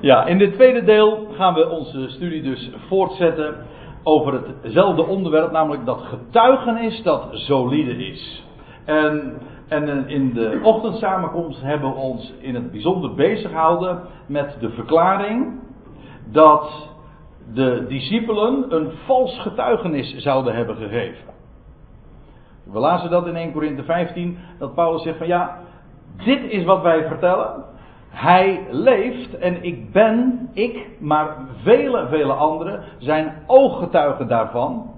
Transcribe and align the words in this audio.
Ja, 0.00 0.26
in 0.26 0.38
dit 0.38 0.52
tweede 0.52 0.84
deel 0.84 1.26
gaan 1.32 1.54
we 1.54 1.70
onze 1.70 2.08
studie 2.08 2.42
dus 2.42 2.70
voortzetten 2.88 3.54
over 4.02 4.42
hetzelfde 4.62 5.06
onderwerp, 5.06 5.52
namelijk 5.52 5.84
dat 5.86 6.00
getuigenis 6.00 7.02
dat 7.02 7.28
solide 7.30 8.06
is. 8.06 8.44
En, 8.84 9.38
en 9.68 10.08
in 10.08 10.32
de 10.34 10.60
ochtendsamenkomst 10.62 11.62
hebben 11.62 11.90
we 11.90 11.96
ons 11.96 12.34
in 12.38 12.54
het 12.54 12.70
bijzonder 12.70 13.14
bezig 13.14 13.50
gehouden 13.50 14.00
met 14.26 14.56
de 14.60 14.70
verklaring 14.70 15.60
dat 16.32 16.88
de 17.54 17.84
discipelen 17.88 18.64
een 18.68 18.90
vals 19.06 19.40
getuigenis 19.40 20.16
zouden 20.16 20.54
hebben 20.54 20.76
gegeven. 20.76 21.34
We 22.72 22.78
lazen 22.78 23.10
dat 23.10 23.26
in 23.26 23.36
1 23.36 23.52
Korinthe 23.52 23.82
15, 23.82 24.38
dat 24.58 24.74
Paulus 24.74 25.02
zegt 25.02 25.18
van 25.18 25.26
ja, 25.26 25.58
dit 26.24 26.50
is 26.50 26.64
wat 26.64 26.82
wij 26.82 27.06
vertellen. 27.06 27.64
Hij 28.16 28.66
leeft 28.70 29.38
en 29.38 29.64
ik 29.64 29.92
ben, 29.92 30.48
ik, 30.52 30.86
maar 30.98 31.36
vele, 31.62 32.06
vele 32.08 32.32
anderen 32.32 32.82
zijn 32.98 33.42
ooggetuigen 33.46 34.28
daarvan. 34.28 34.90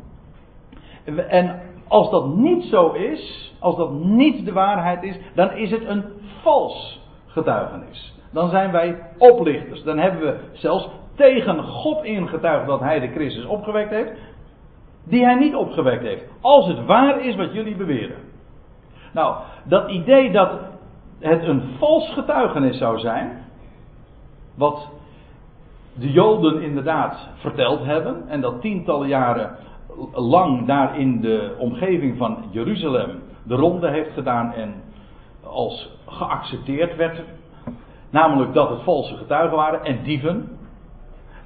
En 1.29 1.61
als 1.89 2.11
dat 2.11 2.35
niet 2.35 2.65
zo 2.65 2.93
is, 2.93 3.55
als 3.61 3.77
dat 3.77 3.93
niet 3.93 4.45
de 4.45 4.53
waarheid 4.53 5.03
is, 5.03 5.19
dan 5.35 5.53
is 5.53 5.71
het 5.71 5.85
een 5.87 6.05
vals 6.43 7.01
getuigenis. 7.27 8.15
Dan 8.33 8.49
zijn 8.49 8.73
wij 8.73 8.99
oplichters. 9.19 9.83
Dan 9.83 9.99
hebben 9.99 10.21
we 10.21 10.39
zelfs 10.53 10.89
tegen 11.15 11.63
God 11.63 12.05
ingetuigd 12.05 12.67
dat 12.67 12.81
hij 12.81 13.01
de 13.01 13.09
Christus 13.09 13.45
opgewekt 13.45 13.91
heeft, 13.91 14.13
die 15.05 15.25
hij 15.25 15.35
niet 15.35 15.55
opgewekt 15.55 16.03
heeft. 16.03 16.25
Als 16.41 16.67
het 16.67 16.85
waar 16.85 17.25
is 17.25 17.37
wat 17.37 17.53
jullie 17.53 17.77
beweren. 17.77 18.19
Nou, 19.13 19.37
dat 19.65 19.91
idee 19.91 20.31
dat 20.33 20.51
het 21.19 21.43
een 21.43 21.63
vals 21.79 22.13
getuigenis 22.13 22.79
zou 22.79 22.99
zijn, 22.99 23.45
wat 24.55 24.89
de 25.95 26.11
Joden 26.11 26.63
inderdaad 26.63 27.29
verteld 27.35 27.85
hebben, 27.85 28.29
en 28.29 28.41
dat 28.41 28.61
tientallen 28.61 29.09
jaren 29.09 29.57
lang 30.13 30.67
daar 30.67 30.99
in 30.99 31.21
de 31.21 31.57
omgeving 31.59 32.17
van 32.17 32.45
Jeruzalem 32.51 33.23
de 33.43 33.55
ronde 33.55 33.91
heeft 33.91 34.13
gedaan 34.13 34.53
en 34.53 34.75
als 35.45 35.91
geaccepteerd 36.07 36.97
werd, 36.97 37.23
namelijk 38.11 38.55
dat 38.55 38.71
het 38.71 38.83
valse 38.83 39.17
getuigen 39.17 39.57
waren 39.57 39.85
en 39.85 40.03
dieven, 40.03 40.59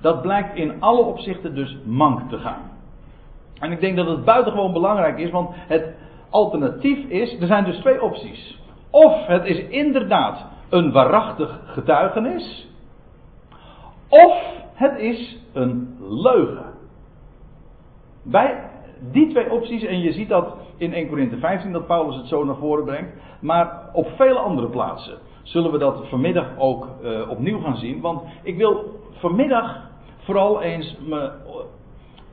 dat 0.00 0.22
blijkt 0.22 0.56
in 0.56 0.80
alle 0.80 1.02
opzichten 1.02 1.54
dus 1.54 1.76
mank 1.84 2.30
te 2.30 2.38
gaan. 2.38 2.70
En 3.58 3.72
ik 3.72 3.80
denk 3.80 3.96
dat 3.96 4.06
het 4.06 4.24
buitengewoon 4.24 4.72
belangrijk 4.72 5.18
is, 5.18 5.30
want 5.30 5.50
het 5.54 5.94
alternatief 6.30 7.08
is, 7.08 7.40
er 7.40 7.46
zijn 7.46 7.64
dus 7.64 7.76
twee 7.76 8.02
opties. 8.02 8.60
Of 8.92 9.26
het 9.26 9.44
is 9.44 9.58
inderdaad 9.58 10.46
een 10.68 10.92
waarachtig 10.92 11.60
getuigenis, 11.64 12.68
of 14.08 14.42
het 14.74 14.98
is 14.98 15.38
een 15.52 15.96
leugen. 16.00 16.64
Bij 18.22 18.70
die 19.10 19.28
twee 19.28 19.50
opties, 19.52 19.84
en 19.84 20.00
je 20.00 20.12
ziet 20.12 20.28
dat 20.28 20.56
in 20.76 20.92
1 20.92 21.08
Corinthië 21.08 21.38
15 21.38 21.72
dat 21.72 21.86
Paulus 21.86 22.16
het 22.16 22.26
zo 22.26 22.44
naar 22.44 22.56
voren 22.56 22.84
brengt, 22.84 23.12
maar 23.40 23.90
op 23.92 24.08
vele 24.16 24.38
andere 24.38 24.68
plaatsen 24.68 25.18
zullen 25.42 25.72
we 25.72 25.78
dat 25.78 26.08
vanmiddag 26.08 26.46
ook 26.58 26.88
uh, 27.02 27.30
opnieuw 27.30 27.60
gaan 27.60 27.76
zien. 27.76 28.00
Want 28.00 28.22
ik 28.42 28.56
wil 28.56 29.00
vanmiddag 29.10 29.90
vooral 30.18 30.62
eens 30.62 30.96
me, 31.00 31.32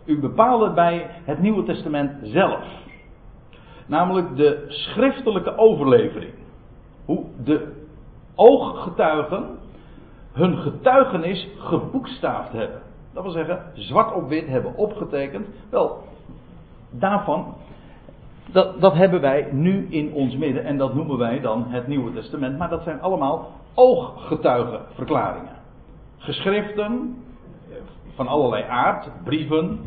u 0.05 0.19
bepalen 0.19 0.75
bij 0.75 1.05
het 1.23 1.39
Nieuwe 1.39 1.63
Testament 1.63 2.11
zelf. 2.21 2.63
Namelijk 3.85 4.35
de 4.35 4.65
schriftelijke 4.67 5.57
overlevering. 5.57 6.33
Hoe 7.09 7.25
de 7.43 7.71
ooggetuigen 8.35 9.45
hun 10.31 10.57
getuigenis 10.57 11.47
geboekstaafd 11.57 12.51
hebben. 12.51 12.81
Dat 13.13 13.23
wil 13.23 13.31
zeggen, 13.31 13.63
zwart 13.73 14.13
op 14.13 14.29
wit 14.29 14.47
hebben 14.47 14.75
opgetekend. 14.75 15.47
Wel, 15.69 16.03
daarvan, 16.89 17.55
dat, 18.51 18.81
dat 18.81 18.93
hebben 18.93 19.21
wij 19.21 19.47
nu 19.51 19.87
in 19.89 20.13
ons 20.13 20.35
midden 20.35 20.63
en 20.63 20.77
dat 20.77 20.93
noemen 20.93 21.17
wij 21.17 21.39
dan 21.39 21.65
het 21.67 21.87
Nieuwe 21.87 22.13
Testament. 22.13 22.57
Maar 22.57 22.69
dat 22.69 22.83
zijn 22.83 23.01
allemaal 23.01 23.51
ooggetuigenverklaringen. 23.73 25.55
Geschriften 26.17 27.17
van 28.15 28.27
allerlei 28.27 28.63
aard, 28.63 29.09
brieven, 29.23 29.79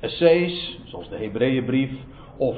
essays, 0.00 0.80
zoals 0.84 1.08
de 1.08 1.16
Hebreeënbrief, 1.16 1.92
of 2.36 2.56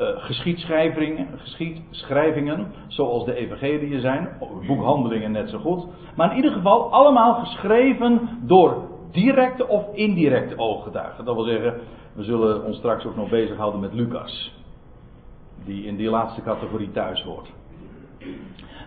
uh, 0.00 0.06
geschiedschrijvingen, 0.16 1.28
geschiedschrijvingen, 1.36 2.72
zoals 2.88 3.24
de 3.24 3.34
evangeliën 3.34 4.00
zijn, 4.00 4.28
boekhandelingen 4.66 5.32
net 5.32 5.50
zo 5.50 5.58
goed. 5.58 5.86
Maar 6.16 6.30
in 6.30 6.36
ieder 6.36 6.52
geval 6.52 6.92
allemaal 6.92 7.34
geschreven 7.34 8.28
door 8.42 8.76
directe 9.12 9.68
of 9.68 9.94
indirecte 9.94 10.58
ooggetuigen. 10.58 11.24
Dat 11.24 11.34
wil 11.34 11.44
zeggen, 11.44 11.74
we 12.12 12.22
zullen 12.22 12.64
ons 12.64 12.76
straks 12.76 13.06
ook 13.06 13.16
nog 13.16 13.28
bezighouden 13.28 13.80
met 13.80 13.92
Lucas, 13.92 14.54
die 15.64 15.84
in 15.84 15.96
die 15.96 16.10
laatste 16.10 16.42
categorie 16.42 16.90
thuis 16.90 17.22
hoort. 17.22 17.52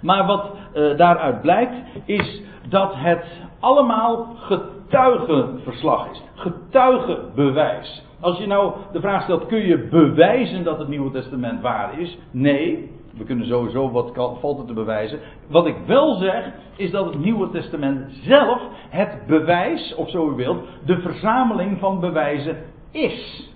Maar 0.01 0.25
wat 0.25 0.51
uh, 0.73 0.97
daaruit 0.97 1.41
blijkt, 1.41 1.75
is 2.05 2.41
dat 2.69 2.91
het 2.95 3.25
allemaal 3.59 4.35
getuigenverslag 4.35 6.09
is. 6.11 6.21
Getuigenbewijs. 6.35 8.03
Als 8.19 8.37
je 8.37 8.47
nou 8.47 8.73
de 8.91 9.01
vraag 9.01 9.23
stelt, 9.23 9.45
kun 9.45 9.65
je 9.65 9.87
bewijzen 9.87 10.63
dat 10.63 10.79
het 10.79 10.87
Nieuwe 10.87 11.11
Testament 11.11 11.61
waar 11.61 11.99
is? 11.99 12.17
Nee. 12.31 12.91
We 13.17 13.23
kunnen 13.23 13.47
sowieso 13.47 13.91
wat 13.91 14.11
valt 14.39 14.59
er 14.59 14.65
te 14.65 14.73
bewijzen. 14.73 15.19
Wat 15.47 15.65
ik 15.65 15.77
wel 15.85 16.15
zeg, 16.15 16.51
is 16.75 16.91
dat 16.91 17.05
het 17.05 17.19
Nieuwe 17.19 17.49
Testament 17.49 18.13
zelf 18.23 18.61
het 18.89 19.25
bewijs, 19.27 19.95
of 19.95 20.09
zo 20.09 20.29
u 20.29 20.35
wilt, 20.35 20.67
de 20.85 21.01
verzameling 21.01 21.79
van 21.79 21.99
bewijzen 21.99 22.57
is. 22.91 23.49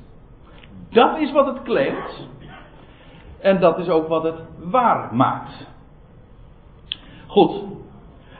Dat 0.90 1.18
is 1.18 1.32
wat 1.32 1.46
het 1.46 1.62
claimt. 1.62 2.28
En 3.40 3.60
dat 3.60 3.78
is 3.78 3.90
ook 3.90 4.08
wat 4.08 4.24
het 4.24 4.44
waar 4.64 5.16
maakt. 5.16 5.68
Goed. 7.28 7.64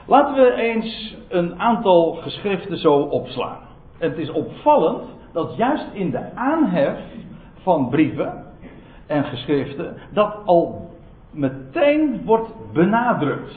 Laten 0.06 0.34
we 0.34 0.52
eens 0.52 1.16
een 1.28 1.60
aantal 1.60 2.12
geschriften 2.12 2.78
zo 2.78 2.94
opslaan. 2.94 3.58
Het 3.98 4.18
is 4.18 4.30
opvallend 4.30 5.13
dat 5.34 5.56
juist 5.56 5.86
in 5.92 6.10
de 6.10 6.34
aanhef 6.34 6.98
van 7.62 7.88
brieven 7.88 8.44
en 9.06 9.24
geschriften 9.24 9.96
dat 10.12 10.36
al 10.44 10.90
meteen 11.30 12.24
wordt 12.24 12.50
benadrukt. 12.72 13.54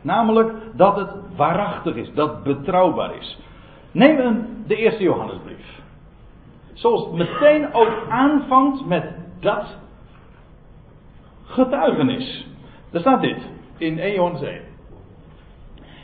Namelijk 0.00 0.52
dat 0.74 0.96
het 0.96 1.10
waarachtig 1.36 1.94
is, 1.94 2.12
dat 2.14 2.42
betrouwbaar 2.42 3.16
is. 3.16 3.38
Neem 3.90 4.46
de 4.66 4.76
eerste 4.76 5.02
Johannesbrief. 5.02 5.80
Zoals 6.72 7.04
het 7.04 7.12
meteen 7.12 7.74
ook 7.74 8.06
aanvangt 8.08 8.86
met 8.86 9.04
dat 9.40 9.76
getuigenis. 11.44 12.46
Daar 12.90 13.00
staat 13.00 13.20
dit 13.20 13.38
in 13.76 13.98
1 13.98 14.14
Johannes 14.14 14.42
1. 14.42 14.71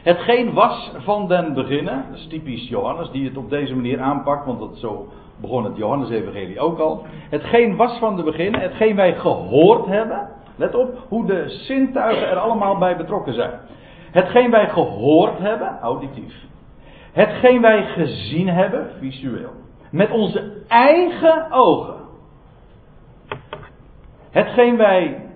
Hetgeen 0.02 0.52
was 0.52 0.92
van 0.96 1.28
den 1.28 1.54
beginnen, 1.54 2.04
dat 2.10 2.18
is 2.18 2.26
typisch 2.26 2.68
Johannes 2.68 3.10
die 3.10 3.24
het 3.24 3.36
op 3.36 3.50
deze 3.50 3.74
manier 3.74 4.00
aanpakt, 4.00 4.46
want 4.46 4.58
dat 4.58 4.76
zo 4.76 5.08
begon 5.40 5.64
het 5.64 5.76
Johannes-evangelie 5.76 6.60
ook 6.60 6.78
al. 6.78 7.04
Hetgeen 7.30 7.76
was 7.76 7.98
van 7.98 8.16
de 8.16 8.22
beginnen, 8.22 8.60
hetgeen 8.60 8.96
wij 8.96 9.14
gehoord 9.14 9.86
hebben. 9.86 10.28
Let 10.56 10.74
op 10.74 10.98
hoe 11.08 11.26
de 11.26 11.48
zintuigen 11.48 12.28
er 12.28 12.36
allemaal 12.36 12.78
bij 12.78 12.96
betrokken 12.96 13.34
zijn. 13.34 13.60
Hetgeen 14.10 14.50
wij 14.50 14.68
gehoord 14.68 15.38
hebben, 15.38 15.78
auditief. 15.80 16.34
Hetgeen 17.12 17.60
wij 17.60 17.86
gezien 17.86 18.48
hebben, 18.48 18.90
visueel. 18.98 19.50
Met 19.90 20.10
onze 20.10 20.52
eigen 20.68 21.52
ogen. 21.52 21.94
Hetgeen 24.30 24.76
wij 24.76 25.27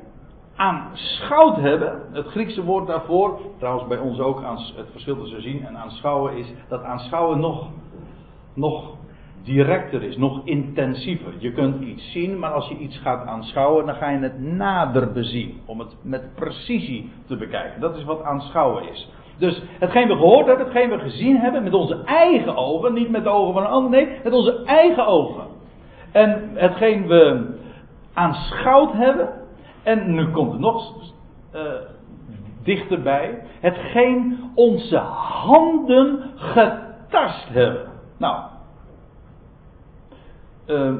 aanschouwd 0.63 1.57
hebben, 1.57 2.03
het 2.13 2.27
Griekse 2.27 2.65
woord 2.65 2.87
daarvoor, 2.87 3.41
trouwens 3.59 3.89
bij 3.89 3.99
ons 3.99 4.19
ook, 4.19 4.43
het 4.77 4.89
verschil 4.91 5.17
tussen 5.17 5.43
zien 5.43 5.67
en 5.67 5.77
aanschouwen 5.77 6.37
is 6.37 6.53
dat 6.69 6.83
aanschouwen 6.83 7.41
nog, 7.41 7.69
nog 8.55 8.95
directer 9.43 10.03
is, 10.03 10.17
nog 10.17 10.41
intensiever. 10.45 11.33
Je 11.39 11.53
kunt 11.53 11.83
iets 11.83 12.13
zien, 12.13 12.39
maar 12.39 12.51
als 12.51 12.69
je 12.69 12.77
iets 12.77 12.99
gaat 12.99 13.27
aanschouwen, 13.27 13.87
dan 13.87 13.95
ga 13.95 14.11
je 14.11 14.19
het 14.19 14.41
nader 14.41 15.13
bezien. 15.13 15.61
Om 15.67 15.79
het 15.79 15.97
met 16.03 16.35
precisie 16.35 17.11
te 17.27 17.37
bekijken. 17.37 17.81
Dat 17.81 17.97
is 17.97 18.05
wat 18.05 18.23
aanschouwen 18.23 18.89
is. 18.91 19.11
Dus 19.39 19.63
hetgeen 19.79 20.09
we 20.09 20.15
gehoord 20.15 20.47
hebben, 20.47 20.67
hetgeen 20.67 20.91
we 20.91 20.99
gezien 20.99 21.37
hebben 21.37 21.63
met 21.63 21.75
onze 21.75 22.03
eigen 22.05 22.57
ogen, 22.57 22.93
niet 22.93 23.11
met 23.11 23.25
de 23.25 23.31
ogen 23.31 23.53
van 23.53 23.63
een 23.63 23.69
ander, 23.69 23.91
nee, 23.91 24.19
met 24.25 24.33
onze 24.33 24.63
eigen 24.65 25.07
ogen. 25.07 25.45
En 26.13 26.51
hetgeen 26.55 27.07
we 27.07 27.47
aanschouwd 28.13 28.93
hebben, 28.93 29.42
en 29.83 30.15
nu 30.15 30.31
komt 30.31 30.53
het 30.53 30.61
nog 30.61 30.95
uh, 31.55 31.61
dichterbij, 32.63 33.43
hetgeen 33.61 34.51
onze 34.55 34.97
handen 34.97 36.23
getast 36.35 37.49
hebben. 37.49 37.87
Nou, 38.17 38.41
uh, 40.67 40.93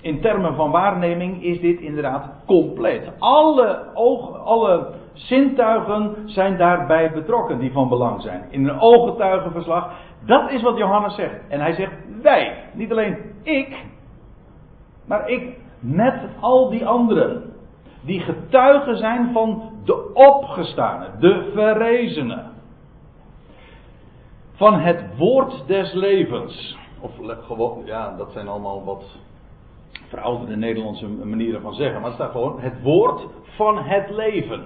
in 0.00 0.20
termen 0.20 0.54
van 0.54 0.70
waarneming 0.70 1.42
is 1.42 1.60
dit 1.60 1.80
inderdaad 1.80 2.30
compleet. 2.46 3.10
Alle, 3.18 3.84
oog, 3.94 4.44
alle 4.44 4.92
zintuigen 5.12 6.16
zijn 6.24 6.56
daarbij 6.56 7.12
betrokken 7.12 7.58
die 7.58 7.72
van 7.72 7.88
belang 7.88 8.22
zijn. 8.22 8.44
In 8.50 8.68
een 8.68 8.80
ooggetuigenverslag. 8.80 9.92
Dat 10.26 10.50
is 10.50 10.62
wat 10.62 10.76
Johannes 10.76 11.14
zegt. 11.14 11.48
En 11.48 11.60
hij 11.60 11.72
zegt 11.72 11.92
wij. 12.22 12.64
Niet 12.72 12.90
alleen 12.90 13.16
ik. 13.42 13.84
Maar 15.04 15.28
ik 15.28 15.56
met 15.80 16.14
al 16.40 16.70
die 16.70 16.86
anderen. 16.86 17.52
Die 18.00 18.20
getuigen 18.20 18.96
zijn 18.96 19.32
van 19.32 19.72
de 19.84 20.14
opgestane. 20.14 21.10
De 21.18 21.50
verrezenen. 21.54 22.50
Van 24.52 24.74
het 24.74 25.04
woord 25.16 25.66
des 25.66 25.92
levens. 25.92 26.78
Of 27.00 27.10
gewoon, 27.46 27.82
ja, 27.84 28.16
dat 28.16 28.32
zijn 28.32 28.48
allemaal 28.48 28.84
wat 28.84 29.04
verouderde 30.08 30.56
Nederlandse 30.56 31.08
manieren 31.08 31.60
van 31.60 31.74
zeggen. 31.74 32.00
Maar 32.00 32.10
het 32.10 32.18
staat 32.18 32.30
gewoon 32.30 32.60
het 32.60 32.82
woord 32.82 33.26
van 33.42 33.78
het 33.78 34.10
leven. 34.10 34.64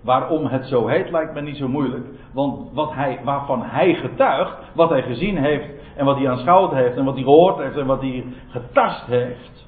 Waarom 0.00 0.46
het 0.46 0.66
zo 0.66 0.86
heet 0.86 1.10
lijkt 1.10 1.34
me 1.34 1.40
niet 1.40 1.56
zo 1.56 1.68
moeilijk. 1.68 2.06
Want 2.32 2.72
wat 2.72 2.94
hij, 2.94 3.20
waarvan 3.24 3.62
hij 3.62 3.94
getuigt, 3.94 4.56
wat 4.74 4.88
hij 4.88 5.02
gezien 5.02 5.36
heeft 5.36 5.68
en 5.96 6.04
wat 6.04 6.16
hij 6.16 6.28
aanschouwd 6.28 6.72
heeft 6.72 6.96
en 6.96 7.04
wat 7.04 7.14
hij 7.14 7.22
gehoord 7.22 7.58
heeft 7.58 7.76
en 7.76 7.86
wat 7.86 8.00
hij 8.00 8.24
getast 8.48 9.06
heeft. 9.06 9.67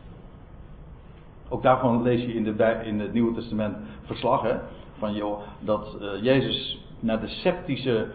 Ook 1.53 1.63
daarvan 1.63 2.03
lees 2.03 2.21
je 2.21 2.35
in, 2.35 2.45
de, 2.45 2.81
in 2.85 3.01
het 3.01 3.13
Nieuwe 3.13 3.35
Testament 3.35 3.77
verslag 4.05 4.43
hè, 4.43 4.57
van 4.99 5.15
joh, 5.15 5.41
dat 5.61 5.97
uh, 6.01 6.23
Jezus 6.23 6.85
naar 7.01 7.21
de 7.21 7.29
sceptische 7.29 8.07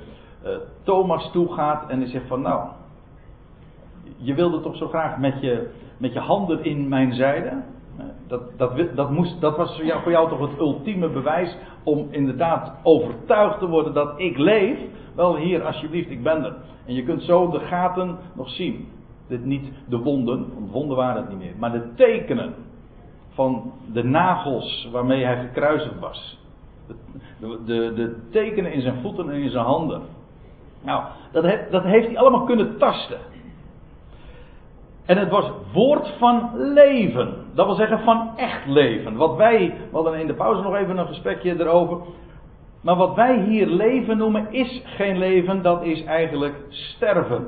uh, 0.45 0.49
Thomas 0.83 1.31
toe 1.31 1.53
gaat 1.53 1.89
en 1.89 1.99
hij 1.99 2.09
zegt 2.09 2.27
van 2.27 2.41
nou, 2.41 2.69
je 4.17 4.33
wilde 4.33 4.61
toch 4.61 4.75
zo 4.75 4.87
graag 4.87 5.17
met 5.17 5.41
je, 5.41 5.69
met 5.97 6.13
je 6.13 6.19
handen 6.19 6.63
in 6.63 6.87
mijn 6.87 7.13
zijde. 7.13 7.63
Dat, 8.27 8.57
dat, 8.57 8.95
dat, 8.95 9.11
moest, 9.11 9.41
dat 9.41 9.57
was 9.57 9.75
voor 9.75 9.85
jou, 9.85 10.01
voor 10.01 10.11
jou 10.11 10.29
toch 10.29 10.39
het 10.39 10.59
ultieme 10.59 11.09
bewijs 11.09 11.57
om 11.83 12.07
inderdaad 12.09 12.71
overtuigd 12.83 13.59
te 13.59 13.67
worden 13.67 13.93
dat 13.93 14.19
ik 14.19 14.37
leef. 14.37 14.77
Wel 15.15 15.35
hier, 15.37 15.63
alsjeblieft, 15.63 16.09
ik 16.09 16.23
ben 16.23 16.43
er. 16.43 16.55
En 16.85 16.93
je 16.93 17.03
kunt 17.03 17.21
zo 17.21 17.49
de 17.49 17.59
gaten 17.59 18.17
nog 18.33 18.49
zien. 18.49 18.87
Dit 19.27 19.45
niet 19.45 19.71
de 19.87 19.97
wonden, 19.97 20.53
want 20.53 20.71
wonden 20.71 20.97
waren 20.97 21.21
het 21.21 21.29
niet 21.29 21.37
meer. 21.37 21.53
Maar 21.57 21.71
de 21.71 21.93
tekenen 21.95 22.53
van 23.35 23.71
de 23.93 24.03
nagels 24.03 24.89
waarmee 24.91 25.23
hij 25.23 25.39
gekruisigd 25.39 25.99
was. 25.99 26.39
De, 27.39 27.59
de, 27.65 27.93
de, 27.93 28.15
tekenen 28.31 28.73
in 28.73 28.81
zijn 28.81 29.01
voeten 29.01 29.29
en 29.29 29.41
in 29.41 29.49
zijn 29.49 29.65
handen. 29.65 30.01
Nou, 30.83 31.03
dat, 31.31 31.71
dat 31.71 31.83
heeft 31.83 32.07
hij 32.07 32.17
allemaal 32.17 32.43
kunnen 32.43 32.77
tasten. 32.77 33.17
En 35.05 35.17
het 35.17 35.29
was 35.29 35.51
woord 35.73 36.13
van 36.17 36.49
leven. 36.73 37.33
Dat 37.53 37.65
wil 37.65 37.75
zeggen 37.75 37.99
van 37.99 38.31
echt 38.35 38.65
leven. 38.65 39.15
Wat 39.15 39.35
wij, 39.35 39.73
we 39.89 39.95
hadden 39.95 40.19
in 40.19 40.27
de 40.27 40.33
pauze 40.33 40.61
nog 40.61 40.75
even 40.75 40.97
een 40.97 41.07
gesprekje 41.07 41.59
erover. 41.59 41.97
Maar 42.81 42.95
wat 42.95 43.15
wij 43.15 43.39
hier 43.39 43.67
leven 43.67 44.17
noemen 44.17 44.53
is 44.53 44.81
geen 44.85 45.17
leven, 45.17 45.61
dat 45.61 45.83
is 45.83 46.03
eigenlijk 46.03 46.55
sterven. 46.69 47.47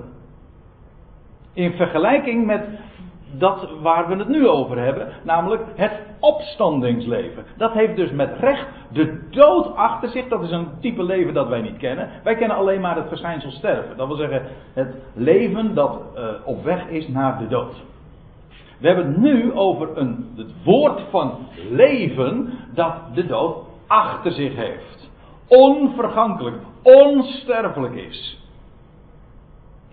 In 1.53 1.71
vergelijking 1.71 2.45
met 2.45 2.65
dat 3.31 3.69
waar 3.81 4.07
we 4.07 4.15
het 4.15 4.27
nu 4.27 4.47
over 4.47 4.79
hebben, 4.79 5.07
namelijk 5.23 5.63
het 5.75 5.91
opstandingsleven. 6.19 7.45
Dat 7.57 7.73
heeft 7.73 7.95
dus 7.95 8.11
met 8.11 8.39
recht 8.39 8.65
de 8.91 9.27
dood 9.29 9.75
achter 9.75 10.09
zich. 10.09 10.27
Dat 10.27 10.43
is 10.43 10.51
een 10.51 10.67
type 10.79 11.03
leven 11.03 11.33
dat 11.33 11.47
wij 11.47 11.61
niet 11.61 11.77
kennen. 11.77 12.09
Wij 12.23 12.35
kennen 12.35 12.57
alleen 12.57 12.81
maar 12.81 12.95
het 12.95 13.07
verschijnsel 13.07 13.51
sterven. 13.51 13.97
Dat 13.97 14.07
wil 14.07 14.15
zeggen 14.15 14.43
het 14.73 14.95
leven 15.13 15.73
dat 15.73 16.01
uh, 16.15 16.23
op 16.45 16.63
weg 16.63 16.87
is 16.87 17.07
naar 17.07 17.37
de 17.37 17.47
dood. 17.47 17.75
We 18.79 18.87
hebben 18.87 19.07
het 19.07 19.17
nu 19.17 19.53
over 19.53 19.97
een, 19.97 20.33
het 20.35 20.63
woord 20.63 21.01
van 21.09 21.37
leven 21.69 22.53
dat 22.73 22.93
de 23.13 23.25
dood 23.25 23.57
achter 23.87 24.31
zich 24.31 24.55
heeft. 24.55 25.09
Onvergankelijk, 25.47 26.55
onsterfelijk 26.83 27.95
is. 27.95 28.45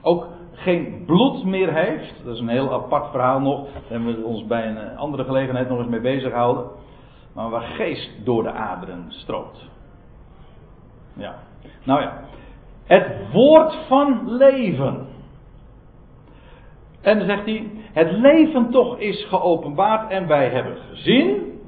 Ook 0.02 0.26
geen 0.54 1.02
bloed 1.06 1.44
meer 1.44 1.72
heeft. 1.72 2.24
Dat 2.24 2.34
is 2.34 2.40
een 2.40 2.48
heel 2.48 2.72
apart 2.72 3.10
verhaal 3.10 3.40
nog. 3.40 3.64
Daar 3.64 3.82
hebben 3.88 4.16
we 4.16 4.24
ons 4.24 4.46
bij 4.46 4.66
een 4.66 4.96
andere 4.96 5.24
gelegenheid 5.24 5.68
nog 5.68 5.78
eens 5.78 5.88
mee 5.88 6.00
bezig 6.00 6.30
gehouden. 6.30 6.64
Maar 7.34 7.50
waar 7.50 7.62
geest 7.62 8.10
door 8.24 8.42
de 8.42 8.52
aderen 8.52 9.04
stroomt. 9.08 9.70
Ja. 11.12 11.34
Nou 11.84 12.00
ja. 12.00 12.20
Het 12.84 13.06
woord 13.32 13.74
van 13.88 14.36
leven. 14.36 15.06
En 17.00 17.18
dan 17.18 17.26
zegt 17.26 17.44
hij: 17.44 17.70
Het 17.92 18.12
leven 18.12 18.70
toch 18.70 18.98
is 18.98 19.26
geopenbaard 19.28 20.10
en 20.10 20.26
wij 20.26 20.48
hebben 20.48 20.76
gezien 20.90 21.60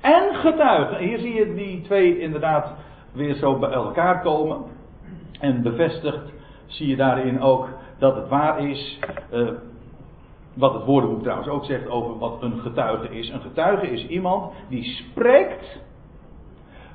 en 0.00 0.34
getuigen. 0.34 0.98
Hier 0.98 1.18
zie 1.18 1.34
je 1.34 1.54
die 1.54 1.82
twee 1.82 2.18
inderdaad 2.20 2.74
weer 3.12 3.34
zo 3.34 3.58
bij 3.58 3.70
elkaar 3.70 4.22
komen. 4.22 4.58
En 5.40 5.62
bevestigd 5.62 6.32
zie 6.66 6.88
je 6.88 6.96
daarin 6.96 7.40
ook 7.40 7.68
dat 7.98 8.16
het 8.16 8.28
waar 8.28 8.68
is. 8.68 8.98
Uh, 9.32 9.48
wat 10.58 10.74
het 10.74 10.84
woordenboek 10.84 11.22
trouwens 11.22 11.48
ook 11.48 11.64
zegt 11.64 11.88
over 11.88 12.18
wat 12.18 12.42
een 12.42 12.58
getuige 12.60 13.08
is. 13.08 13.28
Een 13.28 13.40
getuige 13.40 13.86
is 13.86 14.06
iemand 14.06 14.52
die 14.68 14.84
spreekt 14.84 15.80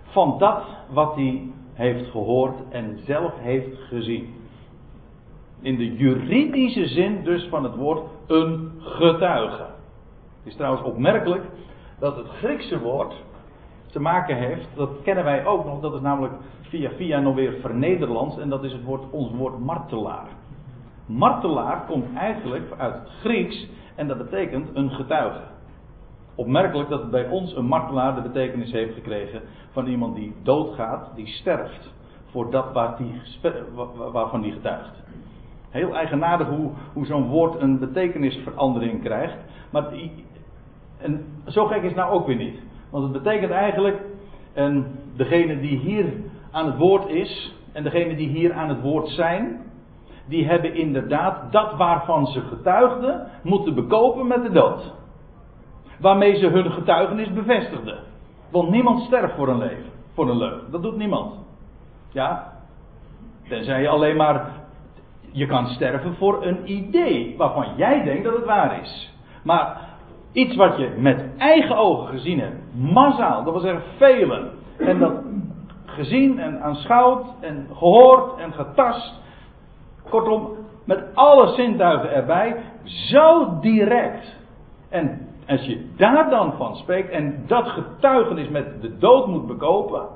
van 0.03 0.37
dat 0.37 0.63
wat 0.89 1.15
hij 1.15 1.41
heeft 1.73 2.09
gehoord 2.09 2.55
en 2.69 2.99
zelf 3.05 3.33
heeft 3.39 3.77
gezien. 3.87 4.33
In 5.61 5.77
de 5.77 5.95
juridische 5.95 6.87
zin 6.87 7.23
dus 7.23 7.47
van 7.47 7.63
het 7.63 7.75
woord 7.75 8.01
een 8.27 8.71
getuige. 8.79 9.63
Het 10.37 10.51
is 10.51 10.55
trouwens 10.55 10.83
opmerkelijk 10.83 11.43
dat 11.99 12.15
het 12.15 12.27
Griekse 12.27 12.79
woord 12.79 13.13
te 13.91 13.99
maken 13.99 14.37
heeft, 14.37 14.67
dat 14.75 14.89
kennen 15.03 15.23
wij 15.23 15.45
ook 15.45 15.65
nog, 15.65 15.79
dat 15.79 15.93
is 15.93 16.01
namelijk 16.01 16.33
via 16.61 16.89
via 16.89 17.19
nog 17.19 17.35
weer 17.35 17.53
vernederlands 17.61 18.37
en 18.37 18.49
dat 18.49 18.63
is 18.63 18.71
het 18.71 18.83
woord, 18.83 19.03
ons 19.11 19.31
woord 19.31 19.59
martelaar. 19.59 20.27
Martelaar 21.05 21.85
komt 21.85 22.15
eigenlijk 22.15 22.71
uit 22.77 22.93
het 22.93 23.09
Grieks 23.09 23.67
en 23.95 24.07
dat 24.07 24.17
betekent 24.17 24.69
een 24.73 24.91
getuige. 24.91 25.41
Opmerkelijk 26.35 26.89
dat 26.89 27.11
bij 27.11 27.27
ons 27.27 27.55
een 27.55 27.65
martelaar 27.65 28.15
de 28.15 28.21
betekenis 28.21 28.71
heeft 28.71 28.93
gekregen 28.93 29.41
van 29.71 29.87
iemand 29.87 30.15
die 30.15 30.35
doodgaat, 30.43 31.11
die 31.15 31.27
sterft 31.27 31.93
voor 32.25 32.51
dat 32.51 32.73
waar 32.73 32.97
die, 32.97 33.21
waarvan 34.11 34.41
die 34.41 34.51
getuigt. 34.51 35.03
Heel 35.69 35.95
eigenaardig 35.95 36.47
hoe, 36.47 36.71
hoe 36.93 37.05
zo'n 37.05 37.27
woord 37.27 37.61
een 37.61 37.79
betekenisverandering 37.79 39.03
krijgt. 39.03 39.37
Maar 39.69 39.85
en 40.97 41.25
zo 41.47 41.65
gek 41.65 41.81
is 41.81 41.87
het 41.87 41.95
nou 41.95 42.11
ook 42.11 42.27
weer 42.27 42.35
niet. 42.35 42.59
Want 42.89 43.03
het 43.03 43.23
betekent 43.23 43.51
eigenlijk, 43.51 44.01
en 44.53 44.99
degene 45.15 45.59
die 45.59 45.77
hier 45.77 46.13
aan 46.51 46.65
het 46.65 46.77
woord 46.77 47.07
is, 47.07 47.55
en 47.71 47.83
degene 47.83 48.15
die 48.15 48.27
hier 48.27 48.53
aan 48.53 48.69
het 48.69 48.81
woord 48.81 49.07
zijn, 49.07 49.61
die 50.27 50.47
hebben 50.47 50.75
inderdaad 50.75 51.51
dat 51.51 51.75
waarvan 51.75 52.25
ze 52.25 52.41
getuigden, 52.41 53.27
moeten 53.43 53.75
bekopen 53.75 54.27
met 54.27 54.43
de 54.43 54.51
dood. 54.51 54.93
Waarmee 55.99 56.35
ze 56.35 56.47
hun 56.47 56.71
getuigenis 56.71 57.33
bevestigden. 57.33 57.97
Want 58.51 58.69
niemand 58.69 59.01
sterft 59.01 59.35
voor 59.35 59.47
een 59.47 59.57
leven, 59.57 59.91
voor 60.13 60.29
een 60.29 60.37
leugen. 60.37 60.71
Dat 60.71 60.81
doet 60.81 60.97
niemand. 60.97 61.35
Ja, 62.11 62.53
tenzij 63.47 63.81
je 63.81 63.87
alleen 63.87 64.15
maar, 64.15 64.51
je 65.31 65.45
kan 65.45 65.67
sterven 65.67 66.15
voor 66.15 66.45
een 66.45 66.71
idee 66.71 67.35
waarvan 67.37 67.67
jij 67.75 68.03
denkt 68.03 68.23
dat 68.23 68.35
het 68.35 68.45
waar 68.45 68.81
is. 68.81 69.13
Maar 69.43 69.77
iets 70.31 70.55
wat 70.55 70.77
je 70.77 70.93
met 70.97 71.25
eigen 71.37 71.77
ogen 71.77 72.07
gezien 72.07 72.39
hebt, 72.39 72.55
massaal, 72.73 73.43
dat 73.43 73.53
wil 73.53 73.61
zeggen 73.61 73.83
velen, 73.97 74.51
en 74.77 74.99
dat 74.99 75.13
gezien 75.85 76.39
en 76.39 76.61
aanschouwd 76.61 77.25
en 77.39 77.67
gehoord 77.73 78.39
en 78.39 78.53
getast, 78.53 79.21
Kortom, 80.13 80.49
met 80.85 81.03
alle 81.13 81.47
zintuigen 81.47 82.11
erbij, 82.11 82.63
zo 82.83 83.59
direct. 83.59 84.35
En 84.89 85.27
als 85.47 85.65
je 85.65 85.89
daar 85.95 86.29
dan 86.29 86.53
van 86.53 86.75
spreekt 86.75 87.09
en 87.09 87.43
dat 87.47 87.67
getuigenis 87.67 88.49
met 88.49 88.81
de 88.81 88.97
dood 88.97 89.27
moet 89.27 89.47
bekopen, 89.47 90.07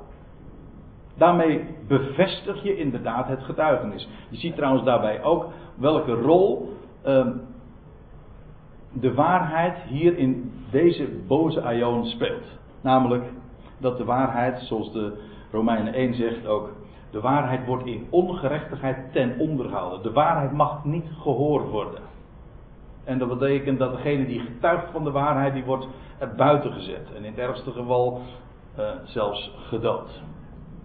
daarmee 1.17 1.75
bevestig 1.87 2.63
je 2.63 2.77
inderdaad 2.77 3.27
het 3.27 3.43
getuigenis. 3.43 4.09
Je 4.29 4.37
ziet 4.37 4.55
trouwens 4.55 4.83
daarbij 4.83 5.23
ook 5.23 5.45
welke 5.75 6.13
rol 6.13 6.73
um, 7.05 7.41
de 8.93 9.13
waarheid 9.13 9.77
hier 9.77 10.17
in 10.17 10.51
deze 10.71 11.07
boze 11.27 11.61
aion 11.61 12.05
speelt. 12.05 12.45
Namelijk 12.81 13.23
dat 13.77 13.97
de 13.97 14.05
waarheid, 14.05 14.59
zoals 14.59 14.91
de 14.91 15.21
Romeinen 15.51 15.93
1 15.93 16.13
zegt 16.13 16.47
ook, 16.47 16.69
de 17.17 17.23
waarheid 17.23 17.65
wordt 17.65 17.85
in 17.85 18.07
ongerechtigheid 18.09 18.97
ten 19.13 19.39
onder. 19.39 19.67
De 20.01 20.11
waarheid 20.11 20.51
mag 20.51 20.83
niet 20.83 21.05
gehoord 21.21 21.69
worden. 21.69 21.99
En 23.03 23.17
dat 23.17 23.39
betekent 23.39 23.79
dat 23.79 23.91
degene 23.91 24.25
die 24.25 24.39
getuigt 24.39 24.91
van 24.91 25.03
de 25.03 25.11
waarheid, 25.11 25.53
die 25.53 25.63
wordt 25.63 25.87
er 26.17 26.35
buiten 26.35 26.73
gezet. 26.73 27.07
En 27.15 27.23
in 27.23 27.31
het 27.31 27.39
ergste 27.39 27.71
geval 27.71 28.21
uh, 28.79 28.85
zelfs 29.03 29.51
gedood. 29.67 30.21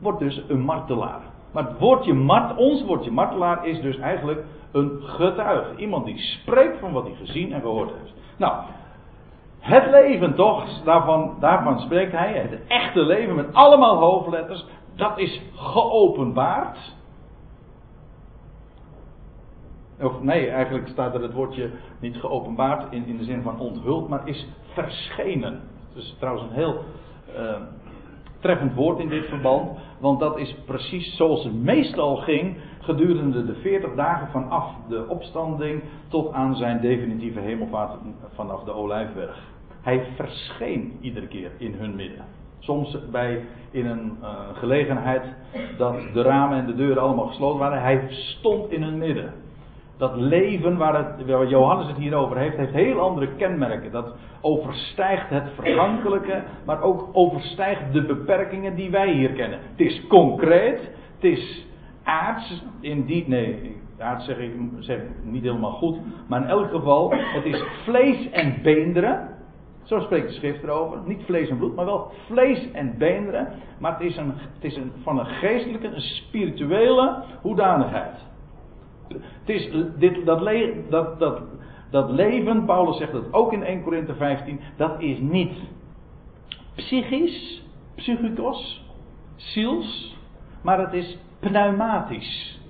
Wordt 0.01 0.19
dus 0.19 0.43
een 0.49 0.61
martelaar. 0.61 1.21
Maar 1.51 1.65
het 1.65 1.79
woordje 1.79 2.15
mart, 2.15 2.57
ons 2.57 2.85
woordje 2.85 3.11
martelaar 3.11 3.67
is 3.67 3.81
dus 3.81 3.99
eigenlijk 3.99 4.45
een 4.73 5.01
getuige. 5.03 5.77
Iemand 5.77 6.05
die 6.05 6.19
spreekt 6.19 6.79
van 6.79 6.93
wat 6.93 7.05
hij 7.05 7.15
gezien 7.15 7.53
en 7.53 7.61
gehoord 7.61 7.91
heeft. 7.99 8.15
Nou, 8.37 8.55
Het 9.59 9.91
leven 9.91 10.35
toch, 10.35 10.83
daarvan, 10.85 11.37
daarvan 11.41 11.81
spreekt 11.81 12.13
hij, 12.13 12.33
het 12.33 12.67
echte 12.67 13.01
leven 13.01 13.35
met 13.35 13.55
allemaal 13.55 13.97
hoofdletters, 13.97 14.67
dat 14.95 15.19
is 15.19 15.43
geopenbaard. 15.55 16.97
Of 20.01 20.23
nee, 20.23 20.49
eigenlijk 20.49 20.89
staat 20.89 21.15
er 21.15 21.23
het 21.23 21.33
woordje 21.33 21.71
niet 22.01 22.17
geopenbaard 22.17 22.93
in, 22.93 23.07
in 23.07 23.17
de 23.17 23.25
zin 23.25 23.43
van 23.43 23.59
onthuld, 23.59 24.09
maar 24.09 24.29
is 24.29 24.49
verschenen. 24.73 25.61
Dat 25.95 26.03
is 26.03 26.17
trouwens 26.19 26.49
een 26.49 26.55
heel 26.55 26.85
uh, 27.37 27.61
treffend 28.41 28.75
woord 28.75 28.99
in 28.99 29.09
dit 29.09 29.25
verband, 29.25 29.79
want 30.01 30.21
dat 30.21 30.39
is 30.39 30.57
precies 30.67 31.17
zoals 31.17 31.45
het 31.45 31.55
meestal 31.55 32.17
ging 32.17 32.57
gedurende 32.81 33.45
de 33.45 33.55
40 33.55 33.95
dagen 33.95 34.29
vanaf 34.29 34.75
de 34.89 35.09
opstanding 35.09 35.83
tot 36.09 36.33
aan 36.33 36.57
zijn 36.57 36.81
definitieve 36.81 37.41
hemelvaart 37.41 37.99
vanaf 38.35 38.65
de 38.65 38.73
Olijfberg. 38.73 39.51
Hij 39.81 40.07
verscheen 40.17 40.99
iedere 41.01 41.27
keer 41.27 41.51
in 41.59 41.75
hun 41.75 41.97
midden. 41.97 42.42
Soms 42.63 42.99
bij, 43.11 43.45
in 43.71 43.87
een 43.87 44.19
uh, 44.23 44.29
gelegenheid 44.53 45.23
dat 45.77 45.97
de 46.13 46.23
ramen 46.23 46.59
en 46.59 46.67
de 46.67 46.75
deuren 46.75 47.03
allemaal 47.03 47.27
gesloten 47.27 47.59
waren. 47.59 47.83
Hij 47.83 48.07
stond 48.09 48.71
in 48.71 48.83
hun 48.83 48.99
midden. 48.99 49.33
Dat 49.97 50.17
leven 50.17 50.77
waar, 50.77 50.97
het, 50.97 51.27
waar 51.27 51.47
Johannes 51.47 51.87
het 51.87 51.97
hier 51.97 52.15
over 52.15 52.39
heeft, 52.39 52.57
heeft 52.57 52.73
heel 52.73 53.01
andere 53.01 53.29
kenmerken. 53.37 53.93
Dat 53.93 54.15
overstijgt 54.41 55.29
het 55.29 55.45
vergankelijke, 55.55 56.43
maar 56.65 56.83
ook 56.83 57.09
overstijgt 57.13 57.93
de 57.93 58.03
beperkingen 58.03 58.75
die 58.75 58.91
wij 58.91 59.13
hier 59.13 59.33
kennen. 59.33 59.59
Het 59.71 59.81
is 59.81 60.07
concreet, 60.07 60.81
het 61.15 61.25
is 61.25 61.67
aards, 62.03 62.63
in 62.81 63.05
die, 63.05 63.29
nee, 63.29 63.77
aards 63.99 64.25
zeg 64.25 64.39
ik, 64.39 64.53
zeg 64.79 65.01
niet 65.23 65.43
helemaal 65.43 65.73
goed, 65.73 65.97
maar 66.27 66.43
in 66.43 66.49
elk 66.49 66.71
geval, 66.71 67.11
het 67.11 67.45
is 67.45 67.63
vlees 67.85 68.31
en 68.31 68.63
beenderen. 68.63 69.29
Zo 69.83 70.01
spreekt 70.01 70.29
de 70.29 70.35
schrift 70.35 70.63
erover. 70.63 70.99
Niet 71.05 71.23
vlees 71.25 71.49
en 71.49 71.57
bloed, 71.57 71.75
maar 71.75 71.85
wel 71.85 72.13
vlees 72.27 72.71
en 72.71 72.99
beenderen. 72.99 73.49
Maar 73.79 73.93
het 73.93 74.01
is, 74.01 74.17
een, 74.17 74.33
het 74.37 74.65
is 74.65 74.77
een, 74.77 74.93
van 75.03 75.19
een 75.19 75.27
geestelijke, 75.27 75.87
een 75.87 76.01
spirituele 76.01 77.23
hoedanigheid. 77.41 78.31
Het 79.09 79.49
is 79.49 79.71
dit, 79.99 80.27
dat, 80.27 80.41
le, 80.41 80.85
dat, 80.89 81.19
dat, 81.19 81.41
dat 81.91 82.11
leven, 82.11 82.65
Paulus 82.65 82.97
zegt 82.97 83.13
dat 83.13 83.33
ook 83.33 83.53
in 83.53 83.63
1 83.63 83.83
Korinthe 83.83 84.15
15, 84.15 84.61
dat 84.77 85.01
is 85.01 85.19
niet 85.19 85.53
psychisch, 86.75 87.63
psychikos, 87.95 88.85
ziels, 89.37 90.17
maar 90.63 90.81
het 90.81 90.93
is 90.93 91.19
pneumatisch. 91.41 92.61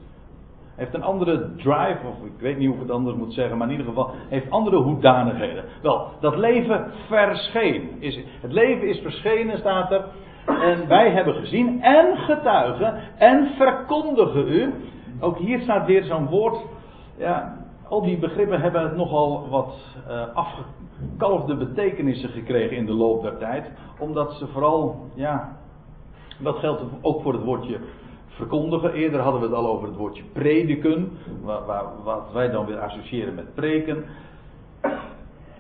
Heeft 0.83 0.95
een 0.95 1.03
andere 1.03 1.55
drive, 1.57 1.99
of 2.07 2.25
ik 2.25 2.41
weet 2.41 2.59
niet 2.59 2.67
hoe 2.67 2.77
ik 2.77 2.83
het 2.83 2.91
anders 2.91 3.17
moet 3.17 3.33
zeggen, 3.33 3.59
maar 3.59 3.67
in 3.67 3.73
ieder 3.73 3.93
geval 3.93 4.11
heeft 4.29 4.51
andere 4.51 4.77
hoedanigheden. 4.77 5.65
Wel, 5.83 6.09
dat 6.21 6.37
leven 6.37 6.91
verscheen. 7.09 7.91
Is, 7.99 8.25
het 8.41 8.53
leven 8.53 8.89
is 8.89 8.99
verschenen, 8.99 9.59
staat 9.59 9.93
er. 9.93 10.05
En 10.47 10.89
wij 10.89 11.11
hebben 11.11 11.35
gezien 11.35 11.83
en 11.83 12.17
getuigen 12.17 12.95
en 13.19 13.51
verkondigen 13.57 14.49
u 14.49 14.75
ook 15.21 15.39
hier 15.39 15.61
staat 15.61 15.87
weer 15.87 16.05
zo'n 16.05 16.29
woord. 16.29 16.59
Ja, 17.19 17.57
al 17.89 18.03
die 18.03 18.19
begrippen 18.19 18.61
hebben 18.61 18.97
nogal 18.97 19.49
wat 19.49 19.75
uh, 20.09 20.25
afgekalfde 20.35 21.57
betekenissen 21.57 22.29
gekregen 22.29 22.77
in 22.77 22.87
de 22.87 22.95
loop 22.95 23.23
der 23.23 23.39
tijd. 23.39 23.71
Omdat 23.99 24.33
ze 24.33 24.47
vooral, 24.47 24.97
ja, 25.15 25.57
dat 26.39 26.57
geldt 26.57 26.83
ook 27.01 27.23
voor 27.23 27.33
het 27.33 27.45
woordje 27.45 27.79
verkondigen. 28.37 28.93
Eerder 28.93 29.21
hadden 29.21 29.41
we 29.41 29.47
het 29.47 29.57
al 29.57 29.67
over 29.67 29.89
het 29.89 29.97
woordje 29.97 30.23
prediken, 30.33 31.11
wat 32.05 32.33
wij 32.33 32.51
dan 32.51 32.67
weer 32.67 32.79
associëren 32.79 33.35
met 33.35 33.55
preken. 33.55 34.05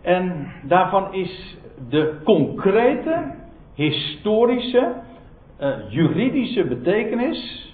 En 0.03 0.53
daarvan 0.63 1.15
is 1.15 1.59
de 1.89 2.15
concrete, 2.25 3.35
historische, 3.75 4.95
uh, 5.61 5.75
juridische 5.89 6.65
betekenis 6.65 7.71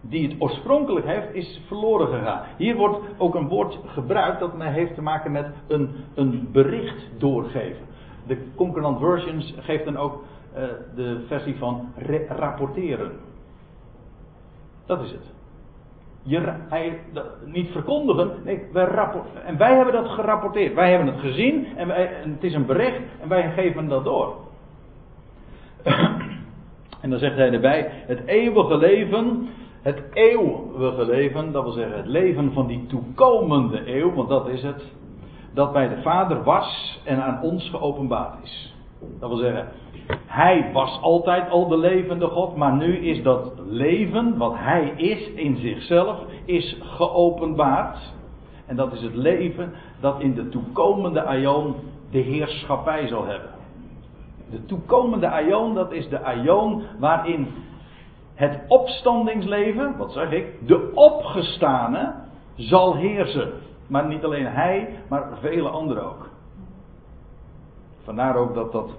die 0.00 0.28
het 0.28 0.36
oorspronkelijk 0.38 1.06
heeft, 1.06 1.34
is 1.34 1.60
verloren 1.66 2.06
gegaan. 2.06 2.42
Hier 2.56 2.76
wordt 2.76 2.98
ook 3.18 3.34
een 3.34 3.48
woord 3.48 3.78
gebruikt 3.86 4.40
dat 4.40 4.52
heeft 4.58 4.94
te 4.94 5.02
maken 5.02 5.32
met 5.32 5.46
een, 5.68 5.90
een 6.14 6.48
bericht 6.52 7.08
doorgeven. 7.18 7.86
De 8.26 8.38
Concordant 8.54 8.98
Versions 8.98 9.54
geeft 9.58 9.84
dan 9.84 9.96
ook 9.96 10.24
uh, 10.56 10.62
de 10.94 11.24
versie 11.26 11.56
van 11.56 11.92
rapporteren. 12.28 13.12
Dat 14.88 15.00
is 15.02 15.10
het. 15.10 15.36
Hij, 16.68 17.00
niet 17.44 17.70
verkondigen, 17.70 18.30
nee, 18.44 18.62
wij 18.72 18.84
rapporteren. 18.84 19.44
En 19.44 19.56
wij 19.56 19.76
hebben 19.76 19.94
dat 19.94 20.08
gerapporteerd. 20.08 20.74
Wij 20.74 20.90
hebben 20.90 21.12
het 21.12 21.20
gezien 21.20 21.66
en, 21.76 21.90
en 21.90 22.32
het 22.32 22.44
is 22.44 22.54
een 22.54 22.66
bericht 22.66 23.02
en 23.20 23.28
wij 23.28 23.52
geven 23.52 23.88
dat 23.88 24.04
door. 24.04 24.34
en 27.02 27.10
dan 27.10 27.18
zegt 27.18 27.36
hij 27.36 27.52
erbij: 27.52 27.90
het 28.06 28.26
eeuwige 28.26 28.76
leven 28.76 29.48
het 29.82 30.02
eeuwige 30.12 31.04
leven, 31.04 31.52
dat 31.52 31.62
wil 31.62 31.72
zeggen 31.72 31.96
het 31.96 32.06
leven 32.06 32.52
van 32.52 32.66
die 32.66 32.86
toekomende 32.86 33.94
eeuw, 33.94 34.14
want 34.14 34.28
dat 34.28 34.48
is 34.48 34.62
het, 34.62 34.82
dat 35.54 35.72
bij 35.72 35.88
de 35.88 36.02
Vader 36.02 36.42
was 36.42 37.00
en 37.04 37.22
aan 37.22 37.42
ons 37.42 37.70
geopenbaard 37.70 38.42
is. 38.42 38.74
Dat 39.20 39.28
wil 39.28 39.38
zeggen, 39.38 39.68
Hij 40.26 40.70
was 40.72 40.98
altijd 41.02 41.50
al 41.50 41.68
de 41.68 41.78
levende 41.78 42.26
God, 42.26 42.56
maar 42.56 42.72
nu 42.72 42.96
is 42.96 43.22
dat 43.22 43.52
leven, 43.66 44.36
wat 44.36 44.52
Hij 44.56 44.92
is 44.96 45.30
in 45.30 45.56
zichzelf, 45.56 46.18
is 46.44 46.78
geopenbaard. 46.80 47.98
En 48.66 48.76
dat 48.76 48.92
is 48.92 49.02
het 49.02 49.14
leven 49.14 49.72
dat 50.00 50.20
in 50.20 50.34
de 50.34 50.48
toekomende 50.48 51.22
aion 51.22 51.74
de 52.10 52.18
heerschappij 52.18 53.06
zal 53.06 53.24
hebben. 53.24 53.50
De 54.50 54.64
toekomende 54.64 55.28
aion, 55.28 55.74
dat 55.74 55.92
is 55.92 56.08
de 56.08 56.22
aion 56.22 56.82
waarin 56.98 57.48
het 58.34 58.60
opstandingsleven, 58.68 59.96
wat 59.96 60.12
zeg 60.12 60.30
ik, 60.30 60.66
de 60.66 60.90
opgestane 60.94 62.14
zal 62.56 62.96
heersen. 62.96 63.52
Maar 63.86 64.06
niet 64.06 64.24
alleen 64.24 64.46
hij, 64.46 64.88
maar 65.08 65.28
vele 65.40 65.68
anderen 65.68 66.04
ook. 66.04 66.27
Vandaar 68.08 68.36
ook 68.36 68.54
dat 68.54 68.72
dat, 68.72 68.90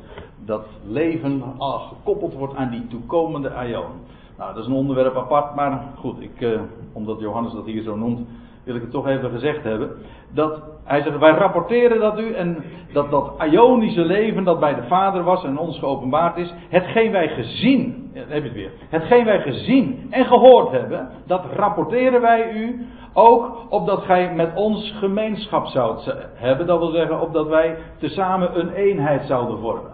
dat 0.46 0.66
leven 0.88 1.44
al 1.58 1.80
gekoppeld 1.80 2.34
wordt 2.34 2.56
aan 2.56 2.70
die 2.70 2.88
toekomende 2.88 3.54
aion. 3.54 3.92
Nou, 4.38 4.54
dat 4.54 4.64
is 4.64 4.70
een 4.70 4.76
onderwerp 4.76 5.16
apart, 5.16 5.56
maar 5.56 5.84
goed, 5.98 6.22
ik, 6.22 6.42
eh, 6.42 6.62
omdat 6.94 7.20
Johannes 7.20 7.54
dat 7.54 7.66
hier 7.66 7.82
zo 7.82 7.96
noemt, 7.96 8.28
wil 8.64 8.76
ik 8.76 8.82
het 8.82 8.92
toch 8.92 9.08
even 9.08 9.30
gezegd 9.30 9.64
hebben. 9.64 9.92
Dat, 10.32 10.62
hij 10.90 11.02
zegt, 11.02 11.18
wij 11.18 11.32
rapporteren 11.32 12.00
dat 12.00 12.20
u 12.20 12.34
en 12.34 12.64
dat 12.94 13.12
dat 13.12 13.32
Ionische 13.52 14.06
leven 14.06 14.44
dat 14.44 14.60
bij 14.60 14.76
de 14.76 14.84
Vader 14.84 15.24
was 15.24 15.44
en 15.44 15.58
ons 15.58 15.80
geopenbaard 15.80 16.38
is, 16.38 16.54
hetgeen 16.70 17.12
wij 17.12 17.28
gezien, 17.28 18.12
heb 18.14 18.28
je 18.30 18.34
het 18.42 18.54
weer, 18.54 18.72
hetgeen 18.90 19.26
wij 19.26 19.42
gezien 19.42 20.08
en 20.10 20.26
gehoord 20.26 20.72
hebben, 20.72 21.10
dat 21.26 21.46
rapporteren 21.56 22.22
wij 22.22 22.52
u 22.52 22.86
ook 23.14 23.58
opdat 23.70 24.04
gij 24.04 24.34
met 24.34 24.56
ons 24.56 24.96
gemeenschap 25.00 25.66
zoudt 25.66 26.16
hebben. 26.34 26.68
Dat 26.68 26.80
wil 26.80 26.92
zeggen, 26.92 27.22
opdat 27.22 27.48
wij 27.48 27.78
tezamen 27.98 28.60
een 28.60 28.74
eenheid 28.74 29.26
zouden 29.26 29.60
vormen. 29.60 29.92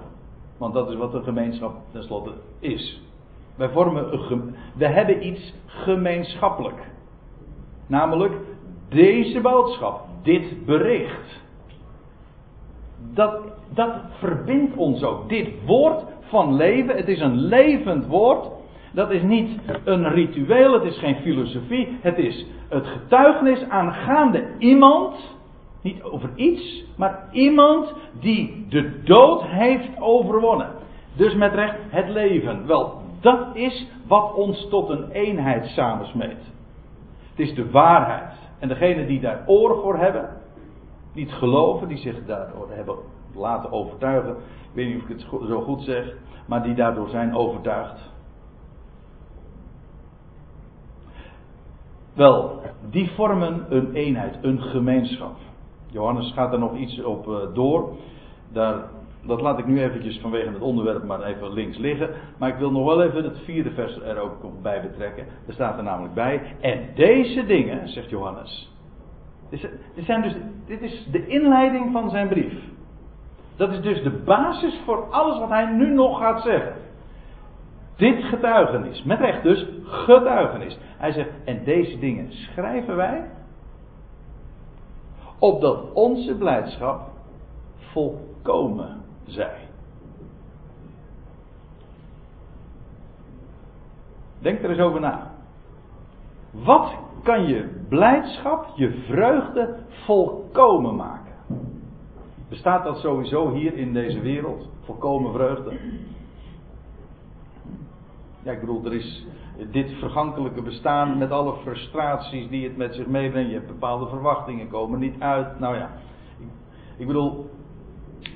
Want 0.58 0.74
dat 0.74 0.90
is 0.90 0.96
wat 0.96 1.14
een 1.14 1.24
gemeenschap 1.24 1.74
tenslotte 1.92 2.32
is. 2.60 3.02
Wij 3.56 3.70
vormen 3.70 4.14
een, 4.14 4.56
we 4.76 4.88
hebben 4.88 5.28
iets 5.28 5.54
gemeenschappelijk. 5.66 6.92
Namelijk 7.88 8.34
deze 8.90 9.42
boodschap, 9.42 10.05
dit 10.26 10.66
bericht. 10.66 11.44
Dat, 13.14 13.38
dat 13.74 13.94
verbindt 14.20 14.76
ons 14.76 15.04
ook. 15.04 15.30
Dit 15.30 15.50
woord 15.66 16.04
van 16.22 16.56
leven, 16.56 16.96
het 16.96 17.08
is 17.08 17.20
een 17.20 17.38
levend 17.38 18.06
woord. 18.06 18.48
Dat 18.94 19.12
is 19.12 19.22
niet 19.22 19.60
een 19.84 20.10
ritueel, 20.10 20.74
het 20.74 20.84
is 20.84 20.98
geen 20.98 21.16
filosofie. 21.16 21.98
Het 22.02 22.18
is 22.18 22.46
het 22.70 22.88
getuigenis 22.88 23.70
aangaande 23.70 24.48
iemand, 24.58 25.38
niet 25.82 26.04
over 26.04 26.30
iets, 26.36 26.84
maar 26.98 27.28
iemand 27.32 27.94
die 28.20 28.66
de 28.70 29.02
dood 29.04 29.44
heeft 29.44 29.90
overwonnen. 30.00 30.70
Dus 31.16 31.36
met 31.36 31.54
recht 31.54 31.78
het 31.90 32.10
leven. 32.10 32.68
Wel, 32.68 33.02
dat 33.22 33.56
is 33.56 33.88
wat 34.08 34.34
ons 34.34 34.68
tot 34.70 34.90
een 34.90 35.12
eenheid 35.12 35.66
samensmeet. 35.66 36.54
Het 37.30 37.48
is 37.48 37.54
de 37.56 37.72
waarheid. 37.72 38.45
En 38.66 38.72
degenen 38.72 39.08
die 39.08 39.20
daar 39.20 39.44
oren 39.46 39.82
voor 39.82 39.98
hebben, 39.98 40.30
niet 41.14 41.32
geloven, 41.32 41.88
die 41.88 41.98
zich 41.98 42.26
daardoor 42.26 42.68
hebben 42.72 42.96
laten 43.34 43.72
overtuigen. 43.72 44.32
Ik 44.32 44.70
weet 44.74 44.88
niet 44.88 45.04
of 45.04 45.10
ik 45.10 45.18
het 45.18 45.48
zo 45.48 45.62
goed 45.62 45.82
zeg, 45.82 46.16
maar 46.46 46.64
die 46.64 46.76
daardoor 46.76 47.10
zijn 47.10 47.36
overtuigd. 47.36 48.12
Wel, 52.14 52.62
die 52.90 53.12
vormen 53.12 53.66
een 53.70 53.94
eenheid, 53.94 54.38
een 54.42 54.62
gemeenschap. 54.62 55.36
Johannes 55.88 56.32
gaat 56.34 56.54
er 56.54 56.60
nog 56.60 56.76
iets 56.76 57.04
op 57.04 57.28
eh, 57.28 57.54
door. 57.54 57.90
Daar 58.52 58.90
dat 59.28 59.42
laat 59.42 59.60
ik 59.60 59.66
nu 59.66 59.82
eventjes 59.82 60.20
vanwege 60.20 60.50
het 60.50 60.62
onderwerp 60.62 61.04
maar 61.04 61.24
even 61.24 61.54
links 61.54 61.78
liggen. 61.78 62.10
Maar 62.38 62.50
ik 62.50 62.58
wil 62.58 62.72
nog 62.72 62.86
wel 62.86 63.04
even 63.04 63.24
het 63.24 63.40
vierde 63.44 63.72
vers 63.72 64.02
er 64.02 64.18
ook 64.18 64.62
bij 64.62 64.82
betrekken. 64.82 65.26
Er 65.48 65.54
staat 65.54 65.78
er 65.78 65.84
namelijk 65.84 66.14
bij. 66.14 66.42
En 66.60 66.90
deze 66.96 67.46
dingen, 67.46 67.90
zegt 67.90 68.10
Johannes. 68.10 68.74
Dit, 69.50 69.70
zijn 69.96 70.22
dus, 70.22 70.36
dit 70.66 70.82
is 70.82 71.08
de 71.12 71.28
inleiding 71.28 71.92
van 71.92 72.10
zijn 72.10 72.28
brief. 72.28 72.54
Dat 73.56 73.72
is 73.72 73.82
dus 73.82 74.04
de 74.04 74.22
basis 74.26 74.82
voor 74.86 75.10
alles 75.10 75.40
wat 75.40 75.50
hij 75.50 75.66
nu 75.66 75.94
nog 75.94 76.20
gaat 76.20 76.42
zeggen. 76.42 76.74
Dit 77.96 78.24
getuigenis, 78.24 79.04
met 79.04 79.20
recht 79.20 79.44
dus, 79.44 79.68
getuigenis. 79.84 80.78
Hij 80.98 81.12
zegt, 81.12 81.30
en 81.46 81.64
deze 81.64 82.00
dingen 82.00 82.32
schrijven 82.32 82.96
wij, 82.96 83.30
opdat 85.40 85.94
onze 85.94 86.36
blijdschap 86.36 87.10
volkomen 87.78 89.04
zij. 89.26 89.68
Denk 94.40 94.64
er 94.64 94.70
eens 94.70 94.80
over 94.80 95.00
na. 95.00 95.32
Wat 96.52 96.94
kan 97.24 97.48
je 97.48 97.86
blijdschap, 97.90 98.68
je 98.76 99.04
vreugde 99.08 99.78
volkomen 99.88 100.96
maken? 100.96 101.34
Bestaat 102.50 102.84
dat 102.84 102.98
sowieso 102.98 103.52
hier 103.52 103.74
in 103.74 103.94
deze 103.94 104.20
wereld? 104.20 104.70
Volkomen 104.84 105.34
vreugde? 105.34 105.80
Ja, 108.44 108.52
ik 108.52 108.60
bedoel, 108.60 108.86
er 108.86 108.94
is 108.94 109.28
dit 109.72 109.92
vergankelijke 109.92 110.62
bestaan 110.62 111.18
met 111.18 111.32
alle 111.32 111.54
frustraties 111.54 112.50
die 112.50 112.68
het 112.68 112.78
met 112.78 112.96
zich 112.96 113.08
meebrengt. 113.08 113.50
Je 113.50 113.56
hebt 113.56 113.68
bepaalde 113.68 114.08
verwachtingen, 114.08 114.70
komen 114.70 115.00
niet 115.00 115.20
uit. 115.20 115.60
Nou 115.60 115.76
ja, 115.76 115.90
ik 116.98 117.08
bedoel, 117.08 117.50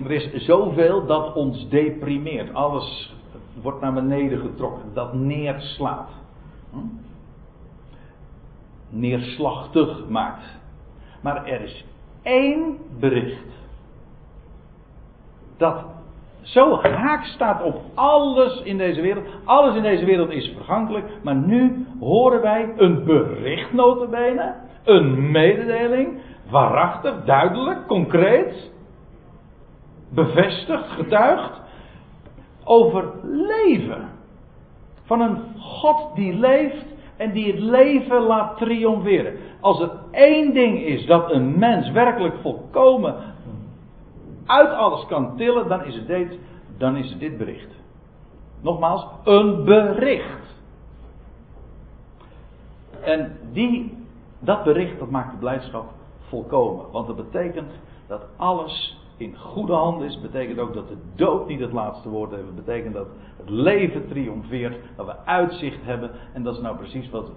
er 0.03 0.11
is 0.11 0.45
zoveel 0.45 1.05
dat 1.05 1.33
ons 1.33 1.69
deprimeert. 1.69 2.53
Alles 2.53 3.15
wordt 3.61 3.81
naar 3.81 3.93
beneden 3.93 4.39
getrokken, 4.39 4.93
dat 4.93 5.13
neerslaat. 5.13 6.09
Hm? 6.71 6.77
Neerslachtig 8.89 10.07
maakt. 10.07 10.57
Maar 11.21 11.45
er 11.45 11.61
is 11.61 11.85
één 12.21 12.77
bericht. 12.99 13.57
Dat 15.57 15.85
zo 16.41 16.81
haak 16.81 17.23
staat 17.23 17.63
op 17.63 17.81
alles 17.93 18.61
in 18.61 18.77
deze 18.77 19.01
wereld. 19.01 19.25
Alles 19.43 19.75
in 19.75 19.81
deze 19.81 20.05
wereld 20.05 20.29
is 20.29 20.53
vergankelijk. 20.55 21.05
Maar 21.23 21.35
nu 21.35 21.85
horen 21.99 22.41
wij 22.41 22.73
een 22.77 23.03
bericht 23.03 23.73
notabene. 23.73 24.55
Een 24.83 25.31
mededeling. 25.31 26.21
Waarachtig, 26.49 27.23
duidelijk, 27.25 27.87
concreet. 27.87 28.71
Bevestigd, 30.09 30.89
getuigd. 30.89 31.61
Over 32.63 33.11
leven. 33.23 34.09
Van 35.03 35.21
een 35.21 35.37
God 35.59 36.15
die 36.15 36.33
leeft 36.33 36.85
en 37.17 37.31
die 37.31 37.51
het 37.51 37.59
leven 37.61 38.21
laat 38.21 38.57
triomferen. 38.57 39.37
Als 39.59 39.79
er 39.79 39.91
één 40.11 40.53
ding 40.53 40.79
is 40.79 41.05
dat 41.05 41.31
een 41.31 41.59
mens 41.59 41.91
werkelijk 41.91 42.35
volkomen 42.41 43.15
uit 44.45 44.71
alles 44.71 45.05
kan 45.05 45.37
tillen, 45.37 45.67
dan 45.67 45.85
is 45.85 45.95
het 45.95 46.07
dit, 46.07 46.37
dan 46.77 46.95
is 46.95 47.09
het 47.09 47.19
dit 47.19 47.37
bericht. 47.37 47.75
Nogmaals, 48.61 49.05
een 49.23 49.63
bericht. 49.63 50.55
En 53.01 53.37
die, 53.51 53.97
dat 54.39 54.63
bericht, 54.63 54.99
dat 54.99 55.09
maakt 55.09 55.31
de 55.31 55.37
blijdschap 55.37 55.85
volkomen. 56.19 56.91
Want 56.91 57.07
dat 57.07 57.15
betekent 57.15 57.71
dat 58.07 58.21
alles 58.37 58.98
in 59.19 59.37
goede 59.37 59.73
handen 59.73 60.07
is. 60.07 60.19
betekent 60.21 60.59
ook 60.59 60.73
dat 60.73 60.87
de 60.87 60.97
dood 61.15 61.47
niet 61.47 61.59
het 61.59 61.71
laatste 61.71 62.09
woord 62.09 62.31
heeft. 62.31 62.45
Het 62.45 62.65
betekent 62.65 62.93
dat 62.93 63.07
het 63.37 63.49
leven 63.49 64.07
triomfeert. 64.07 64.77
Dat 64.95 65.05
we 65.05 65.25
uitzicht 65.25 65.83
hebben. 65.83 66.11
En 66.33 66.43
dat 66.43 66.55
is 66.55 66.61
nou 66.61 66.77
precies 66.77 67.09
wat, 67.09 67.31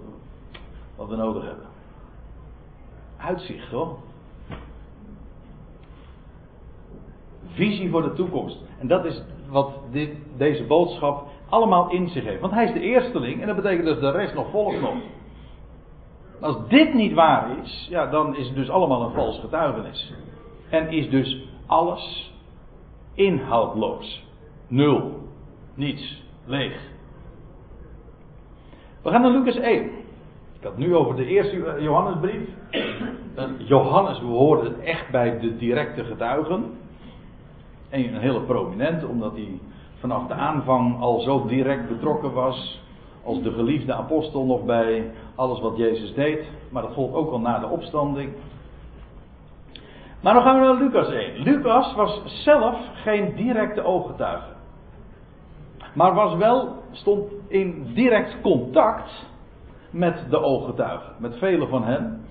wat 0.95 1.09
we 1.09 1.15
nodig 1.15 1.43
hebben. 1.43 1.65
Uitzicht 3.17 3.69
hoor. 3.69 3.97
Visie 7.45 7.89
voor 7.89 8.01
de 8.01 8.13
toekomst. 8.13 8.57
En 8.79 8.87
dat 8.87 9.05
is 9.05 9.23
wat 9.49 9.71
dit, 9.91 10.15
deze 10.37 10.63
boodschap 10.63 11.27
allemaal 11.49 11.91
in 11.91 12.09
zich 12.09 12.23
heeft. 12.23 12.41
Want 12.41 12.53
hij 12.53 12.65
is 12.65 12.73
de 12.73 12.79
eersteling 12.79 13.41
en 13.41 13.47
dat 13.47 13.55
betekent 13.55 13.85
dat 13.85 13.99
de 13.99 14.11
rest 14.11 14.33
nog 14.33 14.49
volgt 14.49 14.81
nog. 14.81 14.95
Als 16.41 16.57
dit 16.67 16.93
niet 16.93 17.13
waar 17.13 17.59
is, 17.63 17.87
ja, 17.89 18.05
dan 18.05 18.35
is 18.35 18.47
het 18.47 18.55
dus 18.55 18.69
allemaal 18.69 19.01
een 19.01 19.13
vals 19.13 19.39
getuigenis. 19.39 20.13
En 20.69 20.89
is 20.89 21.09
dus 21.09 21.52
alles 21.73 22.33
inhoudloos. 23.13 24.25
Nul. 24.67 25.11
Niets. 25.75 26.23
Leeg. 26.45 26.91
We 29.01 29.09
gaan 29.09 29.21
naar 29.21 29.31
Lucas 29.31 29.55
1. 29.55 29.83
Ik 30.59 30.63
had 30.63 30.77
nu 30.77 30.95
over 30.95 31.15
de 31.15 31.25
eerste 31.25 31.75
Johannesbrief. 31.79 32.49
Johannes 33.57 34.19
behoorde 34.19 34.75
echt 34.75 35.11
bij 35.11 35.39
de 35.39 35.57
directe 35.57 36.03
getuigen 36.03 36.63
een 37.89 38.17
hele 38.17 38.41
prominente, 38.41 39.07
omdat 39.07 39.31
hij 39.31 39.59
vanaf 39.99 40.27
de 40.27 40.33
aanvang 40.33 41.01
al 41.01 41.19
zo 41.19 41.45
direct 41.45 41.87
betrokken 41.87 42.33
was. 42.33 42.81
Als 43.23 43.41
de 43.41 43.51
geliefde 43.51 43.93
apostel 43.93 44.45
nog 44.45 44.65
bij 44.65 45.11
alles 45.35 45.59
wat 45.59 45.77
Jezus 45.77 46.13
deed. 46.13 46.47
Maar 46.69 46.81
dat 46.81 46.93
volgt 46.93 47.13
ook 47.13 47.31
al 47.31 47.39
na 47.39 47.59
de 47.59 47.67
opstanding. 47.67 48.33
Maar 50.23 50.33
dan 50.33 50.43
gaan 50.43 50.59
we 50.59 50.65
naar 50.65 50.75
Lucas 50.75 51.07
1. 51.07 51.43
Lucas 51.43 51.93
was 51.93 52.21
zelf 52.25 52.77
geen 52.93 53.35
directe 53.35 53.83
ooggetuige. 53.83 54.47
Maar 55.93 56.13
was 56.13 56.35
wel, 56.35 56.83
stond 56.91 57.31
in 57.47 57.91
direct 57.93 58.41
contact 58.41 59.25
met 59.91 60.25
de 60.29 60.41
ooggetuigen. 60.41 61.13
Met 61.17 61.37
vele 61.37 61.67
van 61.67 61.83
hen. 61.83 62.25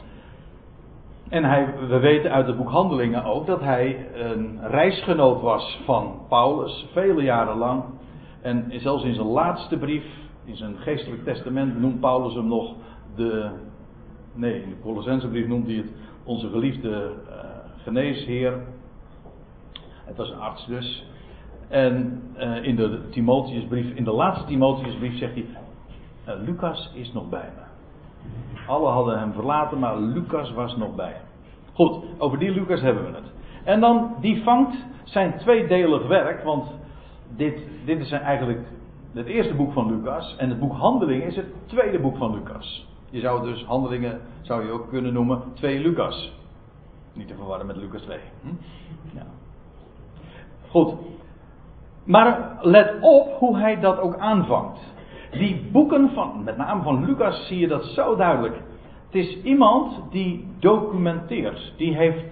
En 1.28 1.44
hij, 1.44 1.74
we 1.88 1.98
weten 1.98 2.30
uit 2.30 2.46
het 2.46 2.56
boek 2.56 2.70
Handelingen 2.70 3.24
ook 3.24 3.46
dat 3.46 3.60
hij 3.60 4.08
een 4.14 4.60
reisgenoot 4.62 5.40
was 5.40 5.80
van 5.84 6.20
Paulus, 6.28 6.86
vele 6.92 7.22
jaren 7.22 7.56
lang. 7.56 7.82
En 8.40 8.72
zelfs 8.76 9.04
in 9.04 9.14
zijn 9.14 9.26
laatste 9.26 9.78
brief, 9.78 10.04
in 10.44 10.56
zijn 10.56 10.76
geestelijk 10.76 11.24
testament, 11.24 11.80
noemt 11.80 12.00
Paulus 12.00 12.34
hem 12.34 12.48
nog 12.48 12.74
de. 13.16 13.50
Nee, 14.34 14.62
in 14.62 14.68
de 14.68 14.80
Colossensebrief 14.82 15.46
noemt 15.46 15.66
hij 15.66 15.76
het 15.76 15.92
onze 16.24 16.48
geliefde 16.48 16.90
uh, 17.28 17.51
geneesheer. 17.82 18.60
Het 20.04 20.16
was 20.16 20.30
een 20.30 20.40
arts 20.40 20.66
dus. 20.66 21.06
En 21.68 22.22
uh, 22.38 22.64
in 22.64 22.76
de 22.76 23.08
Timotheusbrief, 23.10 23.94
in 23.94 24.04
de 24.04 24.12
laatste 24.12 24.46
Timotheusbrief 24.46 25.18
zegt 25.18 25.34
hij: 25.34 25.46
uh, 26.28 26.34
Lucas 26.44 26.90
is 26.94 27.12
nog 27.12 27.28
bij 27.28 27.50
me. 27.56 27.62
Alle 28.66 28.88
hadden 28.88 29.18
hem 29.18 29.32
verlaten, 29.32 29.78
maar 29.78 30.00
Lucas 30.00 30.52
was 30.52 30.76
nog 30.76 30.94
bij 30.94 31.12
hem. 31.12 31.24
Goed, 31.72 32.04
over 32.18 32.38
die 32.38 32.50
Lucas 32.50 32.80
hebben 32.80 33.04
we 33.04 33.10
het. 33.10 33.32
En 33.64 33.80
dan, 33.80 34.14
die 34.20 34.42
vangt 34.42 34.76
zijn 35.04 35.38
tweedelig 35.38 36.06
werk, 36.06 36.42
want 36.44 36.66
dit, 37.36 37.60
dit 37.84 38.00
is 38.00 38.10
eigenlijk 38.10 38.66
het 39.12 39.26
eerste 39.26 39.54
boek 39.54 39.72
van 39.72 39.96
Lucas. 39.96 40.36
En 40.38 40.48
het 40.48 40.58
boek 40.58 40.72
Handelingen 40.72 41.26
is 41.26 41.36
het 41.36 41.46
tweede 41.66 41.98
boek 41.98 42.16
van 42.16 42.34
Lucas. 42.34 42.88
Je 43.10 43.20
zou 43.20 43.44
dus 43.44 43.64
Handelingen, 43.64 44.20
zou 44.42 44.64
je 44.64 44.70
ook 44.70 44.88
kunnen 44.88 45.12
noemen, 45.12 45.42
twee 45.54 45.80
Lucas. 45.80 46.32
Niet 47.12 47.28
te 47.28 47.34
verwarren 47.34 47.66
met 47.66 47.76
Lucas 47.76 48.02
2. 48.02 48.18
Hm? 48.42 48.48
Goed. 50.68 50.94
Maar 52.04 52.58
let 52.60 52.94
op 53.00 53.32
hoe 53.38 53.58
hij 53.58 53.80
dat 53.80 53.98
ook 53.98 54.16
aanvangt. 54.16 54.80
Die 55.30 55.68
boeken 55.72 56.10
van, 56.14 56.44
met 56.44 56.56
name 56.56 56.82
van 56.82 57.04
Lucas, 57.04 57.46
zie 57.46 57.58
je 57.58 57.68
dat 57.68 57.84
zo 57.84 58.16
duidelijk. 58.16 58.54
Het 59.06 59.14
is 59.14 59.42
iemand 59.42 60.00
die 60.10 60.48
documenteert, 60.58 61.72
die, 61.76 61.96
heeft, 61.96 62.24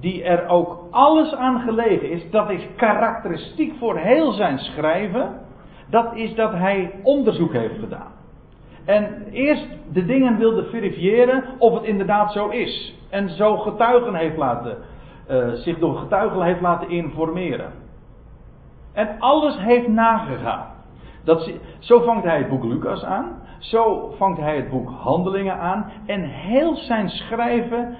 die 0.00 0.24
er 0.24 0.48
ook 0.48 0.78
alles 0.90 1.34
aan 1.34 1.60
gelegen 1.60 2.10
is. 2.10 2.30
Dat 2.30 2.50
is 2.50 2.66
karakteristiek 2.76 3.74
voor 3.78 3.96
heel 3.98 4.32
zijn 4.32 4.58
schrijven. 4.58 5.40
Dat 5.90 6.14
is 6.14 6.34
dat 6.34 6.52
hij 6.52 7.00
onderzoek 7.02 7.52
heeft 7.52 7.78
gedaan. 7.78 8.12
En 8.84 9.24
eerst 9.30 9.66
de 9.92 10.04
dingen 10.04 10.38
wilde 10.38 10.64
verifiëren 10.64 11.44
of 11.58 11.74
het 11.74 11.82
inderdaad 11.82 12.32
zo 12.32 12.48
is. 12.48 12.94
En 13.10 13.28
zo 13.28 13.56
getuigen 13.56 14.14
heeft 14.14 14.36
laten, 14.36 14.76
uh, 15.30 15.52
zich 15.52 15.78
door 15.78 15.96
getuigen 15.96 16.42
heeft 16.42 16.60
laten 16.60 16.88
informeren. 16.88 17.72
En 18.92 19.08
alles 19.18 19.58
heeft 19.58 19.88
nagegaan. 19.88 20.66
Dat, 21.24 21.52
zo 21.78 22.00
vangt 22.00 22.24
hij 22.24 22.38
het 22.38 22.48
boek 22.48 22.64
Lucas 22.64 23.04
aan. 23.04 23.38
Zo 23.58 24.14
vangt 24.16 24.40
hij 24.40 24.56
het 24.56 24.70
boek 24.70 24.90
Handelingen 24.90 25.58
aan. 25.58 25.92
En 26.06 26.22
heel 26.22 26.76
zijn 26.76 27.08
schrijven 27.08 27.96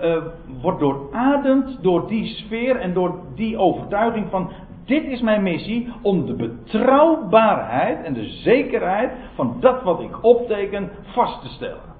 uh, 0.00 0.16
wordt 0.62 0.80
doorademd 0.80 1.82
door 1.82 2.08
die 2.08 2.26
sfeer 2.26 2.76
en 2.76 2.92
door 2.92 3.14
die 3.34 3.58
overtuiging 3.58 4.26
van 4.30 4.50
dit 4.84 5.04
is 5.04 5.20
mijn 5.20 5.42
missie 5.42 5.92
om 6.02 6.26
de 6.26 6.34
betrouwbaarheid 6.34 8.04
en 8.04 8.14
de 8.14 8.28
zekerheid 8.28 9.12
van 9.34 9.56
dat 9.60 9.82
wat 9.82 10.00
ik 10.00 10.24
opteken 10.24 10.90
vast 11.02 11.40
te 11.40 11.48
stellen. 11.48 11.92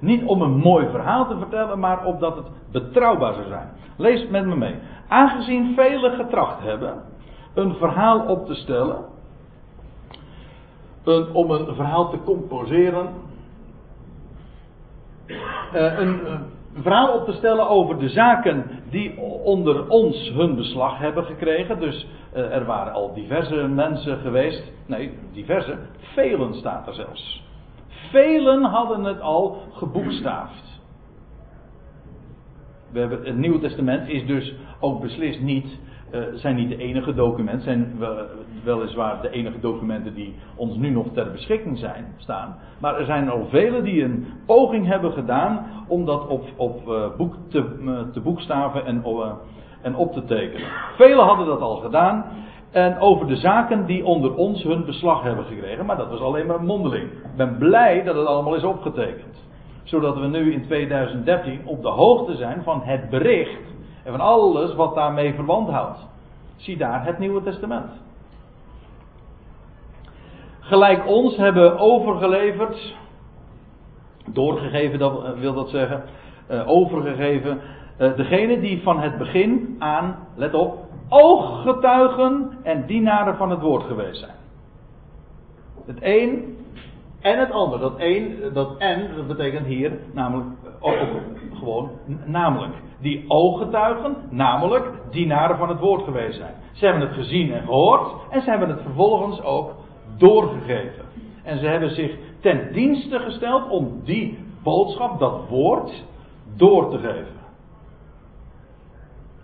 Niet 0.00 0.24
om 0.24 0.42
een 0.42 0.56
mooi 0.56 0.88
verhaal 0.90 1.26
te 1.26 1.38
vertellen, 1.38 1.78
maar 1.78 2.04
opdat 2.04 2.36
het 2.36 2.46
betrouwbaar 2.72 3.34
zou 3.34 3.46
zijn. 3.46 3.68
Lees 3.96 4.28
met 4.28 4.46
me 4.46 4.56
mee. 4.56 4.74
Aangezien 5.08 5.74
velen 5.74 6.12
getracht 6.12 6.60
hebben 6.60 7.02
een 7.54 7.74
verhaal 7.74 8.26
op 8.26 8.46
te 8.46 8.54
stellen. 8.54 9.04
Om 11.32 11.50
een 11.50 11.74
verhaal 11.74 12.10
te 12.10 12.22
composeren. 12.24 13.08
Uh, 15.74 15.98
een, 15.98 16.32
een 16.32 16.44
verhaal 16.74 17.18
op 17.18 17.24
te 17.24 17.32
stellen 17.32 17.68
over 17.68 17.98
de 17.98 18.08
zaken 18.08 18.70
die 18.90 19.18
onder 19.44 19.88
ons 19.88 20.30
hun 20.34 20.54
beslag 20.56 20.98
hebben 20.98 21.24
gekregen. 21.24 21.80
Dus 21.80 22.06
uh, 22.34 22.54
er 22.54 22.64
waren 22.64 22.92
al 22.92 23.14
diverse 23.14 23.54
mensen 23.54 24.18
geweest. 24.18 24.72
Nee, 24.86 25.18
diverse. 25.32 25.78
Velen 25.96 26.54
staat 26.54 26.86
er 26.86 26.94
zelfs. 26.94 27.42
Velen 28.10 28.64
hadden 28.64 29.04
het 29.04 29.20
al 29.20 29.62
geboekstaafd. 29.72 30.80
We 32.92 32.98
hebben, 32.98 33.24
het 33.24 33.36
Nieuwe 33.36 33.60
Testament 33.60 34.08
is 34.08 34.26
dus 34.26 34.54
ook 34.80 35.00
beslist 35.00 35.40
niet 35.40 35.78
uh, 36.12 36.20
zijn 36.34 36.56
niet 36.56 36.68
de 36.68 36.76
enige 36.76 37.14
documenten, 37.14 37.62
zijn 37.62 37.98
weliswaar 38.64 39.22
de 39.22 39.30
enige 39.30 39.60
documenten 39.60 40.14
die 40.14 40.34
ons 40.54 40.76
nu 40.76 40.90
nog 40.90 41.06
ter 41.12 41.30
beschikking 41.30 41.78
zijn, 41.78 42.14
staan. 42.16 42.56
Maar 42.78 42.98
er 42.98 43.04
zijn 43.04 43.30
al 43.30 43.46
velen 43.50 43.84
die 43.84 44.04
een 44.04 44.26
poging 44.46 44.86
hebben 44.86 45.12
gedaan 45.12 45.66
om 45.88 46.04
dat 46.04 46.26
op, 46.26 46.44
op 46.56 46.88
uh, 46.88 47.04
boek 47.16 47.34
te, 47.48 47.64
uh, 47.80 48.00
te 48.12 48.20
boekstaven 48.20 48.86
en, 48.86 49.04
en 49.82 49.96
op 49.96 50.12
te 50.12 50.24
tekenen. 50.24 50.68
Velen 50.96 51.24
hadden 51.24 51.46
dat 51.46 51.60
al 51.60 51.76
gedaan. 51.76 52.24
En 52.70 52.98
over 52.98 53.26
de 53.26 53.36
zaken 53.36 53.86
die 53.86 54.04
onder 54.04 54.34
ons 54.34 54.62
hun 54.62 54.84
beslag 54.84 55.22
hebben 55.22 55.44
gekregen. 55.44 55.86
Maar 55.86 55.96
dat 55.96 56.08
was 56.08 56.20
alleen 56.20 56.46
maar 56.46 56.62
mondeling. 56.62 57.04
Ik 57.04 57.36
ben 57.36 57.58
blij 57.58 58.02
dat 58.02 58.16
het 58.16 58.26
allemaal 58.26 58.54
is 58.54 58.64
opgetekend. 58.64 59.44
Zodat 59.82 60.18
we 60.18 60.26
nu 60.26 60.52
in 60.52 60.66
2013 60.66 61.60
op 61.64 61.82
de 61.82 61.88
hoogte 61.88 62.36
zijn 62.36 62.62
van 62.62 62.80
het 62.82 63.10
bericht 63.10 63.71
en 64.02 64.10
van 64.10 64.20
alles 64.20 64.74
wat 64.74 64.94
daarmee 64.94 65.34
verwant 65.34 65.68
houdt. 65.68 66.06
Zie 66.56 66.76
daar 66.76 67.04
het 67.04 67.18
Nieuwe 67.18 67.42
Testament. 67.42 67.90
Gelijk 70.60 71.06
ons 71.06 71.36
hebben 71.36 71.78
overgeleverd, 71.78 72.94
doorgegeven 74.26 74.98
dat, 74.98 75.24
eh, 75.24 75.30
wil 75.30 75.54
dat 75.54 75.68
zeggen, 75.68 76.02
uh, 76.50 76.68
overgegeven, 76.68 77.60
uh, 77.98 78.16
degene 78.16 78.60
die 78.60 78.82
van 78.82 79.00
het 79.00 79.18
begin 79.18 79.76
aan, 79.78 80.16
let 80.34 80.54
op, 80.54 80.78
ooggetuigen 81.08 82.50
en 82.62 82.86
dienaren 82.86 83.36
van 83.36 83.50
het 83.50 83.60
woord 83.60 83.82
geweest 83.82 84.18
zijn. 84.18 84.34
Het 85.86 85.98
een 86.00 86.56
en 87.20 87.38
het 87.38 87.50
ander. 87.50 87.78
Dat 87.78 87.94
een, 87.96 88.38
dat 88.52 88.76
en, 88.78 89.10
dat 89.16 89.26
betekent 89.26 89.66
hier 89.66 89.98
namelijk 90.12 90.46
gewoon 91.52 91.90
namelijk. 92.24 92.74
Die 93.02 93.24
ooggetuigen, 93.28 94.16
namelijk 94.30 94.90
dienaren 95.10 95.56
van 95.56 95.68
het 95.68 95.78
woord 95.78 96.02
geweest 96.02 96.36
zijn. 96.36 96.54
Ze 96.72 96.84
hebben 96.84 97.06
het 97.08 97.16
gezien 97.16 97.52
en 97.52 97.62
gehoord 97.62 98.12
en 98.30 98.42
ze 98.42 98.50
hebben 98.50 98.68
het 98.68 98.82
vervolgens 98.82 99.42
ook 99.42 99.74
doorgegeven. 100.16 101.04
En 101.42 101.58
ze 101.58 101.66
hebben 101.66 101.90
zich 101.90 102.16
ten 102.40 102.72
dienste 102.72 103.18
gesteld 103.18 103.70
om 103.70 104.00
die 104.04 104.38
boodschap, 104.62 105.18
dat 105.18 105.48
woord, 105.48 106.04
door 106.56 106.90
te 106.90 106.98
geven. 106.98 107.40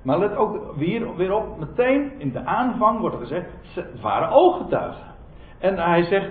Maar 0.03 0.19
let 0.19 0.37
ook 0.37 0.77
weer, 0.77 1.17
weer 1.17 1.35
op, 1.35 1.59
meteen 1.59 2.13
in 2.19 2.33
de 2.33 2.45
aanvang 2.45 3.01
wordt 3.01 3.15
er 3.15 3.21
gezegd, 3.21 3.49
ze 3.63 3.85
waren 4.01 4.31
ooggetuigen. 4.31 5.07
En 5.59 5.79
hij 5.79 6.03
zegt, 6.03 6.31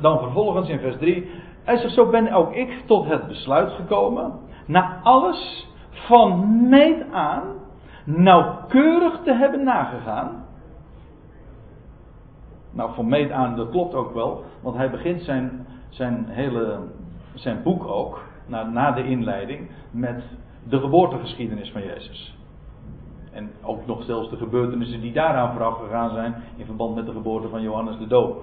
dan 0.00 0.18
vervolgens 0.18 0.68
in 0.68 0.78
vers 0.78 0.96
3. 0.96 1.30
Hij 1.64 1.76
zegt, 1.76 1.94
zo 1.94 2.10
ben 2.10 2.32
ook 2.32 2.52
ik 2.52 2.82
tot 2.86 3.06
het 3.06 3.26
besluit 3.26 3.72
gekomen. 3.72 4.32
Na 4.66 5.00
alles 5.02 5.68
van 5.94 6.68
meet 6.68 7.12
aan 7.12 7.42
nauwkeurig 8.04 9.20
te 9.22 9.32
hebben 9.32 9.64
nagegaan. 9.64 10.44
Nou, 12.70 12.94
van 12.94 13.08
meet 13.08 13.30
aan, 13.30 13.56
dat 13.56 13.70
klopt 13.70 13.94
ook 13.94 14.14
wel. 14.14 14.44
Want 14.60 14.76
hij 14.76 14.90
begint 14.90 15.22
zijn, 15.22 15.66
zijn 15.88 16.26
hele 16.28 16.78
zijn 17.34 17.62
boek 17.62 17.86
ook, 17.86 18.22
na, 18.46 18.62
na 18.62 18.90
de 18.90 19.04
inleiding, 19.04 19.70
met 19.90 20.22
de 20.68 20.80
geboortegeschiedenis 20.80 21.70
van 21.70 21.82
Jezus. 21.82 22.38
En 23.32 23.50
ook 23.62 23.86
nog 23.86 24.04
zelfs 24.04 24.30
de 24.30 24.36
gebeurtenissen 24.36 25.00
die 25.00 25.12
daaraan 25.12 25.52
vooraf 25.52 25.78
gegaan 25.78 26.10
zijn 26.10 26.34
in 26.56 26.64
verband 26.64 26.94
met 26.94 27.06
de 27.06 27.12
geboorte 27.12 27.48
van 27.48 27.62
Johannes 27.62 27.98
de 27.98 28.06
Doper. 28.06 28.42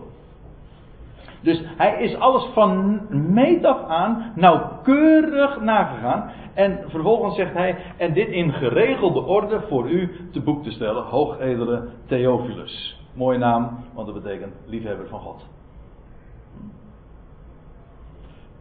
Dus 1.42 1.64
hij 1.78 2.04
is 2.04 2.16
alles 2.16 2.44
van 2.54 3.02
meet 3.10 3.66
af 3.66 3.84
aan 3.88 4.32
nauwkeurig 4.36 5.62
nagegaan. 5.62 6.32
En 6.54 6.80
vervolgens 6.88 7.36
zegt 7.36 7.54
hij, 7.54 7.78
en 7.98 8.14
dit 8.14 8.28
in 8.28 8.54
geregelde 8.54 9.22
orde 9.22 9.62
voor 9.62 9.90
u 9.90 10.30
te 10.32 10.42
boek 10.42 10.64
te 10.64 10.72
stellen, 10.72 11.04
hoogedele 11.04 11.88
Theophilus. 12.06 13.00
Mooie 13.14 13.38
naam, 13.38 13.78
want 13.94 14.08
dat 14.08 14.24
betekent 14.24 14.54
liefhebber 14.66 15.08
van 15.08 15.20
God. 15.20 15.46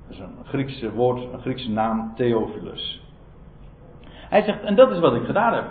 Dat 0.09 0.18
is 0.18 0.18
een 0.18 0.44
Griekse 0.44 0.92
woord, 0.92 1.33
een 1.33 1.40
Griekse 1.40 1.70
naam, 1.70 2.12
Theophilus. 2.16 3.03
Hij 4.29 4.42
zegt, 4.42 4.62
en 4.62 4.74
dat 4.74 4.90
is 4.90 4.98
wat 4.98 5.14
ik 5.14 5.24
gedaan 5.24 5.55
heb. 5.55 5.64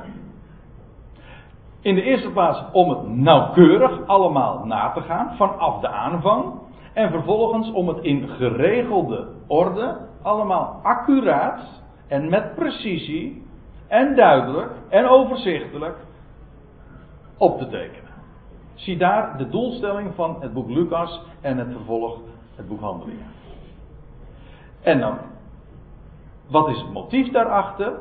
In 1.81 1.95
de 1.95 2.01
eerste 2.01 2.29
plaats 2.29 2.63
om 2.71 2.89
het 2.89 3.07
nauwkeurig 3.07 4.07
allemaal 4.07 4.65
na 4.65 4.91
te 4.91 5.01
gaan, 5.01 5.35
vanaf 5.35 5.79
de 5.79 5.87
aanvang. 5.87 6.53
En 6.93 7.11
vervolgens 7.11 7.71
om 7.71 7.87
het 7.87 8.03
in 8.03 8.27
geregelde 8.27 9.27
orde, 9.47 9.97
allemaal 10.21 10.79
accuraat 10.83 11.78
en 12.09 12.29
met 12.29 12.55
precisie 12.55 13.43
en 13.87 14.15
duidelijk 14.15 14.71
en 14.89 15.07
overzichtelijk 15.07 15.97
op 17.37 17.57
te 17.59 17.67
tekenen. 17.67 18.09
Zie 18.73 18.97
daar 18.97 19.37
de 19.37 19.49
doelstelling 19.49 20.15
van 20.15 20.37
het 20.39 20.53
boek 20.53 20.69
Lucas 20.69 21.21
en 21.41 21.57
het 21.57 21.71
vervolg, 21.71 22.19
het 22.55 22.67
boek 22.67 22.79
Handelingen. 22.79 23.31
En 24.81 24.99
dan, 24.99 25.17
wat 26.47 26.69
is 26.69 26.81
het 26.81 26.91
motief 26.91 27.31
daarachter? 27.31 27.93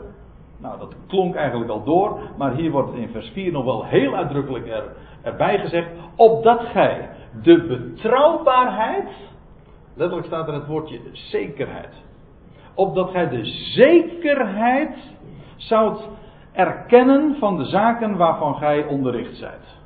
Nou, 0.58 0.78
dat 0.78 0.94
klonk 1.06 1.34
eigenlijk 1.34 1.70
al 1.70 1.84
door, 1.84 2.20
maar 2.36 2.54
hier 2.54 2.70
wordt 2.70 2.94
in 2.94 3.08
vers 3.08 3.30
4 3.30 3.52
nog 3.52 3.64
wel 3.64 3.84
heel 3.84 4.14
uitdrukkelijk 4.14 4.68
er, 4.68 4.84
erbij 5.22 5.58
gezegd: 5.58 5.88
opdat 6.16 6.60
gij 6.60 7.08
de 7.42 7.66
betrouwbaarheid, 7.66 9.08
letterlijk 9.94 10.26
staat 10.26 10.48
er 10.48 10.54
het 10.54 10.66
woordje 10.66 11.00
zekerheid, 11.12 11.94
opdat 12.78 13.10
gij 13.10 13.28
de 13.28 13.44
zekerheid 13.74 14.96
zoudt 15.56 16.08
erkennen 16.52 17.36
van 17.38 17.56
de 17.56 17.64
zaken 17.64 18.16
waarvan 18.16 18.54
gij 18.54 18.86
onderricht 18.86 19.36
zijt. 19.36 19.76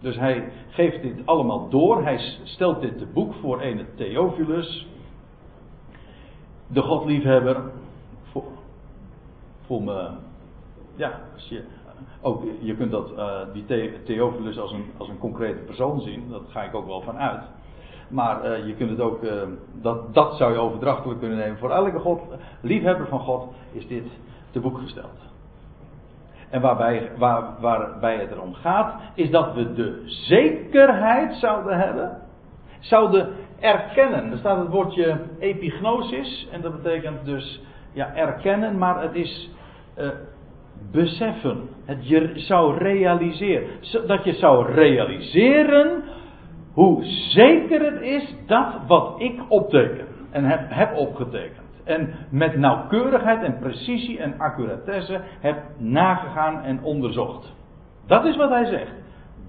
Dus 0.00 0.16
hij 0.16 0.52
geeft 0.68 1.02
dit 1.02 1.26
allemaal 1.26 1.68
door, 1.68 2.02
hij 2.02 2.18
stelt 2.42 2.80
dit 2.80 2.98
te 2.98 3.06
boek 3.06 3.34
voor 3.34 3.62
een 3.62 3.86
Theophilus, 3.96 4.86
de 6.66 6.82
godliefhebber, 6.82 7.62
voor, 8.22 8.44
voor 9.66 9.82
me, 9.82 10.10
ja, 10.96 11.20
je 11.48 11.64
ook, 12.20 12.42
je 12.60 12.76
kunt 12.76 12.90
dat, 12.90 13.12
uh, 13.12 13.40
die 13.52 13.64
Theophilus 14.04 14.58
als 14.58 14.72
een, 14.72 14.84
als 14.96 15.08
een 15.08 15.18
concrete 15.18 15.58
persoon 15.58 16.00
zien, 16.00 16.28
dat 16.30 16.42
ga 16.48 16.62
ik 16.62 16.74
ook 16.74 16.86
wel 16.86 17.00
van 17.00 17.18
uit. 17.18 17.42
Maar 18.08 18.44
uh, 18.44 18.66
je 18.66 18.74
kunt 18.74 18.90
het 18.90 19.00
ook, 19.00 19.22
uh, 19.22 19.32
dat, 19.72 20.14
dat 20.14 20.36
zou 20.36 20.52
je 20.52 20.58
overdrachtelijk 20.58 21.20
kunnen 21.20 21.38
nemen. 21.38 21.58
Voor 21.58 21.70
elke 21.70 21.98
God, 21.98 22.20
liefhebber 22.60 23.06
van 23.06 23.20
God 23.20 23.52
is 23.72 23.86
dit 23.86 24.06
te 24.50 24.60
boek 24.60 24.78
gesteld. 24.78 25.24
En 26.50 26.60
waarbij, 26.60 27.10
waar, 27.16 27.44
waarbij 27.60 28.16
het 28.16 28.30
erom 28.30 28.54
gaat, 28.54 28.94
is 29.14 29.30
dat 29.30 29.54
we 29.54 29.72
de 29.72 30.02
zekerheid 30.06 31.34
zouden 31.34 31.78
hebben, 31.78 32.18
zouden 32.80 33.28
erkennen. 33.60 34.32
Er 34.32 34.38
staat 34.38 34.58
het 34.58 34.68
woordje 34.68 35.20
epignosis, 35.38 36.48
en 36.52 36.60
dat 36.60 36.82
betekent 36.82 37.24
dus 37.24 37.62
ja, 37.92 38.14
erkennen, 38.14 38.78
maar 38.78 39.02
het 39.02 39.14
is 39.14 39.50
beseffen. 40.90 41.68
Het 41.84 42.08
je 42.08 42.32
zou 42.34 42.78
realiseren. 42.78 43.68
Dat 44.06 44.24
je 44.24 44.32
zou 44.32 44.72
realiseren 44.72 46.02
hoe 46.76 47.04
zeker 47.28 47.92
het 47.92 48.00
is 48.00 48.34
dat 48.46 48.66
wat 48.86 49.14
ik 49.18 49.40
opteken. 49.48 50.06
En 50.30 50.44
heb, 50.44 50.60
heb 50.68 50.96
opgetekend. 50.96 51.66
En 51.84 52.14
met 52.30 52.56
nauwkeurigheid 52.56 53.42
en 53.42 53.58
precisie 53.58 54.18
en 54.18 54.38
accuratesse 54.38 55.20
heb 55.40 55.62
nagegaan 55.78 56.62
en 56.62 56.82
onderzocht. 56.82 57.54
Dat 58.06 58.24
is 58.24 58.36
wat 58.36 58.50
hij 58.50 58.64
zegt. 58.64 58.92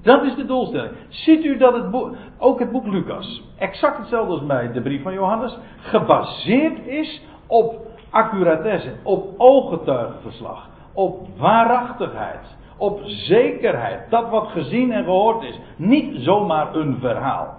Dat 0.01 0.23
is 0.23 0.35
de 0.35 0.45
doelstelling. 0.45 0.91
Ziet 1.07 1.45
u 1.45 1.57
dat 1.57 1.73
het 1.73 2.13
ook 2.37 2.59
het 2.59 2.71
boek 2.71 2.87
Lucas, 2.87 3.43
exact 3.57 3.97
hetzelfde 3.97 4.31
als 4.33 4.45
bij 4.45 4.71
de 4.71 4.81
brief 4.81 5.01
van 5.01 5.13
Johannes, 5.13 5.57
gebaseerd 5.77 6.85
is 6.85 7.21
op 7.47 7.75
accuratesse, 8.09 8.93
op 9.03 9.33
ooggetuigenverslag 9.37 10.69
op 10.97 11.27
waarachtigheid, 11.37 12.57
op 12.77 13.01
zekerheid. 13.05 14.09
Dat 14.09 14.29
wat 14.29 14.47
gezien 14.47 14.91
en 14.91 15.03
gehoord 15.03 15.43
is. 15.43 15.59
Niet 15.75 16.15
zomaar 16.21 16.75
een 16.75 16.97
verhaal. 16.99 17.55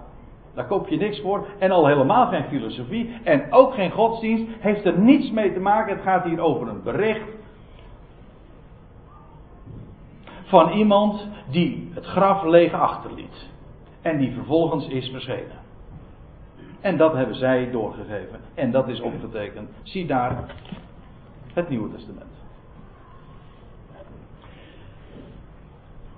Daar 0.53 0.65
koop 0.65 0.87
je 0.87 0.97
niks 0.97 1.21
voor. 1.21 1.47
En 1.59 1.71
al 1.71 1.87
helemaal 1.87 2.27
geen 2.27 2.43
filosofie. 2.43 3.13
En 3.23 3.51
ook 3.51 3.73
geen 3.73 3.91
godsdienst. 3.91 4.45
Heeft 4.59 4.85
er 4.85 4.99
niets 4.99 5.31
mee 5.31 5.53
te 5.53 5.59
maken. 5.59 5.95
Het 5.95 6.03
gaat 6.03 6.23
hier 6.23 6.39
over 6.39 6.67
een 6.67 6.83
bericht. 6.83 7.37
Van 10.43 10.71
iemand 10.71 11.27
die 11.49 11.91
het 11.93 12.05
graf 12.05 12.43
leeg 12.43 12.73
achterliet. 12.73 13.47
En 14.01 14.17
die 14.17 14.33
vervolgens 14.33 14.87
is 14.87 15.09
verschenen. 15.09 15.57
En 16.81 16.97
dat 16.97 17.13
hebben 17.13 17.35
zij 17.35 17.71
doorgegeven. 17.71 18.39
En 18.53 18.71
dat 18.71 18.87
is 18.87 19.01
opgetekend. 19.01 19.69
Zie 19.83 20.05
daar 20.05 20.55
Het 21.53 21.69
Nieuwe 21.69 21.91
Testament. 21.91 22.38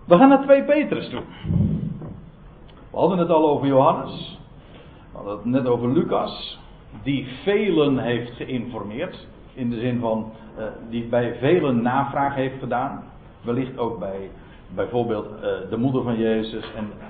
We 0.05 0.17
gaan 0.17 0.29
naar 0.29 0.41
2 0.43 0.63
Petrus 0.63 1.09
toe. 1.09 1.21
We 2.91 2.97
hadden 2.97 3.17
het 3.17 3.29
al 3.29 3.49
over 3.49 3.67
Johannes. 3.67 4.39
We 5.11 5.17
hadden 5.17 5.35
het 5.35 5.45
net 5.45 5.67
over 5.67 5.89
Lucas. 5.89 6.59
Die 7.03 7.27
velen 7.43 7.97
heeft 7.97 8.31
geïnformeerd. 8.31 9.27
In 9.53 9.69
de 9.69 9.79
zin 9.79 9.99
van, 9.99 10.31
uh, 10.57 10.63
die 10.89 11.03
bij 11.03 11.35
velen 11.39 11.81
navraag 11.81 12.35
heeft 12.35 12.59
gedaan. 12.59 13.03
Wellicht 13.41 13.77
ook 13.77 13.99
bij 13.99 14.29
bijvoorbeeld 14.75 15.25
uh, 15.25 15.69
de 15.69 15.77
moeder 15.77 16.03
van 16.03 16.17
Jezus. 16.17 16.65
En 16.75 16.83
uh, 16.83 17.03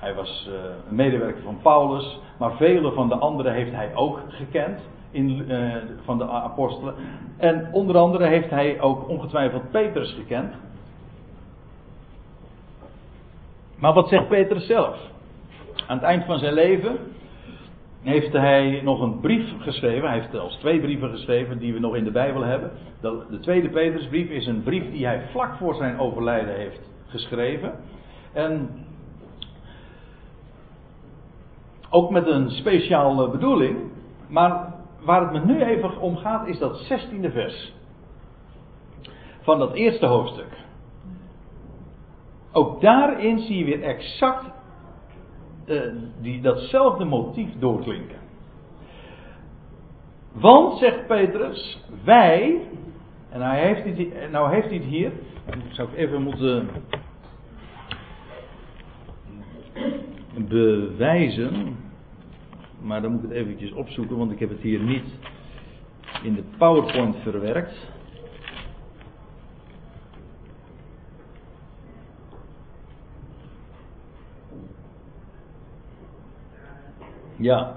hij 0.00 0.14
was 0.14 0.50
een 0.88 0.94
medewerker 0.94 1.42
van 1.42 1.58
Paulus. 1.62 2.20
Maar 2.38 2.56
vele 2.56 2.92
van 2.92 3.08
de 3.08 3.16
anderen 3.16 3.52
heeft 3.52 3.72
hij 3.72 3.94
ook 3.94 4.20
gekend. 4.28 4.80
In, 5.10 5.46
van 6.04 6.18
de 6.18 6.28
apostelen. 6.28 6.94
En 7.36 7.68
onder 7.72 7.96
andere 7.96 8.26
heeft 8.26 8.50
hij 8.50 8.80
ook 8.80 9.08
ongetwijfeld 9.08 9.70
Petrus 9.70 10.12
gekend. 10.12 10.54
Maar 13.78 13.92
wat 13.92 14.08
zegt 14.08 14.28
Petrus 14.28 14.66
zelf? 14.66 14.96
Aan 15.86 15.96
het 15.96 16.06
eind 16.06 16.24
van 16.24 16.38
zijn 16.38 16.54
leven 16.54 16.98
heeft 18.02 18.32
hij 18.32 18.80
nog 18.82 19.00
een 19.00 19.20
brief 19.20 19.52
geschreven. 19.58 20.08
Hij 20.08 20.18
heeft 20.18 20.30
zelfs 20.32 20.56
twee 20.56 20.80
brieven 20.80 21.10
geschreven 21.10 21.58
die 21.58 21.72
we 21.72 21.78
nog 21.78 21.96
in 21.96 22.04
de 22.04 22.10
Bijbel 22.10 22.42
hebben. 22.42 22.70
De, 23.00 23.24
de 23.30 23.40
tweede 23.40 23.68
Petrusbrief 23.68 24.28
is 24.28 24.46
een 24.46 24.62
brief 24.62 24.90
die 24.90 25.06
hij 25.06 25.22
vlak 25.30 25.56
voor 25.56 25.74
zijn 25.74 25.98
overlijden 25.98 26.54
heeft 26.54 26.90
geschreven. 27.06 27.72
En 28.32 28.70
ook 31.90 32.10
met 32.10 32.26
een 32.26 32.50
speciale 32.50 33.30
bedoeling. 33.30 33.78
Maar 34.28 34.74
waar 35.00 35.20
het 35.20 35.32
me 35.32 35.52
nu 35.52 35.62
even 35.62 36.00
om 36.00 36.16
gaat 36.16 36.46
is 36.46 36.58
dat 36.58 36.82
16e 36.82 37.32
vers. 37.32 37.72
Van 39.40 39.58
dat 39.58 39.72
eerste 39.72 40.06
hoofdstuk. 40.06 40.63
Ook 42.56 42.80
daarin 42.80 43.38
zie 43.38 43.58
je 43.58 43.64
weer 43.64 43.82
exact 43.82 44.44
uh, 45.66 45.82
die, 46.20 46.40
datzelfde 46.40 47.04
motief 47.04 47.48
doorklinken. 47.58 48.18
Want, 50.32 50.78
zegt 50.78 51.06
Petrus, 51.06 51.80
wij, 52.04 52.60
en 53.30 53.40
hij 53.40 53.66
heeft 53.66 53.96
dit, 53.96 54.30
nou 54.30 54.54
heeft 54.54 54.66
hij 54.66 54.76
het 54.76 54.86
hier, 54.86 55.12
zou 55.68 55.88
ik 55.88 55.96
even 55.96 56.22
moeten 56.22 56.68
bewijzen, 60.48 61.76
maar 62.82 63.02
dan 63.02 63.12
moet 63.12 63.22
ik 63.22 63.28
het 63.28 63.38
eventjes 63.38 63.72
opzoeken, 63.72 64.16
want 64.16 64.32
ik 64.32 64.38
heb 64.38 64.48
het 64.48 64.60
hier 64.60 64.80
niet 64.80 65.18
in 66.22 66.34
de 66.34 66.44
PowerPoint 66.58 67.16
verwerkt. 67.22 67.92
Ja. 77.44 77.72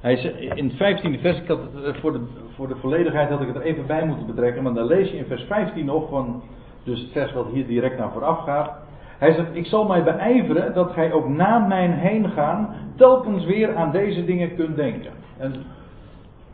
Hij 0.00 0.12
is 0.12 0.24
in 0.54 0.72
het 0.74 0.74
15e 0.74 1.20
vers, 1.20 1.38
ik 1.38 1.48
had 1.48 1.58
eh, 1.58 1.94
voor, 1.94 2.12
de, 2.12 2.20
voor 2.54 2.68
de 2.68 2.76
volledigheid 2.76 3.28
had 3.28 3.40
ik 3.40 3.46
het 3.46 3.56
er 3.56 3.62
even 3.62 3.86
bij 3.86 4.06
moeten 4.06 4.26
betrekken, 4.26 4.62
maar 4.62 4.74
dan 4.74 4.86
lees 4.86 5.10
je 5.10 5.16
in 5.16 5.24
vers 5.24 5.42
15 5.42 5.84
nog 5.84 6.08
van, 6.08 6.42
dus 6.84 7.00
het 7.00 7.10
vers 7.12 7.32
wat 7.32 7.46
hier 7.46 7.66
direct 7.66 7.98
naar 7.98 8.12
vooraf 8.12 8.38
gaat. 8.38 8.70
Hij 9.18 9.32
zegt, 9.32 9.48
ik 9.52 9.66
zal 9.66 9.84
mij 9.86 10.04
beijveren 10.04 10.74
dat 10.74 10.92
gij 10.92 11.12
ook 11.12 11.28
na 11.28 11.58
mijn 11.58 11.92
heen 11.92 12.30
gaan 12.30 12.74
telkens 12.96 13.44
weer 13.44 13.76
aan 13.76 13.90
deze 13.90 14.24
dingen 14.24 14.54
kunt 14.56 14.76
denken. 14.76 15.12
En 15.38 15.54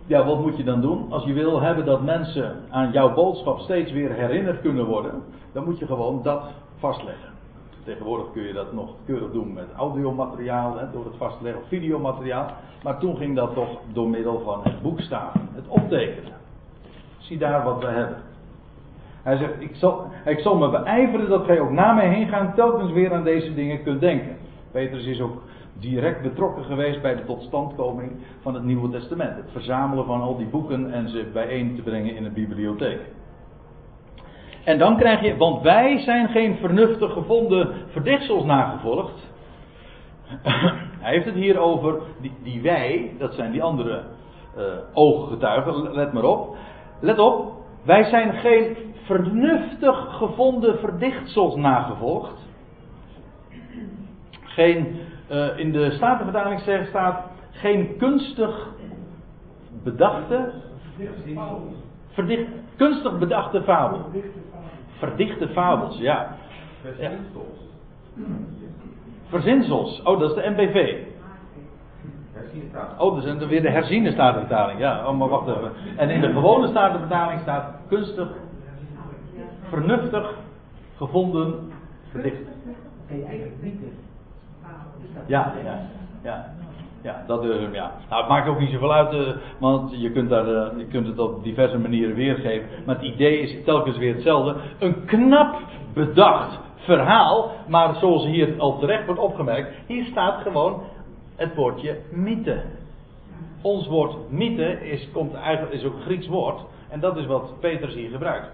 ja, 0.07 0.25
wat 0.25 0.40
moet 0.40 0.57
je 0.57 0.64
dan 0.64 0.81
doen? 0.81 1.12
Als 1.12 1.25
je 1.25 1.33
wil 1.33 1.61
hebben 1.61 1.85
dat 1.85 2.03
mensen 2.03 2.57
aan 2.71 2.90
jouw 2.93 3.14
boodschap 3.14 3.59
steeds 3.59 3.93
weer 3.93 4.12
herinnerd 4.12 4.61
kunnen 4.61 4.87
worden, 4.87 5.23
dan 5.53 5.64
moet 5.64 5.79
je 5.79 5.87
gewoon 5.87 6.23
dat 6.23 6.45
vastleggen. 6.79 7.34
Tegenwoordig 7.85 8.33
kun 8.33 8.42
je 8.42 8.53
dat 8.53 8.73
nog 8.73 8.90
keurig 9.05 9.33
doen 9.33 9.53
met 9.53 9.66
audiomateriaal, 9.77 10.79
hè, 10.79 10.90
door 10.92 11.05
het 11.05 11.16
vastleggen 11.16 11.62
of 11.62 11.68
videomateriaal. 11.68 12.47
Maar 12.83 12.99
toen 12.99 13.16
ging 13.16 13.37
dat 13.37 13.55
toch 13.55 13.79
door 13.92 14.09
middel 14.09 14.40
van 14.44 14.61
het 14.62 14.83
boekstaven, 14.83 15.49
het 15.55 15.68
optekenen. 15.68 16.33
Zie 17.18 17.38
daar 17.38 17.64
wat 17.64 17.81
we 17.81 17.87
hebben. 17.87 18.16
Hij 19.23 19.37
zegt, 19.37 19.53
ik 19.59 19.75
zal, 19.75 20.07
ik 20.25 20.38
zal 20.38 20.57
me 20.57 20.70
beijveren 20.70 21.29
dat 21.29 21.44
gij 21.44 21.61
ook 21.61 21.70
na 21.70 21.92
mij 21.92 22.09
heen 22.09 22.29
gaan 22.29 22.55
telkens 22.55 22.92
weer 22.92 23.12
aan 23.12 23.25
deze 23.25 23.55
dingen 23.55 23.83
kunt 23.83 24.01
denken. 24.01 24.37
Petrus 24.70 25.07
is 25.07 25.20
ook 25.20 25.42
direct 25.73 26.23
betrokken 26.23 26.64
geweest 26.64 27.03
bij 27.03 27.14
de 27.14 27.25
totstandkoming 27.25 28.12
van 28.40 28.55
het 28.55 28.64
Nieuwe 28.64 28.90
Testament. 28.90 29.37
Het 29.37 29.51
verzamelen 29.53 30.05
van 30.05 30.20
al 30.20 30.37
die 30.37 30.47
boeken 30.47 30.92
en 30.92 31.09
ze 31.09 31.31
bijeen 31.33 31.77
te 31.77 31.83
brengen 31.83 32.16
in 32.16 32.25
een 32.25 32.33
bibliotheek. 32.33 33.01
En 34.64 34.79
dan 34.79 34.96
krijg 34.96 35.20
je, 35.20 35.37
want 35.37 35.62
wij 35.62 35.98
zijn 35.98 36.29
geen 36.29 36.57
vernuftig 36.57 37.12
gevonden 37.12 37.74
verdichtsels 37.88 38.44
nagevolgd. 38.44 39.33
Hij 41.05 41.12
heeft 41.12 41.24
het 41.24 41.35
hier 41.35 41.59
over, 41.59 42.00
die, 42.20 42.33
die 42.42 42.62
wij, 42.62 43.14
dat 43.18 43.35
zijn 43.35 43.53
die 43.53 43.62
andere 43.62 44.03
uh, 44.57 44.62
ooggetuigen, 44.92 45.92
let 45.92 46.12
maar 46.12 46.24
op. 46.24 46.57
Let 47.00 47.18
op, 47.18 47.53
wij 47.83 48.05
zijn 48.05 48.33
geen 48.33 48.77
vernuftig 49.05 50.16
gevonden 50.16 50.79
verdichtsels 50.79 51.57
nagevolgd. 51.57 52.48
Geen, 54.42 55.00
uh, 55.31 55.59
in 55.59 55.72
de 55.72 55.90
Statenvertaling 55.90 56.87
staat 56.88 57.27
geen 57.50 57.96
kunstig 57.96 58.68
bedachte, 59.83 60.53
verdicht, 62.09 62.48
kunstig 62.77 63.18
bedachte 63.18 63.62
fabel. 63.62 64.00
Verdichte 64.98 65.48
fabels, 65.48 65.98
ja. 65.98 66.37
Verzinsels. 66.80 67.59
Verzinsels. 69.28 70.02
Oh, 70.02 70.20
dat 70.20 70.37
is 70.37 70.42
de 70.42 70.50
MBV. 70.50 71.02
Oh, 72.98 73.14
dat 73.14 73.40
is 73.40 73.46
weer 73.46 73.62
de 73.62 73.70
herziene 73.70 74.12
statenvertaling. 74.12 74.78
Ja, 74.78 75.09
oh, 75.09 75.18
maar 75.18 75.28
wacht 75.28 75.48
even. 75.48 75.72
En 75.96 76.11
in 76.11 76.20
de 76.20 76.33
gewone 76.33 76.68
statenvertaling 76.68 77.40
staat 77.40 77.74
kunstig, 77.88 78.28
vernuftig, 79.68 80.35
gevonden, 80.96 81.72
verdicht. 82.11 82.42
Ja, 85.26 85.54
ja, 85.64 85.80
ja. 86.22 86.54
Ja, 87.05 87.25
dat 87.27 87.43
hem, 87.43 87.75
ja. 87.75 87.93
Nou, 88.09 88.21
het 88.21 88.31
maakt 88.31 88.49
ook 88.49 88.59
niet 88.59 88.71
zoveel 88.71 88.93
uit, 88.93 89.12
uh, 89.12 89.21
want 89.59 90.01
je 90.01 90.11
kunt, 90.11 90.29
daar, 90.29 90.49
uh, 90.49 90.67
je 90.77 90.87
kunt 90.87 91.07
het 91.07 91.19
op 91.19 91.43
diverse 91.43 91.79
manieren 91.79 92.14
weergeven. 92.14 92.69
Maar 92.87 92.95
het 92.95 93.05
idee 93.05 93.40
is 93.40 93.64
telkens 93.64 93.97
weer 93.97 94.14
hetzelfde. 94.14 94.57
Een 94.79 95.05
knap 95.05 95.57
bedacht 95.95 96.59
verhaal, 96.77 97.51
maar 97.69 97.95
zoals 97.95 98.25
hier 98.25 98.55
al 98.59 98.79
terecht 98.79 99.07
wordt 99.07 99.21
opgemerkt, 99.21 99.73
hier 99.87 100.05
staat 100.05 100.43
gewoon 100.43 100.83
het 101.37 101.55
woordje 101.55 101.99
mythe. 102.12 102.62
Ons 103.62 103.87
woord 103.87 104.31
mythe 104.31 104.90
is, 104.90 105.09
komt 105.12 105.35
eigenlijk, 105.35 105.75
is 105.75 105.85
ook 105.85 105.95
een 105.95 106.03
Grieks 106.03 106.29
woord, 106.29 106.61
en 106.88 107.01
dat 107.01 107.17
is 107.17 107.27
wat 107.27 107.61
Petrus 107.61 107.95
hier 107.95 108.11
gebruikt. 108.11 108.51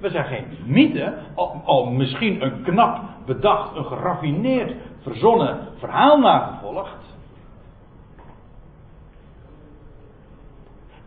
We 0.00 0.10
zijn 0.10 0.24
geen 0.24 0.44
mythe, 0.64 1.14
al, 1.34 1.60
al 1.64 1.86
misschien 1.86 2.42
een 2.42 2.62
knap 2.62 3.00
bedacht, 3.26 3.76
een 3.76 3.84
geraffineerd, 3.84 4.74
verzonnen 5.00 5.58
verhaal 5.78 6.18
nagevolgd. 6.18 7.01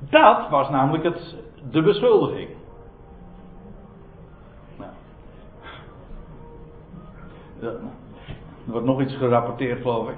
Dat 0.10 0.50
was 0.50 0.70
namelijk 0.70 1.04
het, 1.04 1.36
de 1.72 1.82
beschuldiging. 1.82 2.50
Nou. 4.78 4.92
Er 8.66 8.72
wordt 8.72 8.86
nog 8.86 9.02
iets 9.02 9.16
gerapporteerd, 9.16 9.82
geloof 9.82 10.10
ik. 10.10 10.16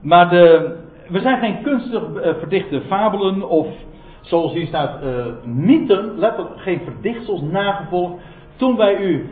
Maar 0.00 0.28
de, 0.28 0.76
we 1.08 1.20
zijn 1.20 1.38
geen 1.38 1.62
kunstig 1.62 2.02
uh, 2.02 2.34
verdichte 2.38 2.80
fabelen 2.80 3.48
of, 3.48 3.66
zoals 4.20 4.52
hier 4.52 4.66
staat, 4.66 5.02
uh, 5.02 5.26
mythen, 5.44 6.18
letterlijk 6.18 6.60
geen 6.60 6.80
verdichtsels 6.84 7.40
nagevolgd. 7.40 8.22
Toen 8.56 8.76
wij 8.76 9.00
u 9.00 9.28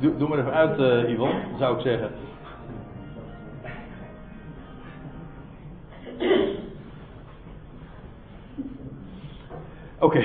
Doe, 0.00 0.16
doe 0.16 0.28
maar 0.28 0.38
even 0.38 0.52
uit, 0.52 0.78
uh, 0.78 1.10
Yvonne, 1.10 1.40
zou 1.58 1.76
ik 1.76 1.82
zeggen. 1.82 2.10
Oké. 9.98 10.24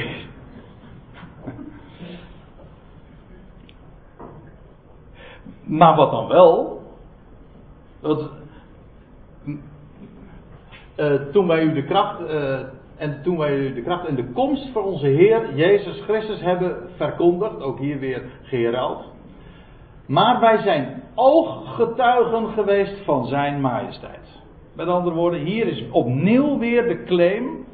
Maar 5.64 5.96
wat 5.96 6.12
dan 6.12 6.28
wel? 6.28 6.82
Dat, 8.02 8.30
uh, 10.98 11.14
toen 11.32 11.48
wij 11.48 11.64
u 11.64 11.74
de 11.74 11.84
kracht, 11.84 12.22
uh, 12.22 12.60
en 12.98 13.22
toen 13.24 13.38
wij 13.38 13.58
u 13.58 13.74
de 13.74 13.82
kracht 13.82 14.08
en 14.08 14.16
de 14.16 14.32
komst 14.32 14.72
van 14.72 14.84
onze 14.84 15.08
Heer 15.08 15.56
Jezus 15.56 16.02
Christus 16.02 16.42
hebben 16.42 16.90
verkondigd, 16.96 17.62
ook 17.62 17.80
hier 17.80 18.00
weer 18.00 18.24
geherald. 18.42 19.15
Maar 20.08 20.40
wij 20.40 20.58
zijn 20.58 21.04
ooggetuigen 21.16 22.48
geweest 22.48 23.04
van 23.04 23.26
zijn 23.26 23.62
majesteit. 23.62 24.42
Met 24.76 24.88
andere 24.88 25.16
woorden, 25.16 25.40
hier 25.40 25.68
is 25.68 25.84
opnieuw 25.92 26.58
weer 26.58 26.88
de 26.88 27.04
claim. 27.04 27.66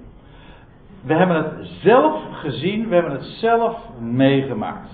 We 1.04 1.13
hebben 1.13 1.36
het 1.36 1.67
zelf 1.67 2.22
gezien, 2.32 2.88
we 2.88 2.94
hebben 2.94 3.13
het 3.13 3.24
zelf 3.24 3.78
meegemaakt. 4.00 4.89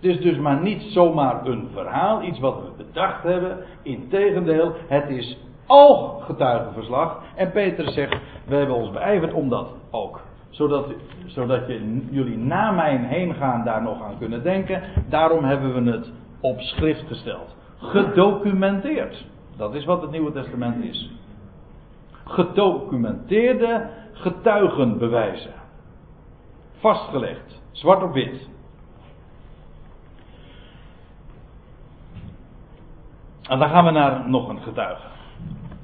Het 0.00 0.16
is 0.16 0.20
dus 0.20 0.38
maar 0.38 0.62
niet 0.62 0.82
zomaar 0.82 1.46
een 1.46 1.68
verhaal, 1.72 2.22
iets 2.22 2.38
wat 2.38 2.54
we 2.54 2.84
bedacht 2.84 3.22
hebben. 3.22 3.58
Integendeel, 3.82 4.72
het 4.88 5.08
is 5.08 5.38
ooggetuigenverslag. 5.66 7.22
En 7.34 7.50
Peter 7.50 7.90
zegt, 7.90 8.16
we 8.46 8.54
hebben 8.54 8.76
ons 8.76 8.90
beijverd 8.90 9.32
om 9.32 9.48
dat 9.48 9.74
ook. 9.90 10.20
Zodat, 10.50 10.86
zodat 11.26 11.66
jullie 12.10 12.36
na 12.36 12.70
mijn 12.70 13.04
heen 13.04 13.34
gaan 13.34 13.64
daar 13.64 13.82
nog 13.82 14.02
aan 14.02 14.18
kunnen 14.18 14.42
denken. 14.42 14.82
Daarom 15.08 15.44
hebben 15.44 15.84
we 15.84 15.90
het 15.90 16.12
op 16.44 16.60
schrift 16.60 17.06
gesteld. 17.06 17.56
Gedocumenteerd. 17.78 19.24
Dat 19.56 19.74
is 19.74 19.84
wat 19.84 20.02
het 20.02 20.10
Nieuwe 20.10 20.32
Testament 20.32 20.84
is. 20.84 21.10
Gedocumenteerde 22.24 23.90
getuigenbewijzen. 24.12 25.52
Vastgelegd. 26.78 27.62
Zwart 27.72 28.02
op 28.02 28.12
wit. 28.12 28.48
En 33.42 33.58
dan 33.58 33.68
gaan 33.68 33.84
we 33.84 33.90
naar 33.90 34.28
nog 34.28 34.48
een 34.48 34.62
getuige. 34.62 35.06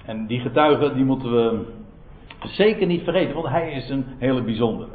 En 0.05 0.27
die 0.27 0.40
getuige 0.40 0.94
die 0.94 1.05
moeten 1.05 1.33
we 1.33 1.73
zeker 2.40 2.87
niet 2.87 3.03
vergeten, 3.03 3.35
want 3.35 3.49
hij 3.49 3.73
is 3.73 3.88
een 3.88 4.07
hele 4.18 4.42
bijzondere. 4.42 4.90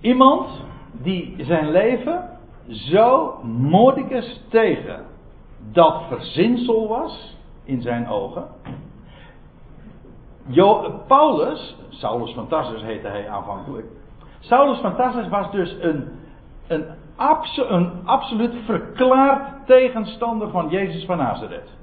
Iemand 0.00 0.64
die 0.92 1.34
zijn 1.38 1.70
leven 1.70 2.34
zo 2.68 3.38
Mordicus 3.42 4.40
tegen 4.48 5.04
dat 5.72 6.02
verzinsel 6.08 6.88
was 6.88 7.36
in 7.64 7.82
zijn 7.82 8.08
ogen. 8.08 8.44
Paulus, 11.06 11.76
Saulus 11.88 12.34
van 12.34 12.48
Tarsus 12.48 12.82
heette 12.82 13.08
hij 13.08 13.28
aanvankelijk. 13.28 13.86
Saulus 14.38 14.78
van 14.78 14.96
Tarsus 14.96 15.28
was 15.28 15.50
dus 15.50 15.76
een, 15.80 16.08
een, 16.66 16.84
een 17.68 17.92
absoluut 18.04 18.54
verklaard 18.64 19.66
tegenstander 19.66 20.50
van 20.50 20.68
Jezus 20.68 21.04
van 21.04 21.16
Nazareth. 21.16 21.74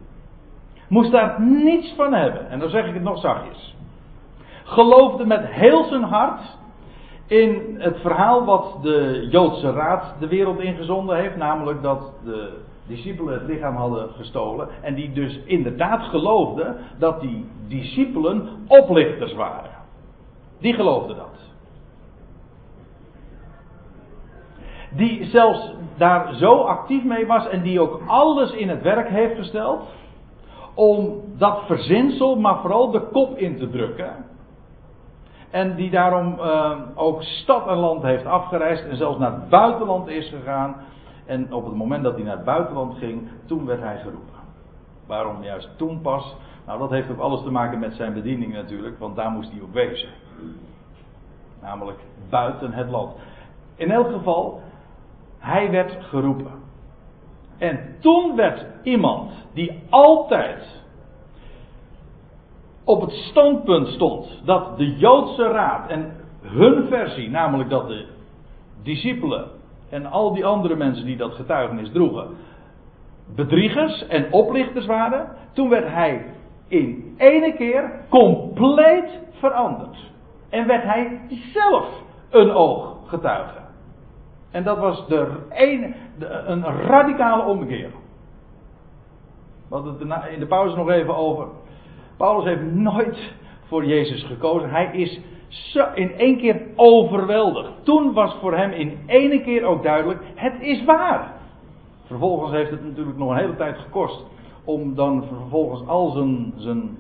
Moest 0.88 1.12
daar 1.12 1.41
niets 1.41 1.93
van 1.96 2.13
hebben, 2.13 2.50
en 2.50 2.60
dan 2.60 2.69
zeg 2.69 2.88
ik 2.88 2.93
het 2.93 3.04
nog 3.04 3.19
zachtjes. 3.19 3.76
Geloofde 4.63 5.26
met 5.26 5.46
heel 5.46 5.84
zijn 5.84 6.04
hart 6.04 6.58
in 7.27 7.75
het 7.77 7.99
verhaal 7.99 8.45
wat 8.45 8.77
de 8.81 9.27
Joodse 9.29 9.71
Raad 9.71 10.15
de 10.19 10.27
wereld 10.27 10.59
ingezonden 10.59 11.17
heeft, 11.17 11.36
namelijk 11.36 11.81
dat 11.81 12.13
de 12.23 12.62
discipelen 12.88 13.33
het 13.33 13.47
lichaam 13.47 13.75
hadden 13.75 14.09
gestolen 14.09 14.67
en 14.81 14.95
die 14.95 15.13
dus 15.13 15.39
inderdaad 15.45 16.03
geloofden 16.03 16.75
dat 16.97 17.21
die 17.21 17.45
discipelen 17.67 18.47
oplichters 18.67 19.33
waren. 19.33 19.71
Die 20.59 20.73
geloofden 20.73 21.15
dat. 21.15 21.51
Die 24.95 25.25
zelfs 25.25 25.73
daar 25.97 26.33
zo 26.33 26.55
actief 26.55 27.03
mee 27.03 27.25
was 27.25 27.47
en 27.47 27.62
die 27.62 27.79
ook 27.79 28.01
alles 28.07 28.51
in 28.51 28.69
het 28.69 28.81
werk 28.81 29.09
heeft 29.09 29.36
gesteld 29.36 29.81
om 30.73 31.21
dat 31.38 31.62
verzinsel, 31.65 32.36
maar 32.36 32.59
vooral 32.59 32.91
de 32.91 33.01
kop 33.01 33.38
in 33.38 33.57
te 33.57 33.69
drukken. 33.69 34.25
En 35.53 35.75
die 35.75 35.89
daarom 35.89 36.35
uh, 36.39 36.71
ook 36.95 37.23
stad 37.23 37.67
en 37.67 37.77
land 37.77 38.03
heeft 38.03 38.25
afgereisd 38.25 38.83
en 38.85 38.97
zelfs 38.97 39.17
naar 39.17 39.31
het 39.31 39.49
buitenland 39.49 40.07
is 40.07 40.29
gegaan. 40.29 40.75
En 41.25 41.53
op 41.53 41.65
het 41.65 41.75
moment 41.75 42.03
dat 42.03 42.13
hij 42.13 42.23
naar 42.23 42.35
het 42.35 42.45
buitenland 42.45 42.97
ging, 42.97 43.29
toen 43.45 43.65
werd 43.65 43.81
hij 43.81 43.97
geroepen. 43.97 44.39
Waarom 45.07 45.43
juist 45.43 45.69
toen 45.77 46.01
pas? 46.01 46.35
Nou, 46.65 46.79
dat 46.79 46.89
heeft 46.89 47.11
ook 47.11 47.19
alles 47.19 47.41
te 47.43 47.51
maken 47.51 47.79
met 47.79 47.93
zijn 47.93 48.13
bediening 48.13 48.53
natuurlijk, 48.53 48.99
want 48.99 49.15
daar 49.15 49.29
moest 49.29 49.51
hij 49.51 49.61
op 49.61 49.73
wezen. 49.73 50.09
Namelijk 51.61 51.99
buiten 52.29 52.71
het 52.71 52.89
land. 52.89 53.11
In 53.75 53.91
elk 53.91 54.11
geval, 54.11 54.61
hij 55.39 55.71
werd 55.71 55.97
geroepen. 56.03 56.51
En 57.57 57.95
toen 57.99 58.35
werd 58.35 58.65
iemand 58.83 59.31
die 59.53 59.83
altijd 59.89 60.83
op 62.84 63.02
het 63.02 63.12
standpunt 63.12 63.88
stond 63.88 64.41
dat 64.46 64.78
de 64.78 64.96
Joodse 64.96 65.48
raad 65.48 65.89
en 65.89 66.12
hun 66.41 66.88
versie, 66.88 67.30
namelijk 67.30 67.69
dat 67.69 67.88
de 67.88 68.06
discipelen 68.84 69.48
en 69.89 70.06
al 70.06 70.34
die 70.34 70.46
andere 70.46 70.76
mensen 70.76 71.06
die 71.06 71.17
dat 71.17 71.34
getuigenis 71.34 71.89
droegen, 71.91 72.28
bedriegers 73.36 74.08
en 74.08 74.32
oplichters 74.32 74.86
waren, 74.86 75.28
toen 75.54 75.69
werd 75.69 75.88
hij 75.88 76.26
in 76.67 77.15
ene 77.17 77.54
keer 77.54 77.91
compleet 78.10 79.19
veranderd. 79.32 80.12
En 80.50 80.67
werd 80.67 80.84
hij 80.84 81.19
zelf 81.54 81.88
een 82.30 82.52
ooggetuige. 82.52 83.62
En 84.52 84.63
dat 84.63 84.78
was 84.78 85.08
de 85.08 85.32
de, 86.19 86.28
een 86.28 86.63
radicale 86.63 87.43
omkeer. 87.43 87.89
We 89.67 89.76
hadden 89.76 90.10
het 90.10 90.30
in 90.32 90.39
de 90.39 90.46
pauze 90.46 90.76
nog 90.76 90.89
even 90.89 91.15
over. 91.15 91.48
Paulus 92.17 92.45
heeft 92.45 92.73
nooit 92.73 93.34
voor 93.67 93.86
Jezus 93.86 94.23
gekozen. 94.23 94.69
Hij 94.69 94.89
is 94.93 95.19
in 95.95 96.12
één 96.17 96.38
keer 96.38 96.62
overweldigd. 96.76 97.71
Toen 97.84 98.13
was 98.13 98.36
voor 98.41 98.58
hem 98.58 98.71
in 98.71 98.97
één 99.06 99.43
keer 99.43 99.63
ook 99.63 99.84
duidelijk: 99.84 100.19
het 100.36 100.62
is 100.62 100.84
waar. 100.84 101.34
Vervolgens 102.06 102.52
heeft 102.52 102.71
het 102.71 102.84
natuurlijk 102.84 103.17
nog 103.17 103.30
een 103.30 103.38
hele 103.38 103.56
tijd 103.56 103.78
gekost 103.78 104.26
om 104.63 104.95
dan 104.95 105.23
vervolgens 105.28 105.88
al 105.88 106.10
zijn, 106.10 106.54
zijn, 106.56 106.97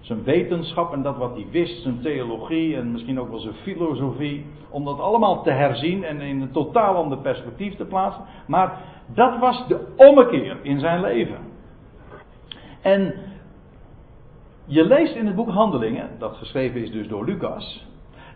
zijn 0.00 0.22
wetenschap 0.24 0.92
en 0.92 1.02
dat 1.02 1.16
wat 1.16 1.34
hij 1.34 1.46
wist, 1.50 1.82
zijn 1.82 2.00
theologie 2.00 2.76
en 2.76 2.92
misschien 2.92 3.20
ook 3.20 3.30
wel 3.30 3.38
zijn 3.38 3.54
filosofie, 3.54 4.46
om 4.70 4.84
dat 4.84 5.00
allemaal 5.00 5.42
te 5.42 5.50
herzien 5.50 6.04
en 6.04 6.20
in 6.20 6.40
een 6.40 6.50
totaal 6.50 6.94
ander 6.96 7.18
perspectief 7.18 7.74
te 7.74 7.84
plaatsen. 7.84 8.24
Maar 8.46 8.80
dat 9.14 9.38
was 9.38 9.66
de 9.68 9.86
ommekeer 9.96 10.56
in 10.62 10.80
zijn 10.80 11.00
leven. 11.00 11.38
En 12.80 13.14
je 14.72 14.84
leest 14.84 15.14
in 15.14 15.26
het 15.26 15.34
boek 15.34 15.48
Handelingen, 15.48 16.10
dat 16.18 16.36
geschreven 16.36 16.82
is 16.82 16.90
dus 16.90 17.08
door 17.08 17.24
Lucas, 17.24 17.86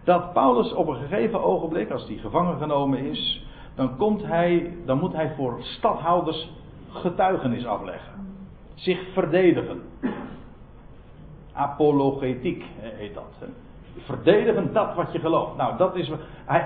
dat 0.04 0.32
Paulus 0.32 0.72
op 0.72 0.88
een 0.88 0.96
gegeven 0.96 1.42
ogenblik, 1.42 1.90
als 1.90 2.06
hij 2.06 2.16
gevangen 2.16 2.58
genomen 2.58 2.98
is, 2.98 3.46
dan, 3.74 3.96
komt 3.96 4.26
hij, 4.26 4.76
dan 4.86 4.98
moet 4.98 5.12
hij 5.12 5.32
voor 5.36 5.58
stadhouders 5.60 6.50
getuigenis 6.90 7.66
afleggen. 7.66 8.12
Zich 8.74 9.12
verdedigen. 9.12 9.82
Apologetiek 11.52 12.64
heet 12.80 13.14
dat. 13.14 13.48
Verdedigen 13.96 14.72
dat 14.72 14.94
wat 14.94 15.12
je 15.12 15.18
gelooft. 15.18 15.56
Nou, 15.56 15.76
dat 15.76 15.96
is. 15.96 16.10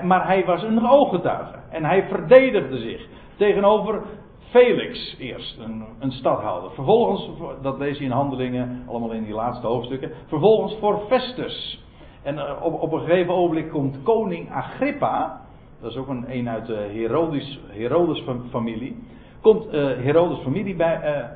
maar 0.02 0.26
hij 0.26 0.44
was 0.44 0.62
een 0.62 0.88
ooggetuige. 0.88 1.54
En 1.68 1.84
hij 1.84 2.08
verdedigde 2.08 2.78
zich 2.78 3.06
tegenover 3.36 4.02
Felix 4.50 5.16
eerst, 5.18 5.58
een, 5.58 5.84
een 5.98 6.12
stadhouder. 6.12 6.70
Vervolgens, 6.70 7.28
dat 7.62 7.78
lees 7.78 7.98
je 7.98 8.04
in 8.04 8.10
handelingen, 8.10 8.82
allemaal 8.86 9.12
in 9.12 9.24
die 9.24 9.34
laatste 9.34 9.66
hoofdstukken. 9.66 10.12
Vervolgens 10.26 10.76
voor 10.80 11.00
Festus. 11.08 11.84
En 12.22 12.38
eh, 12.38 12.62
op, 12.62 12.80
op 12.80 12.92
een 12.92 13.00
gegeven 13.00 13.34
ogenblik 13.34 13.70
komt 13.70 14.02
koning 14.02 14.52
Agrippa, 14.52 15.40
dat 15.80 15.90
is 15.90 15.96
ook 15.96 16.08
een, 16.08 16.24
een 16.28 16.48
uit 16.48 16.66
de 16.66 16.88
Herodes, 16.92 17.60
Herodes 17.66 18.24
familie. 18.50 18.96
Komt 19.40 19.66
uh, 19.66 19.72
Herodes 19.72 20.38
familie 20.38 20.76
bij, 20.76 21.28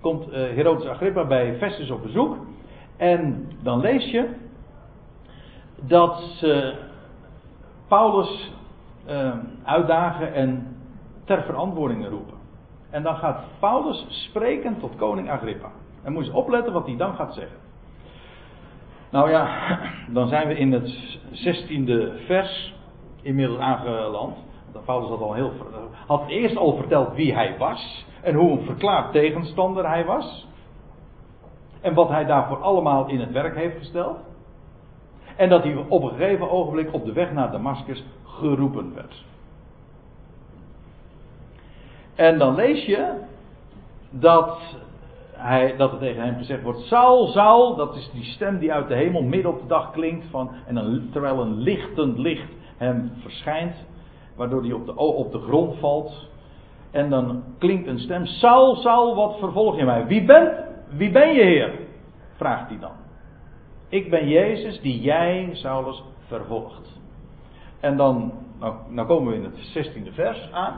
komt 0.00 0.30
Herodes 0.30 0.86
Agrippa 0.86 1.24
bij 1.24 1.56
Festus 1.56 1.90
op 1.90 2.02
bezoek. 2.02 2.36
En 2.96 3.48
dan 3.62 3.80
lees 3.80 4.10
je 4.10 4.28
dat 5.80 6.20
ze 6.36 6.74
Paulus 7.88 8.52
uitdagen 9.62 10.34
en 10.34 10.76
ter 11.24 11.42
verantwoording 11.42 12.08
roepen. 12.08 12.41
En 12.92 13.02
dan 13.02 13.16
gaat 13.16 13.44
Paulus 13.58 14.06
spreken 14.08 14.78
tot 14.78 14.96
koning 14.96 15.30
Agrippa. 15.30 15.70
En 16.02 16.12
moet 16.12 16.26
je 16.26 16.34
opletten 16.34 16.72
wat 16.72 16.86
hij 16.86 16.96
dan 16.96 17.14
gaat 17.14 17.34
zeggen. 17.34 17.58
Nou 19.10 19.30
ja, 19.30 19.78
dan 20.16 20.28
zijn 20.28 20.48
we 20.48 20.54
in 20.54 20.72
het 20.72 21.18
16e 21.32 22.24
vers 22.26 22.74
inmiddels 23.22 23.58
aangeland. 23.58 24.36
Paulus 24.84 25.08
had, 25.08 25.20
al 25.20 25.34
heel, 25.34 25.52
had 26.06 26.28
eerst 26.28 26.56
al 26.56 26.76
verteld 26.76 27.14
wie 27.14 27.34
hij 27.34 27.54
was. 27.58 28.06
En 28.22 28.34
hoe 28.34 28.50
een 28.50 28.64
verklaard 28.64 29.12
tegenstander 29.12 29.88
hij 29.88 30.04
was. 30.04 30.48
En 31.80 31.94
wat 31.94 32.08
hij 32.08 32.24
daarvoor 32.24 32.62
allemaal 32.62 33.08
in 33.08 33.20
het 33.20 33.32
werk 33.32 33.56
heeft 33.56 33.78
gesteld. 33.78 34.18
En 35.36 35.48
dat 35.48 35.62
hij 35.62 35.84
op 35.88 36.02
een 36.02 36.08
gegeven 36.08 36.50
ogenblik 36.50 36.92
op 36.92 37.04
de 37.04 37.12
weg 37.12 37.32
naar 37.32 37.50
Damascus 37.50 38.04
geroepen 38.24 38.94
werd. 38.94 39.24
En 42.14 42.38
dan 42.38 42.54
lees 42.54 42.84
je 42.84 43.12
dat 44.10 44.58
hij, 45.32 45.76
dat 45.76 45.92
er 45.92 45.98
tegen 45.98 46.22
hem 46.22 46.36
gezegd 46.36 46.62
wordt: 46.62 46.80
Saul, 46.80 47.26
Saul, 47.26 47.76
dat 47.76 47.96
is 47.96 48.10
die 48.12 48.24
stem 48.24 48.58
die 48.58 48.72
uit 48.72 48.88
de 48.88 48.94
hemel 48.94 49.22
midden 49.22 49.52
op 49.52 49.60
de 49.60 49.66
dag 49.66 49.90
klinkt. 49.90 50.26
Van, 50.30 50.50
en 50.66 51.08
terwijl 51.12 51.40
een 51.40 51.58
lichtend 51.58 52.18
licht 52.18 52.52
hem 52.76 53.12
verschijnt, 53.20 53.76
waardoor 54.36 54.62
hij 54.62 54.72
op 54.72 54.86
de, 54.86 54.96
op 54.96 55.32
de 55.32 55.38
grond 55.38 55.78
valt. 55.78 56.30
En 56.90 57.10
dan 57.10 57.42
klinkt 57.58 57.86
een 57.86 57.98
stem: 57.98 58.26
Saul, 58.26 58.76
Saul, 58.76 59.14
wat 59.14 59.38
vervolg 59.38 59.76
je 59.76 59.84
mij? 59.84 60.06
Wie, 60.06 60.24
bent, 60.24 60.52
wie 60.90 61.10
ben 61.10 61.34
je, 61.34 61.42
Heer? 61.42 61.72
vraagt 62.36 62.68
hij 62.68 62.78
dan. 62.78 62.92
Ik 63.88 64.10
ben 64.10 64.28
Jezus 64.28 64.80
die 64.80 65.00
jij, 65.00 65.48
Saulus, 65.52 66.02
vervolgt. 66.26 67.00
En 67.80 67.96
dan, 67.96 68.32
nou, 68.60 68.74
nou 68.88 69.06
komen 69.06 69.32
we 69.32 69.38
in 69.38 69.44
het 69.44 69.88
16e 69.88 70.14
vers 70.14 70.52
aan. 70.52 70.74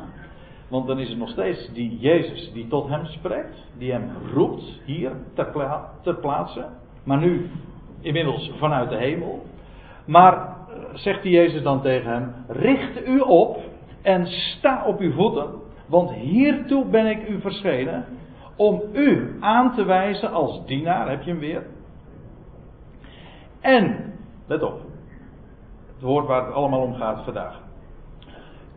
Want 0.68 0.86
dan 0.86 0.98
is 0.98 1.08
het 1.08 1.18
nog 1.18 1.28
steeds 1.28 1.70
die 1.72 1.98
Jezus 1.98 2.52
die 2.52 2.66
tot 2.66 2.88
hem 2.88 3.06
spreekt, 3.06 3.56
die 3.78 3.92
hem 3.92 4.10
roept 4.32 4.80
hier 4.84 5.12
ter, 5.34 5.46
pla 5.46 5.90
ter 6.02 6.14
plaatse, 6.14 6.66
maar 7.04 7.18
nu 7.18 7.50
inmiddels 8.00 8.52
vanuit 8.58 8.88
de 8.88 8.96
hemel. 8.96 9.42
Maar 10.04 10.34
eh, 10.34 10.74
zegt 10.94 11.22
die 11.22 11.32
Jezus 11.32 11.62
dan 11.62 11.82
tegen 11.82 12.10
hem: 12.10 12.34
Richt 12.48 13.06
u 13.06 13.20
op 13.20 13.58
en 14.02 14.26
sta 14.26 14.84
op 14.86 15.00
uw 15.00 15.12
voeten, 15.12 15.48
want 15.86 16.10
hiertoe 16.12 16.84
ben 16.84 17.06
ik 17.06 17.28
u 17.28 17.40
verschenen, 17.40 18.04
om 18.56 18.82
u 18.92 19.36
aan 19.40 19.74
te 19.74 19.84
wijzen 19.84 20.32
als 20.32 20.66
dienaar, 20.66 21.08
heb 21.08 21.22
je 21.22 21.30
hem 21.30 21.40
weer. 21.40 21.62
En, 23.60 24.12
let 24.46 24.62
op, 24.62 24.80
het 25.94 26.02
woord 26.02 26.26
waar 26.26 26.44
het 26.44 26.54
allemaal 26.54 26.80
om 26.80 26.94
gaat 26.94 27.24
vandaag. 27.24 27.60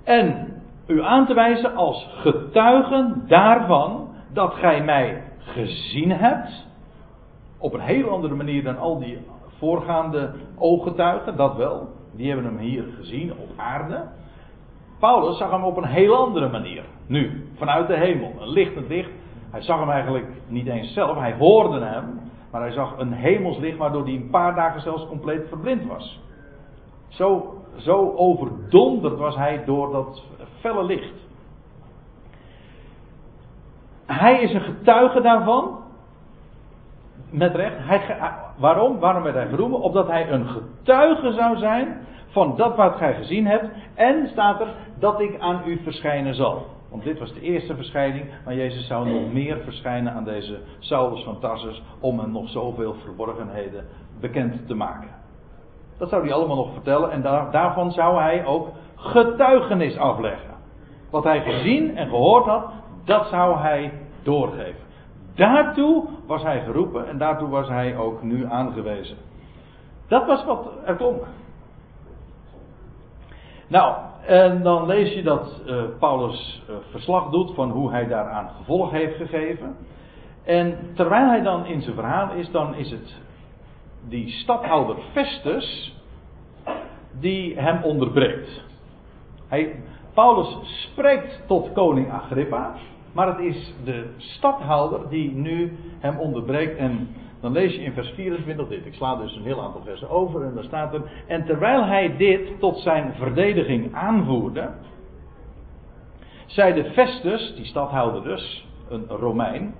En 0.03 0.57
u 0.88 1.03
aan 1.03 1.25
te 1.25 1.33
wijzen 1.33 1.75
als 1.75 2.09
getuigen 2.15 3.23
daarvan 3.27 4.07
dat 4.33 4.53
gij 4.53 4.83
mij 4.83 5.23
gezien 5.38 6.11
hebt. 6.11 6.65
Op 7.57 7.73
een 7.73 7.79
heel 7.79 8.09
andere 8.09 8.35
manier 8.35 8.63
dan 8.63 8.77
al 8.77 8.99
die 8.99 9.17
voorgaande 9.57 10.33
ooggetuigen, 10.57 11.38
dat 11.38 11.55
wel. 11.55 11.88
Die 12.11 12.27
hebben 12.27 12.45
hem 12.45 12.57
hier 12.57 12.83
gezien 12.97 13.31
op 13.31 13.49
aarde. 13.55 14.03
Paulus 14.99 15.38
zag 15.38 15.51
hem 15.51 15.63
op 15.63 15.77
een 15.77 15.85
heel 15.85 16.15
andere 16.15 16.49
manier. 16.49 16.83
Nu, 17.07 17.47
vanuit 17.55 17.88
de 17.88 17.97
hemel. 17.97 18.33
Een 18.39 18.49
lichtend 18.49 18.88
licht. 18.88 19.09
Hij 19.51 19.61
zag 19.61 19.79
hem 19.79 19.89
eigenlijk 19.89 20.27
niet 20.47 20.67
eens 20.67 20.93
zelf, 20.93 21.17
hij 21.17 21.33
hoorde 21.33 21.79
hem. 21.79 22.19
Maar 22.51 22.61
hij 22.61 22.71
zag 22.71 22.97
een 22.97 23.13
hemelslicht 23.13 23.77
waardoor 23.77 24.03
hij 24.03 24.13
een 24.13 24.29
paar 24.29 24.55
dagen 24.55 24.81
zelfs 24.81 25.07
compleet 25.07 25.47
verblind 25.47 25.85
was. 25.85 26.21
Zo, 27.07 27.57
zo 27.78 28.13
overdonderd 28.15 29.17
was 29.17 29.36
hij 29.36 29.65
door 29.65 29.91
dat 29.91 30.23
felle 30.59 30.84
licht. 30.84 31.13
Hij 34.05 34.41
is 34.41 34.53
een 34.53 34.61
getuige 34.61 35.21
daarvan. 35.21 35.80
Met 37.30 37.55
recht. 37.55 37.75
Hij, 37.78 38.32
waarom? 38.57 38.99
Waarom 38.99 39.23
werd 39.23 39.36
hij 39.36 39.47
geroepen? 39.47 39.80
Opdat 39.80 40.07
hij 40.07 40.30
een 40.32 40.47
getuige 40.47 41.32
zou 41.32 41.57
zijn 41.57 41.97
van 42.28 42.55
dat 42.55 42.75
wat 42.75 42.95
gij 42.95 43.13
gezien 43.13 43.45
hebt. 43.45 43.65
En 43.95 44.28
staat 44.28 44.59
er 44.59 44.73
dat 44.99 45.19
ik 45.19 45.39
aan 45.39 45.61
u 45.65 45.80
verschijnen 45.84 46.36
zal. 46.36 46.65
Want 46.89 47.03
dit 47.03 47.19
was 47.19 47.34
de 47.34 47.41
eerste 47.41 47.75
verschijning, 47.75 48.25
maar 48.45 48.55
Jezus 48.55 48.88
zou 48.88 49.09
nog 49.09 49.34
meer 49.34 49.57
verschijnen 49.63 50.13
aan 50.13 50.23
deze 50.23 50.59
Saulus 50.80 51.23
van 51.23 51.39
Tarsus 51.39 51.84
om 51.99 52.19
hem 52.19 52.32
nog 52.32 52.49
zoveel 52.49 52.93
verborgenheden 52.93 53.86
bekend 54.19 54.67
te 54.67 54.73
maken. 54.73 55.09
Dat 55.98 56.10
zou 56.10 56.24
hij 56.24 56.34
allemaal 56.34 56.56
nog 56.56 56.74
vertellen 56.74 57.12
en 57.12 57.22
daar, 57.22 57.52
daarvan 57.52 57.91
zou 57.91 58.22
hij 58.22 58.45
ook 58.45 58.68
getuigenis 58.95 59.98
afleggen. 59.98 60.56
Wat 61.10 61.24
hij 61.24 61.41
gezien 61.41 61.98
en 61.98 62.10
gehoord 62.10 62.45
had, 62.45 62.72
dat 63.06 63.28
zou 63.28 63.58
hij 63.58 63.93
doorgeven. 64.24 64.86
Daartoe 65.36 66.04
was 66.28 66.43
hij 66.43 66.64
geroepen 66.64 67.08
en 67.08 67.18
daartoe 67.18 67.50
was 67.50 67.68
hij 67.68 67.98
ook 67.98 68.22
nu 68.22 68.45
aangewezen. 68.45 69.18
Dat 70.08 70.26
was 70.26 70.45
wat 70.45 70.70
er 70.86 70.95
klonk. 70.95 71.24
Nou, 73.68 73.95
en 74.26 74.64
dan 74.64 74.86
lees 74.86 75.14
je 75.14 75.24
dat 75.24 75.62
uh, 75.66 75.82
Paulus 76.00 76.64
uh, 76.70 76.76
verslag 76.91 77.30
doet 77.30 77.54
van 77.54 77.72
hoe 77.72 77.91
hij 77.91 78.08
daaraan 78.08 78.50
gevolg 78.58 78.91
heeft 78.91 79.16
gegeven. 79.16 79.76
En 80.43 80.78
terwijl 80.95 81.28
hij 81.28 81.41
dan 81.41 81.66
in 81.66 81.82
zijn 81.82 81.95
verhaal 81.95 82.32
is, 82.32 82.52
dan 82.52 82.76
is 82.76 82.91
het 82.91 83.22
die 84.10 84.30
stadhouder 84.30 84.95
Festus 85.14 85.95
die 87.20 87.60
hem 87.60 87.84
onderbreekt. 87.84 88.64
Hij, 89.47 89.76
Paulus 90.14 90.58
spreekt 90.64 91.41
tot 91.47 91.72
koning 91.74 92.12
Agrippa, 92.12 92.76
maar 93.12 93.28
het 93.28 93.39
is 93.39 93.74
de 93.84 94.05
stadhouder 94.18 95.10
die 95.10 95.32
nu 95.32 95.78
hem 95.99 96.18
onderbreekt. 96.18 96.78
En 96.78 97.16
dan 97.39 97.51
lees 97.51 97.74
je 97.74 97.82
in 97.82 97.93
vers 97.93 98.10
24 98.10 98.68
dit. 98.68 98.86
Ik 98.86 98.93
sla 98.93 99.16
dus 99.16 99.36
een 99.36 99.43
heel 99.43 99.62
aantal 99.62 99.82
versen 99.84 100.10
over 100.10 100.43
en 100.43 100.55
daar 100.55 100.64
staat 100.64 100.93
er. 100.93 101.01
En 101.28 101.45
terwijl 101.45 101.86
hij 101.86 102.18
dit 102.18 102.60
tot 102.60 102.78
zijn 102.78 103.14
verdediging 103.14 103.93
aanvoerde, 103.93 104.70
zeide 106.45 106.84
Festus, 106.91 107.55
die 107.55 107.66
stadhouder 107.66 108.24
dus, 108.24 108.68
een 108.89 109.08
Romein, 109.08 109.76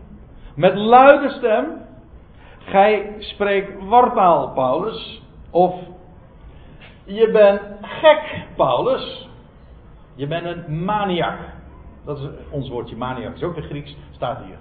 met 0.56 0.76
luide 0.76 1.30
stem: 1.30 1.66
Gij 2.68 3.16
spreekt 3.18 3.88
wartaal, 3.88 4.52
Paulus, 4.54 5.22
of 5.50 5.76
je 7.04 7.32
bent 7.32 7.62
gek, 7.82 8.46
Paulus. 8.56 9.30
Je 10.16 10.28
bent 10.28 10.46
een 10.46 10.84
maniak. 10.86 11.40
Dat 12.06 12.18
is 12.20 12.28
ons 12.50 12.70
woordje 12.70 12.96
maniak, 12.96 13.36
is 13.36 13.44
ook 13.44 13.56
weer 13.56 13.64
Grieks, 13.64 13.96
staat 14.12 14.44
hier. 14.46 14.58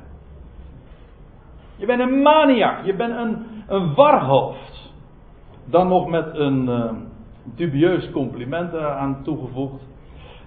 Je 1.76 1.86
bent 1.86 2.00
een 2.00 2.22
maniak, 2.22 2.84
je 2.84 2.94
bent 2.94 3.16
een, 3.16 3.46
een 3.66 3.94
warhoofd. 3.94 4.92
Dan 5.64 5.88
nog 5.88 6.08
met 6.08 6.34
een 6.34 6.68
uh, 6.68 6.90
dubieus 7.44 8.10
compliment 8.10 8.72
eraan 8.72 9.22
toegevoegd. 9.22 9.82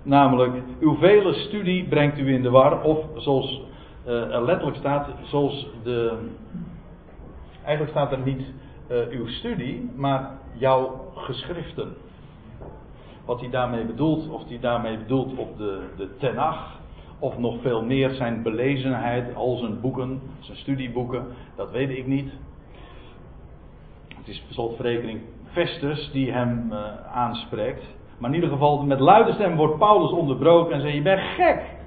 Namelijk, 0.03 0.63
uw 0.79 0.95
vele 0.95 1.33
studie 1.33 1.87
brengt 1.87 2.17
u 2.17 2.33
in 2.33 2.41
de 2.41 2.49
war. 2.49 2.81
Of 2.81 2.97
zoals 3.15 3.61
uh, 4.07 4.33
er 4.33 4.45
letterlijk 4.45 4.77
staat, 4.77 5.07
zoals 5.23 5.67
de. 5.83 6.29
Eigenlijk 7.69 7.97
staat 7.97 8.11
er 8.11 8.25
niet 8.25 8.41
uh, 8.91 8.97
uw 9.09 9.27
studie, 9.27 9.89
maar 9.95 10.31
jouw 10.53 11.11
geschriften. 11.15 11.95
Wat 13.25 13.39
hij 13.39 13.49
daarmee 13.49 13.85
bedoelt, 13.85 14.29
of 14.29 14.47
hij 14.47 14.59
daarmee 14.59 14.97
bedoelt 14.97 15.37
op 15.37 15.57
de, 15.57 15.81
de 15.97 16.17
Tenach, 16.17 16.79
of 17.19 17.37
nog 17.37 17.61
veel 17.61 17.83
meer 17.83 18.09
zijn 18.09 18.43
belezenheid, 18.43 19.35
al 19.35 19.57
zijn 19.57 19.81
boeken, 19.81 20.21
zijn 20.39 20.57
studieboeken, 20.57 21.25
dat 21.55 21.71
weet 21.71 21.89
ik 21.89 22.07
niet. 22.07 22.31
Het 24.15 24.27
is 24.27 24.43
slotverrekening 24.49 25.21
Festus 25.51 26.09
die 26.11 26.31
hem 26.31 26.67
uh, 26.71 26.77
aanspreekt. 27.13 27.83
Maar 28.17 28.29
in 28.29 28.35
ieder 28.35 28.49
geval, 28.49 28.83
met 28.83 28.99
luide 28.99 29.33
stem 29.33 29.55
wordt 29.55 29.77
Paulus 29.77 30.11
onderbroken 30.11 30.73
en 30.73 30.81
zegt: 30.81 30.93
Je 30.93 31.01
bent 31.01 31.21
gek. 31.21 31.78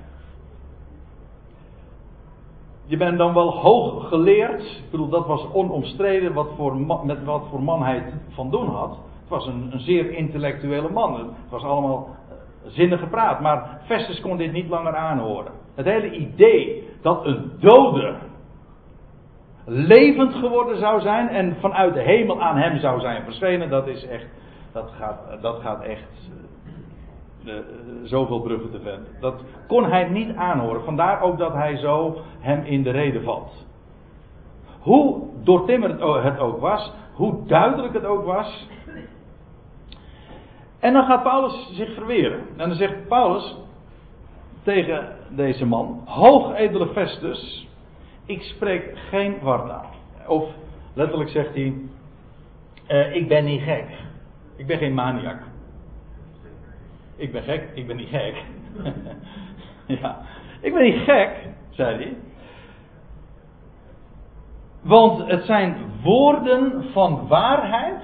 Je 2.87 2.97
bent 2.97 3.18
dan 3.18 3.35
wel 3.35 3.51
hoog 3.51 4.09
geleerd. 4.09 4.62
Ik 4.62 4.91
bedoel, 4.91 5.09
dat 5.09 5.26
was 5.26 5.47
onomstreden 5.53 6.33
wat 6.33 6.49
voor, 6.57 6.76
met 7.05 7.24
wat 7.24 7.43
voor 7.51 7.62
man 7.62 7.83
hij 7.83 8.03
van 8.28 8.51
doen 8.51 8.68
had 8.68 8.99
was 9.33 9.47
een, 9.47 9.68
een 9.72 9.80
zeer 9.80 10.11
intellectuele 10.11 10.91
man. 10.91 11.14
Het 11.14 11.51
was 11.51 11.62
allemaal 11.62 12.09
uh, 12.09 12.35
zinnige 12.72 13.07
praat. 13.07 13.41
Maar 13.41 13.80
Festus 13.85 14.20
kon 14.20 14.37
dit 14.37 14.53
niet 14.53 14.68
langer 14.68 14.97
aanhoren. 14.97 15.53
Het 15.74 15.87
hele 15.87 16.11
idee 16.11 16.89
dat 17.03 17.26
een 17.26 17.53
dode 17.61 18.14
levend 19.64 20.35
geworden 20.35 20.78
zou 20.78 21.01
zijn 21.01 21.28
en 21.28 21.57
vanuit 21.61 21.95
de 21.95 22.03
hemel 22.03 22.43
aan 22.43 22.57
hem 22.57 22.78
zou 22.78 23.01
zijn 23.01 23.24
verschenen, 23.24 23.70
dat 23.70 23.87
is 23.87 24.07
echt, 24.07 24.26
dat 24.72 24.91
gaat, 24.99 25.43
dat 25.43 25.61
gaat 25.61 25.83
echt 25.83 26.30
uh, 27.45 27.55
zoveel 28.03 28.40
bruggen 28.40 28.70
te 28.70 28.80
ver. 28.80 28.99
Dat 29.20 29.43
kon 29.66 29.84
hij 29.84 30.09
niet 30.09 30.36
aanhoren. 30.36 30.84
Vandaar 30.84 31.20
ook 31.20 31.38
dat 31.38 31.53
hij 31.53 31.76
zo 31.76 32.16
hem 32.38 32.64
in 32.64 32.82
de 32.82 32.90
reden 32.90 33.22
valt. 33.22 33.66
Hoe 34.80 35.22
doortimmerd 35.43 36.01
het 36.22 36.38
ook 36.38 36.61
was, 36.61 36.93
hoe 37.12 37.47
duidelijk 37.47 37.95
het 37.95 38.05
ook 38.05 38.24
was, 38.24 38.66
en 40.82 40.93
dan 40.93 41.05
gaat 41.05 41.22
Paulus 41.22 41.68
zich 41.72 41.95
verweren. 41.95 42.40
En 42.57 42.68
dan 42.68 42.76
zegt 42.76 43.09
Paulus 43.09 43.57
tegen 44.62 45.16
deze 45.28 45.66
man: 45.66 46.03
Hoogedele 46.05 46.86
Festus, 46.86 47.68
ik 48.26 48.43
spreek 48.43 48.99
geen 49.11 49.40
wartaal. 49.40 49.90
Of 50.26 50.45
letterlijk 50.95 51.30
zegt 51.30 51.55
hij: 51.55 51.74
uh, 52.88 53.14
Ik 53.14 53.28
ben 53.28 53.45
niet 53.45 53.62
gek. 53.62 53.86
Ik 54.57 54.66
ben 54.66 54.78
geen 54.78 54.95
maniak. 54.95 55.43
Ik 57.16 57.32
ben 57.32 57.42
gek, 57.42 57.70
ik 57.74 57.86
ben 57.86 57.96
niet 57.96 58.08
gek. 58.08 58.44
ja, 60.00 60.20
ik 60.60 60.72
ben 60.74 60.82
niet 60.82 61.02
gek, 61.04 61.48
zei 61.70 61.96
hij. 61.96 62.16
Want 64.80 65.30
het 65.30 65.44
zijn 65.44 65.76
woorden 66.02 66.84
van 66.92 67.28
waarheid 67.28 68.02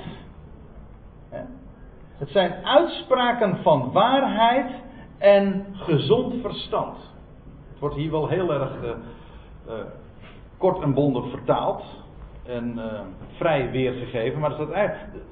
het 2.18 2.30
zijn 2.30 2.64
uitspraken 2.64 3.56
van 3.62 3.92
waarheid 3.92 4.70
en 5.18 5.66
gezond 5.72 6.34
verstand. 6.40 6.96
Het 7.70 7.78
wordt 7.78 7.94
hier 7.96 8.11
wel 8.11 8.28
heel 8.28 8.52
erg 8.52 8.82
uh, 8.82 8.90
uh, 9.68 9.74
kort 10.56 10.82
en 10.82 10.94
bondig 10.94 11.30
vertaald 11.30 11.82
en 12.46 12.74
uh, 12.76 13.00
vrij 13.36 13.70
weergegeven, 13.70 14.40
maar 14.40 14.52
staat 14.52 14.70
eigenlijk. 14.70 15.24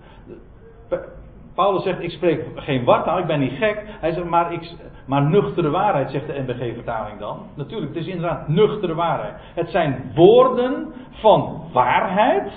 Paulus 1.57 1.82
zegt: 1.82 2.02
Ik 2.02 2.11
spreek 2.11 2.44
geen 2.54 2.84
wartaal, 2.84 3.18
ik 3.18 3.26
ben 3.26 3.40
niet 3.40 3.59
gek. 3.59 3.82
Hij 4.00 4.12
zegt: 4.12 4.28
Maar, 4.28 4.52
ik, 4.52 4.74
maar 5.07 5.22
nuchtere 5.22 5.70
waarheid, 5.70 6.11
zegt 6.11 6.26
de 6.26 6.42
NBG-vertaling 6.46 7.18
dan. 7.18 7.38
Natuurlijk, 7.54 7.94
het 7.94 8.07
is 8.07 8.12
inderdaad 8.12 8.48
nuchtere 8.48 8.94
waarheid. 8.94 9.34
Het 9.54 9.70
zijn 9.70 10.12
woorden 10.14 10.92
van 11.11 11.62
waarheid. 11.72 12.52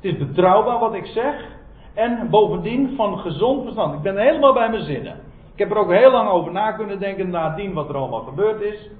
Het 0.00 0.04
is 0.12 0.16
betrouwbaar 0.16 0.78
wat 0.78 0.94
ik 0.94 1.06
zeg. 1.06 1.56
En 1.94 2.30
bovendien 2.30 2.94
van 2.96 3.18
gezond 3.18 3.62
verstand. 3.62 3.94
Ik 3.94 4.02
ben 4.02 4.18
helemaal 4.18 4.52
bij 4.52 4.70
mijn 4.70 4.82
zinnen. 4.82 5.16
Ik 5.52 5.58
heb 5.58 5.70
er 5.70 5.76
ook 5.76 5.92
heel 5.92 6.10
lang 6.10 6.30
over 6.30 6.52
na 6.52 6.72
kunnen 6.72 6.98
denken 6.98 7.30
nadien 7.30 7.72
wat 7.72 7.88
er 7.88 7.96
allemaal 7.96 8.22
gebeurd 8.22 8.60
is. 8.60 8.90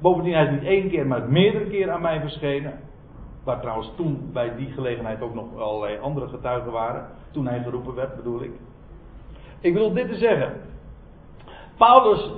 Bovendien, 0.00 0.34
hij 0.34 0.44
is 0.44 0.50
niet 0.50 0.64
één 0.64 0.88
keer, 0.88 1.06
maar 1.06 1.28
meerdere 1.28 1.66
keer 1.66 1.90
aan 1.90 2.00
mij 2.00 2.20
verschenen. 2.20 2.72
Waar 3.46 3.60
trouwens 3.60 3.90
toen 3.96 4.30
bij 4.32 4.56
die 4.56 4.70
gelegenheid 4.70 5.22
ook 5.22 5.34
nog 5.34 5.56
allerlei 5.58 5.98
andere 5.98 6.28
getuigen 6.28 6.72
waren. 6.72 7.06
Toen 7.30 7.46
hij 7.46 7.62
geroepen 7.62 7.94
werd, 7.94 8.16
bedoel 8.16 8.42
ik. 8.42 8.52
Ik 9.60 9.74
wil 9.74 9.92
dit 9.92 10.08
te 10.08 10.16
zeggen. 10.16 10.60
Paulus, 11.76 12.30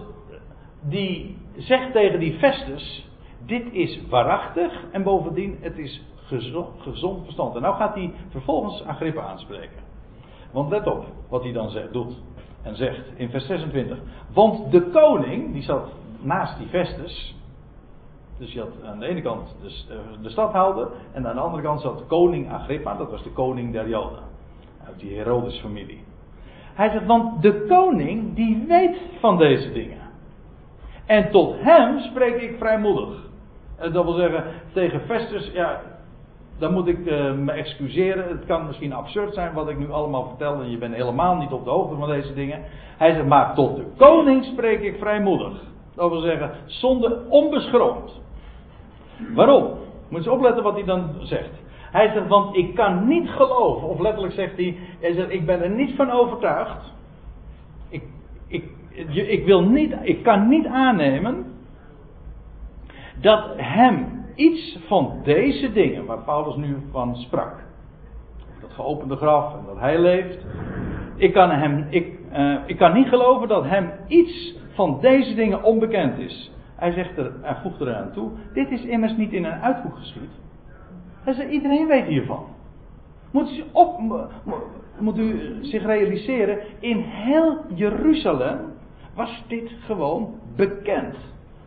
die 0.80 1.36
zegt 1.56 1.92
tegen 1.92 2.20
die 2.20 2.38
Festus: 2.38 3.08
Dit 3.46 3.72
is 3.72 4.00
waarachtig 4.08 4.84
en 4.92 5.02
bovendien, 5.02 5.58
het 5.60 5.78
is 5.78 6.04
gezond, 6.16 7.22
verstand. 7.22 7.54
En 7.54 7.62
nou 7.62 7.74
gaat 7.76 7.94
hij 7.94 8.12
vervolgens 8.28 8.84
Agrippa 8.84 9.22
aanspreken. 9.22 9.82
Want 10.50 10.70
let 10.70 10.86
op 10.86 11.04
wat 11.28 11.42
hij 11.42 11.52
dan 11.52 11.70
zegt, 11.70 11.92
doet 11.92 12.22
en 12.62 12.76
zegt 12.76 13.04
in 13.16 13.30
vers 13.30 13.46
26. 13.46 13.98
Want 14.32 14.72
de 14.72 14.82
koning, 14.82 15.52
die 15.52 15.62
zat 15.62 15.88
naast 16.20 16.58
die 16.58 16.68
Festus. 16.68 17.36
Dus 18.38 18.52
je 18.52 18.60
had 18.60 18.68
aan 18.84 18.98
de 18.98 19.06
ene 19.06 19.22
kant 19.22 19.56
de, 19.62 19.94
eh, 19.94 19.98
de 20.22 20.30
stadhouder 20.30 20.88
en 21.12 21.26
aan 21.26 21.34
de 21.34 21.40
andere 21.40 21.62
kant 21.62 21.80
zat 21.80 22.06
koning 22.06 22.52
Agrippa, 22.52 22.94
dat 22.94 23.10
was 23.10 23.22
de 23.22 23.30
koning 23.30 23.72
der 23.72 23.88
Joden. 23.88 24.22
Uit 24.86 24.98
die 24.98 25.16
Herodes 25.16 25.60
familie. 25.60 26.02
Hij 26.74 26.90
zegt, 26.90 27.06
want 27.06 27.42
de 27.42 27.64
koning 27.68 28.34
die 28.34 28.64
weet 28.68 28.96
van 29.20 29.38
deze 29.38 29.72
dingen. 29.72 29.98
En 31.06 31.30
tot 31.30 31.54
hem 31.58 32.00
spreek 32.00 32.42
ik 32.42 32.56
vrijmoedig. 32.58 33.26
Dat 33.78 34.04
wil 34.04 34.12
zeggen, 34.12 34.44
tegen 34.72 35.00
Festus, 35.00 35.50
ja, 35.52 35.80
dan 36.58 36.72
moet 36.72 36.86
ik 36.86 36.98
uh, 36.98 37.32
me 37.32 37.52
excuseren. 37.52 38.28
Het 38.28 38.46
kan 38.46 38.66
misschien 38.66 38.92
absurd 38.92 39.34
zijn 39.34 39.52
wat 39.52 39.68
ik 39.68 39.78
nu 39.78 39.90
allemaal 39.90 40.26
vertel. 40.26 40.60
En 40.60 40.70
je 40.70 40.78
bent 40.78 40.94
helemaal 40.94 41.36
niet 41.36 41.52
op 41.52 41.64
de 41.64 41.70
hoogte 41.70 41.96
van 41.96 42.08
deze 42.08 42.34
dingen. 42.34 42.62
Hij 42.96 43.12
zegt, 43.12 43.26
maar 43.26 43.54
tot 43.54 43.76
de 43.76 43.84
koning 43.96 44.44
spreek 44.44 44.80
ik 44.80 44.98
vrijmoedig. 44.98 45.62
Dat 45.94 46.10
wil 46.10 46.20
zeggen, 46.20 46.50
zonder 46.66 47.16
onbeschroomd. 47.28 48.20
Waarom? 49.34 49.70
Moet 50.08 50.24
je 50.24 50.32
opletten 50.32 50.62
wat 50.62 50.74
hij 50.74 50.84
dan 50.84 51.10
zegt. 51.18 51.50
Hij 51.90 52.08
zegt, 52.12 52.28
want 52.28 52.56
ik 52.56 52.74
kan 52.74 53.08
niet 53.08 53.28
geloven, 53.28 53.88
of 53.88 53.98
letterlijk 54.00 54.34
zegt 54.34 54.56
hij, 54.56 54.76
ik 55.28 55.46
ben 55.46 55.62
er 55.62 55.70
niet 55.70 55.96
van 55.96 56.10
overtuigd. 56.10 56.92
Ik, 57.88 58.02
ik, 58.46 58.64
ik, 59.28 59.44
wil 59.44 59.62
niet, 59.62 59.94
ik 60.02 60.22
kan 60.22 60.48
niet 60.48 60.66
aannemen 60.66 61.46
dat 63.20 63.44
hem 63.56 64.24
iets 64.34 64.78
van 64.86 65.20
deze 65.24 65.72
dingen, 65.72 66.04
waar 66.04 66.22
Paulus 66.22 66.56
nu 66.56 66.76
van 66.90 67.16
sprak, 67.16 67.54
dat 68.60 68.70
geopende 68.72 69.16
graf 69.16 69.54
en 69.54 69.64
dat 69.66 69.78
hij 69.78 69.98
leeft, 69.98 70.46
ik 71.16 71.32
kan, 71.32 71.50
hem, 71.50 71.86
ik, 71.90 72.18
uh, 72.32 72.58
ik 72.66 72.76
kan 72.76 72.92
niet 72.92 73.08
geloven 73.08 73.48
dat 73.48 73.64
hem 73.64 73.90
iets 74.06 74.54
van 74.72 74.98
deze 75.00 75.34
dingen 75.34 75.62
onbekend 75.62 76.18
is. 76.18 76.52
Hij, 76.78 76.92
zegt 76.92 77.16
er, 77.16 77.32
hij 77.40 77.56
voegt 77.62 77.80
er 77.80 77.94
aan 77.94 78.12
toe: 78.12 78.30
Dit 78.52 78.70
is 78.70 78.84
immers 78.84 79.16
niet 79.16 79.32
in 79.32 79.44
een 79.44 79.60
uithoek 79.60 79.96
geschied. 79.96 80.30
Iedereen 81.50 81.86
weet 81.86 82.06
hiervan. 82.06 82.46
Moet 83.30 83.50
u, 83.50 83.64
op, 83.72 84.00
moet 84.98 85.18
u 85.18 85.58
zich 85.62 85.84
realiseren: 85.84 86.58
in 86.80 86.98
heel 86.98 87.56
Jeruzalem 87.74 88.58
was 89.14 89.44
dit 89.46 89.70
gewoon 89.80 90.34
bekend. 90.56 91.16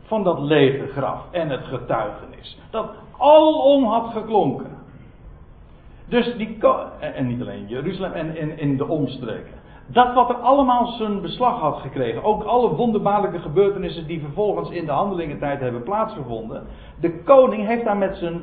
Van 0.01 0.23
dat 0.23 0.39
lege 0.39 0.87
graf 0.87 1.31
en 1.31 1.49
het 1.49 1.63
getuigenis. 1.63 2.59
Dat 2.69 2.91
alom 3.17 3.83
had 3.83 4.11
geklonken. 4.11 4.77
Dus 6.07 6.35
die. 6.37 6.57
En 6.99 7.27
niet 7.27 7.41
alleen 7.41 7.67
Jeruzalem 7.67 8.11
en 8.11 8.37
in, 8.37 8.57
in 8.57 8.77
de 8.77 8.87
omstreken. 8.87 9.60
Dat 9.91 10.13
wat 10.13 10.29
er 10.29 10.35
allemaal 10.35 10.87
zijn 10.87 11.21
beslag 11.21 11.59
had 11.59 11.77
gekregen. 11.77 12.23
Ook 12.23 12.43
alle 12.43 12.75
wonderbaarlijke 12.75 13.39
gebeurtenissen 13.39 14.07
die 14.07 14.19
vervolgens 14.19 14.69
in 14.69 14.85
de 14.85 14.91
handelingentijd 14.91 15.59
hebben 15.59 15.83
plaatsgevonden. 15.83 16.63
De 16.99 17.23
koning 17.23 17.67
heeft 17.67 17.83
daar 17.83 17.97
met 17.97 18.15
zijn, 18.15 18.41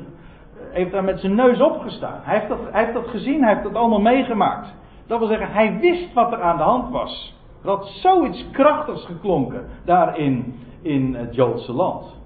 heeft 0.71 0.91
daar 0.91 1.03
met 1.03 1.19
zijn 1.19 1.35
neus 1.35 1.61
op 1.61 1.79
gestaan. 1.79 2.19
Hij 2.21 2.37
heeft, 2.37 2.49
dat, 2.49 2.59
hij 2.71 2.83
heeft 2.83 2.93
dat 2.93 3.07
gezien, 3.07 3.43
hij 3.43 3.53
heeft 3.53 3.63
dat 3.63 3.75
allemaal 3.75 4.01
meegemaakt. 4.01 4.73
Dat 5.07 5.19
wil 5.19 5.27
zeggen, 5.27 5.51
hij 5.51 5.79
wist 5.79 6.13
wat 6.13 6.31
er 6.31 6.41
aan 6.41 6.57
de 6.57 6.63
hand 6.63 6.91
was. 6.91 7.37
Er 7.63 7.69
had 7.69 7.87
zoiets 7.87 8.49
krachtigs 8.51 9.05
geklonken 9.05 9.65
daar 9.85 10.17
in, 10.17 10.59
in 10.81 11.15
het 11.15 11.35
Joodse 11.35 11.73
land. 11.73 12.17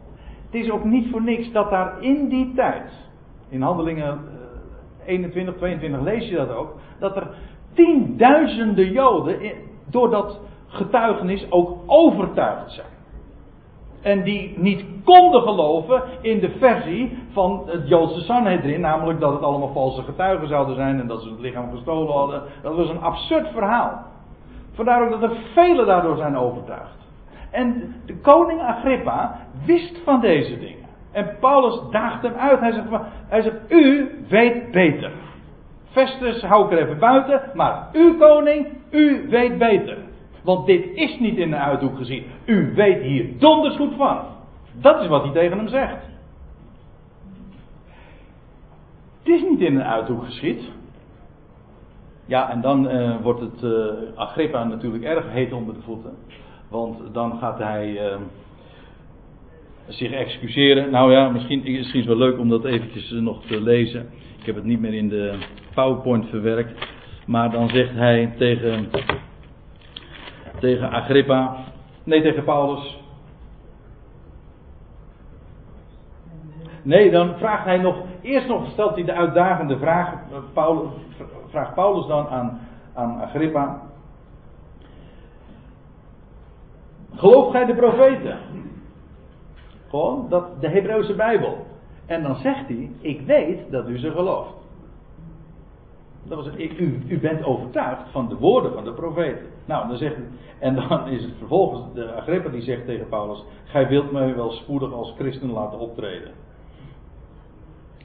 Het 0.46 0.64
is 0.64 0.72
ook 0.72 0.84
niet 0.84 1.12
voor 1.12 1.22
niks 1.22 1.52
dat 1.52 1.70
daar 1.70 2.02
in 2.02 2.28
die 2.28 2.54
tijd, 2.54 2.92
in 3.50 3.62
handelingen 3.62 4.20
21, 5.06 5.54
eh, 5.54 5.60
22 5.60 6.02
lees 6.02 6.30
je 6.30 6.36
dat 6.36 6.52
ook, 6.52 6.76
dat 7.00 7.16
er 7.16 7.28
tienduizenden 7.74 8.92
Joden 8.92 9.52
door 9.90 10.10
dat 10.10 10.40
getuigenis 10.68 11.52
ook 11.52 11.78
overtuigd 11.86 12.72
zijn. 12.72 12.92
En 14.02 14.24
die 14.24 14.54
niet 14.58 14.86
konden 15.04 15.42
geloven 15.42 16.04
in 16.22 16.40
de 16.40 16.50
versie 16.50 17.18
van 17.32 17.64
het 17.66 17.88
Joodse 17.88 18.22
Sanhedrin, 18.22 18.82
namelijk 18.82 19.20
dat 19.20 19.34
het 19.34 19.42
allemaal 19.42 19.74
valse 19.74 20.02
getuigen 20.02 20.48
zouden 20.48 20.76
zijn 20.76 21.00
en 21.00 21.08
dat 21.08 21.22
ze 21.22 21.30
het 21.30 21.40
lichaam 21.40 21.72
gestolen 21.72 22.14
hadden. 22.14 22.42
Dat 22.62 22.76
was 22.76 22.90
een 22.90 23.02
absurd 23.02 23.48
verhaal. 23.48 24.06
Vandaar 24.74 25.04
ook 25.04 25.22
dat 25.22 25.32
er 25.32 25.38
velen 25.54 25.86
daardoor 25.86 26.18
zijn 26.18 26.38
overtuigd. 26.38 26.98
En 27.52 27.96
de 28.06 28.18
koning 28.18 28.62
Agrippa 28.62 29.40
wist 29.66 30.02
van 30.04 30.20
deze 30.20 30.60
dingen. 30.60 30.86
En 31.12 31.36
Paulus 31.40 31.82
daagt 31.92 32.22
hem 32.24 32.34
uit. 32.34 32.60
Hij 32.60 32.72
zegt, 32.72 32.88
hij 33.28 33.42
zegt 33.42 33.72
u 33.72 34.12
weet 34.30 34.72
beter. 34.72 35.12
Festus 35.94 36.42
hou 36.42 36.66
ik 36.66 36.72
er 36.72 36.86
even 36.86 37.00
buiten, 37.00 37.42
maar 37.54 37.90
u 37.94 38.18
koning, 38.18 38.68
u 38.92 39.28
weet 39.30 39.58
beter. 39.58 39.98
Want 40.44 40.66
dit 40.66 40.86
is 40.94 41.20
niet 41.20 41.38
in 41.38 41.50
de 41.50 41.56
uithoek 41.56 41.98
gezien. 41.98 42.24
U 42.46 42.74
weet 42.76 43.02
hier 43.02 43.40
donders 43.40 43.76
goed 43.76 43.94
van. 43.98 44.20
Dat 44.82 45.02
is 45.02 45.08
wat 45.08 45.24
hij 45.24 45.32
tegen 45.32 45.58
hem 45.58 45.68
zegt. 45.68 46.06
Het 49.24 49.34
is 49.34 49.42
niet 49.42 49.60
in 49.60 49.76
een 49.76 49.84
uithoek 49.84 50.24
geschied. 50.24 50.62
Ja, 52.26 52.50
en 52.50 52.62
dan 52.62 52.92
uh, 52.92 53.16
wordt 53.22 53.40
het 53.40 53.64
uh, 53.64 53.72
Agrippa 54.16 54.64
natuurlijk 54.64 55.04
erg 55.04 55.32
heet 55.32 55.54
onder 55.54 55.74
de 55.74 55.82
voeten. 55.82 56.14
Want 56.70 57.14
dan 57.14 57.38
gaat 57.38 57.60
hij 57.60 58.12
uh, 58.12 58.16
zich 59.88 60.12
excuseren. 60.12 60.92
Nou 60.92 61.12
ja, 61.12 61.30
misschien, 61.30 61.62
misschien 61.64 62.00
is 62.00 62.08
het 62.08 62.18
wel 62.18 62.28
leuk 62.28 62.40
om 62.40 62.50
dat 62.50 62.66
eventjes 62.66 63.12
nog 63.12 63.46
te 63.46 63.62
lezen. 63.62 64.10
Ik 64.40 64.46
heb 64.46 64.56
het 64.56 64.64
niet 64.64 64.80
meer 64.80 64.94
in 64.94 65.10
de 65.10 65.38
PowerPoint 65.74 66.30
verwerkt. 66.30 66.88
Maar 67.26 67.52
dan 67.52 67.70
zegt 67.70 67.94
hij 67.94 68.34
tegen, 68.38 68.90
tegen 70.60 70.90
Agrippa, 70.90 71.56
nee 72.04 72.22
tegen 72.22 72.44
Paulus. 72.44 73.02
Nee, 76.82 77.12
dan 77.12 77.38
vraagt 77.38 77.66
hij 77.66 77.78
nog, 77.78 77.96
eerst 78.22 78.48
nog 78.48 78.70
stelt 78.72 78.96
hij 78.96 79.04
de 79.04 79.14
uitdagende 79.14 79.78
vraag, 79.78 80.14
Paulus, 80.54 80.92
vraagt 81.48 81.74
Paulus 81.74 82.08
dan 82.08 82.28
aan, 82.28 82.60
aan 82.94 83.22
Agrippa. 83.22 83.82
Gelooft 87.16 87.52
gij 87.52 87.66
de 87.66 87.76
profeten? 87.76 88.38
Gewoon, 89.90 90.30
dat, 90.30 90.62
de 90.62 90.70
Hebreeuwse 90.70 91.16
Bijbel. 91.16 91.66
En 92.06 92.24
dan 92.24 92.36
zegt 92.36 92.68
hij, 92.68 92.92
ik 93.00 93.22
weet 93.22 93.72
dat 93.72 93.88
u 93.88 93.98
ze 93.98 94.12
gelooft. 94.12 94.63
Dat 96.28 96.38
was 96.38 96.56
u, 96.58 97.20
bent 97.22 97.44
overtuigd 97.44 98.12
van 98.12 98.30
de 98.30 98.38
woorden 98.38 98.74
van 98.74 98.84
de 98.84 98.92
profeten. 98.92 99.46
Nou, 99.66 99.88
dan 99.88 99.98
zegt, 99.98 100.16
en 100.60 100.76
dan 100.76 101.08
is 101.08 101.24
het 101.24 101.34
vervolgens 101.38 101.82
de 101.94 102.14
Agrippa 102.14 102.50
die 102.50 102.62
zegt 102.62 102.86
tegen 102.86 103.08
Paulus: 103.10 103.44
Gij 103.64 103.88
wilt 103.88 104.12
mij 104.12 104.36
wel 104.36 104.52
spoedig 104.52 104.94
als 104.94 105.14
christen 105.18 105.52
laten 105.52 105.80
optreden. 105.80 106.32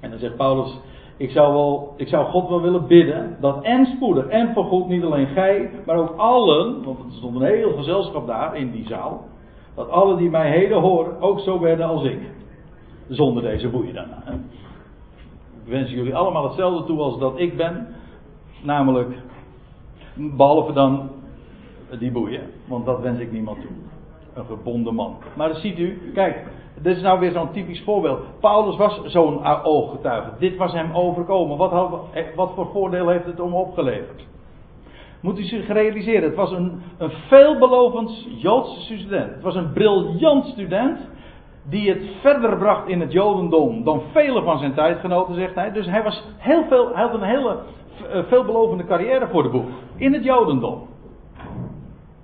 En 0.00 0.10
dan 0.10 0.18
zegt 0.18 0.36
Paulus: 0.36 0.78
ik 1.18 1.30
zou, 1.30 1.52
wel, 1.52 1.94
ik 1.96 2.08
zou 2.08 2.26
God 2.26 2.48
wel 2.48 2.62
willen 2.62 2.86
bidden 2.86 3.36
dat 3.40 3.62
en 3.62 3.86
spoedig 3.86 4.26
en 4.26 4.54
voorgoed 4.54 4.88
niet 4.88 5.04
alleen 5.04 5.26
gij, 5.26 5.70
maar 5.86 5.96
ook 5.96 6.16
allen, 6.16 6.84
want 6.84 6.98
er 6.98 7.04
stond 7.10 7.34
een 7.40 7.46
heel 7.46 7.72
gezelschap 7.72 8.26
daar 8.26 8.56
in 8.56 8.70
die 8.70 8.86
zaal, 8.86 9.24
dat 9.74 9.90
allen 9.90 10.16
die 10.16 10.30
mij 10.30 10.50
heden 10.50 10.80
horen 10.80 11.20
ook 11.20 11.40
zo 11.40 11.60
werden 11.60 11.86
als 11.86 12.04
ik. 12.04 12.18
Zonder 13.08 13.42
deze 13.42 13.68
boeien 13.68 13.94
dan. 13.94 14.06
Ik 15.64 15.72
wens 15.72 15.90
jullie 15.90 16.16
allemaal 16.16 16.44
hetzelfde 16.44 16.86
toe 16.86 16.98
als 17.00 17.18
dat 17.18 17.38
ik 17.38 17.56
ben. 17.56 17.86
Namelijk, 18.62 19.18
behalve 20.14 20.72
dan 20.72 21.10
die 21.98 22.10
boeien, 22.10 22.42
want 22.64 22.86
dat 22.86 23.00
wens 23.00 23.20
ik 23.20 23.32
niemand 23.32 23.60
toe. 23.60 23.70
Een 24.34 24.44
gebonden 24.44 24.94
man. 24.94 25.16
Maar 25.36 25.54
ziet 25.54 25.78
u, 25.78 26.10
kijk, 26.14 26.44
Dit 26.82 26.96
is 26.96 27.02
nou 27.02 27.20
weer 27.20 27.32
zo'n 27.32 27.52
typisch 27.52 27.82
voorbeeld. 27.82 28.20
Paulus 28.40 28.76
was 28.76 29.00
zo'n 29.04 29.44
ooggetuige. 29.64 30.30
Dit 30.38 30.56
was 30.56 30.72
hem 30.72 30.92
overkomen. 30.92 31.56
Wat, 31.56 31.70
had, 31.70 31.90
wat 32.34 32.52
voor 32.54 32.68
voordeel 32.72 33.08
heeft 33.08 33.24
het 33.24 33.40
om 33.40 33.54
opgeleverd? 33.54 34.26
Moet 35.20 35.38
u 35.38 35.42
zich 35.42 35.68
realiseren, 35.68 36.22
het 36.22 36.34
was 36.34 36.50
een, 36.50 36.82
een 36.98 37.10
veelbelovend 37.10 38.26
Joodse 38.36 38.80
student. 38.80 39.34
Het 39.34 39.42
was 39.42 39.54
een 39.54 39.72
briljant 39.72 40.46
student 40.46 40.98
die 41.68 41.88
het 41.88 42.02
verder 42.20 42.56
bracht 42.56 42.88
in 42.88 43.00
het 43.00 43.12
Jodendom 43.12 43.84
dan 43.84 44.02
vele 44.12 44.42
van 44.42 44.58
zijn 44.58 44.74
tijdgenoten, 44.74 45.34
zegt 45.34 45.54
hij. 45.54 45.72
Dus 45.72 45.86
hij, 45.86 46.02
was 46.02 46.24
heel 46.36 46.64
veel, 46.68 46.94
hij 46.94 47.02
had 47.02 47.14
een 47.14 47.22
hele 47.22 47.50
eh, 47.50 47.77
veelbelovende 48.28 48.84
carrière 48.84 49.28
voor 49.28 49.42
de 49.42 49.48
boeg 49.48 49.64
in 49.96 50.12
het 50.12 50.24
Jodendom. 50.24 50.86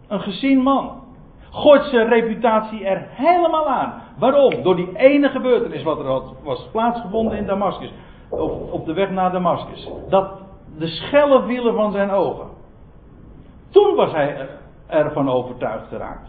Een 0.09 0.21
gezien 0.21 0.59
man. 0.59 1.03
Gooit 1.51 1.85
zijn 1.85 2.09
reputatie 2.09 2.85
er 2.85 3.07
helemaal 3.11 3.69
aan. 3.69 4.03
Waarom? 4.19 4.63
Door 4.63 4.77
die 4.77 4.97
ene 4.97 5.29
gebeurtenis 5.29 5.83
wat 5.83 5.99
er 5.99 6.07
had, 6.07 6.35
was 6.43 6.69
plaatsgevonden 6.73 7.39
in 7.39 7.47
Damascus. 7.47 7.93
Op, 8.29 8.73
op 8.73 8.87
de 8.87 8.93
weg 8.93 9.11
naar 9.11 9.33
Damascus. 9.33 9.91
Dat 10.09 10.31
de 10.79 10.87
schellen 10.87 11.45
vielen 11.45 11.75
van 11.75 11.93
zijn 11.93 12.11
ogen. 12.11 12.47
Toen 13.71 13.95
was 13.95 14.13
hij 14.13 14.49
ervan 14.87 15.31
overtuigd 15.31 15.89
geraakt. 15.89 16.29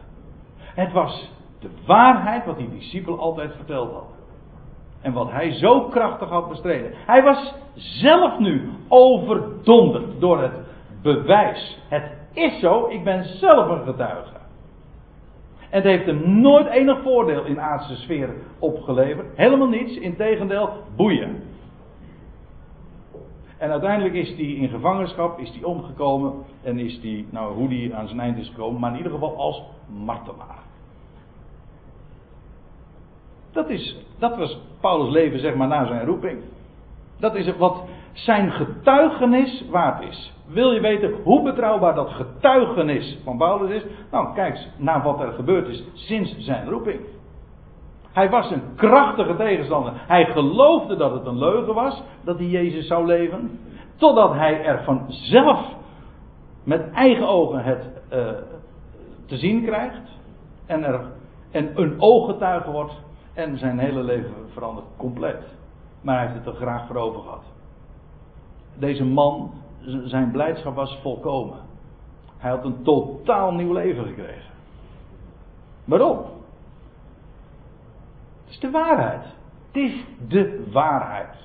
Het 0.58 0.92
was 0.92 1.32
de 1.60 1.70
waarheid 1.86 2.46
wat 2.46 2.58
die 2.58 2.70
discipel 2.70 3.20
altijd 3.20 3.56
verteld 3.56 3.92
had. 3.92 4.15
En 5.06 5.14
wat 5.14 5.32
hij 5.32 5.52
zo 5.52 5.82
krachtig 5.82 6.30
had 6.30 6.50
bestreden. 6.50 6.92
Hij 6.96 7.24
was 7.24 7.54
zelf 7.74 8.40
nu 8.40 8.70
overdonderd 8.88 10.20
door 10.20 10.42
het 10.42 10.54
bewijs. 11.02 11.80
Het 11.90 12.12
is 12.34 12.60
zo, 12.60 12.88
ik 12.88 13.04
ben 13.04 13.24
zelf 13.24 13.70
een 13.70 13.84
getuige. 13.84 14.34
En 15.60 15.82
het 15.82 15.84
heeft 15.84 16.06
hem 16.06 16.40
nooit 16.42 16.68
enig 16.68 17.02
voordeel 17.02 17.46
in 17.46 17.62
aardse 17.62 17.96
sfeer 17.96 18.30
opgeleverd. 18.60 19.28
Helemaal 19.36 19.68
niets, 19.68 19.98
integendeel, 19.98 20.70
boeien. 20.96 21.44
En 23.58 23.72
uiteindelijk 23.72 24.16
is 24.16 24.30
hij 24.30 24.46
in 24.46 24.70
gevangenschap, 24.70 25.40
is 25.40 25.50
hij 25.50 25.64
omgekomen 25.64 26.34
en 26.64 26.80
is 26.80 27.00
hij, 27.02 27.26
nou 27.30 27.54
hoe 27.54 27.68
die 27.68 27.96
aan 27.96 28.08
zijn 28.08 28.20
eind 28.20 28.38
is 28.38 28.50
gekomen, 28.50 28.80
maar 28.80 28.92
in 28.92 28.98
ieder 28.98 29.12
geval 29.12 29.38
als 29.38 29.64
martelaar. 29.88 30.65
Dat, 33.56 33.70
is, 33.70 33.96
dat 34.20 34.38
was 34.38 34.60
Paulus' 34.82 35.14
leven, 35.14 35.40
zeg 35.40 35.56
maar, 35.56 35.68
na 35.68 35.86
zijn 35.86 36.06
roeping. 36.06 36.40
Dat 37.20 37.36
is 37.36 37.58
wat 37.58 37.84
zijn 38.14 38.52
getuigenis 38.52 39.64
waard 39.70 40.04
is. 40.04 40.34
Wil 40.48 40.72
je 40.72 40.80
weten 40.80 41.14
hoe 41.24 41.44
betrouwbaar 41.44 41.96
dat 41.96 42.10
getuigenis 42.10 43.18
van 43.24 43.38
Paulus 43.38 43.72
is? 43.72 43.86
Nou, 44.12 44.34
kijk 44.34 44.68
naar 44.78 45.04
wat 45.04 45.20
er 45.20 45.32
gebeurd 45.32 45.68
is 45.68 45.84
sinds 45.94 46.38
zijn 46.38 46.70
roeping. 46.70 47.00
Hij 48.12 48.30
was 48.30 48.52
een 48.52 48.62
krachtige 48.76 49.36
tegenstander. 49.36 49.94
Hij 49.96 50.26
geloofde 50.26 50.96
dat 50.96 51.12
het 51.12 51.26
een 51.26 51.38
leugen 51.38 51.74
was 51.74 52.04
dat 52.24 52.38
hij 52.38 52.48
Jezus 52.48 52.88
zou 52.88 53.06
leven. 53.06 53.60
Totdat 53.96 54.34
hij 54.34 54.64
er 54.64 54.84
vanzelf 54.84 55.60
met 56.64 56.92
eigen 56.92 57.28
ogen 57.28 57.64
het 57.64 57.88
uh, 58.14 58.28
te 59.26 59.38
zien 59.38 59.66
krijgt. 59.66 60.20
En, 60.66 60.84
er, 60.84 61.02
en 61.52 61.72
een 61.76 62.02
ooggetuige 62.02 62.72
wordt. 62.72 63.04
En 63.36 63.58
zijn 63.58 63.80
hele 63.80 64.04
leven 64.04 64.50
verandert 64.54 64.88
compleet. 64.98 65.44
Maar 66.02 66.16
hij 66.16 66.26
heeft 66.28 66.46
het 66.46 66.54
er 66.54 66.62
graag 66.62 66.88
voor 66.88 66.96
over 66.96 67.22
gehad. 67.22 67.44
Deze 68.78 69.06
man, 69.06 69.52
zijn 70.04 70.32
blijdschap 70.32 70.76
was 70.76 71.00
volkomen. 71.02 71.60
Hij 72.38 72.50
had 72.50 72.66
een 72.66 72.84
totaal 72.84 73.54
nieuw 73.54 73.74
leven 73.74 74.06
gekregen. 74.06 74.52
Waarom? 75.86 76.18
Het 78.44 78.54
is 78.54 78.60
de 78.60 78.72
waarheid. 78.72 79.24
Het 79.72 79.84
is 79.84 80.06
de 80.28 80.70
waarheid. 80.72 81.36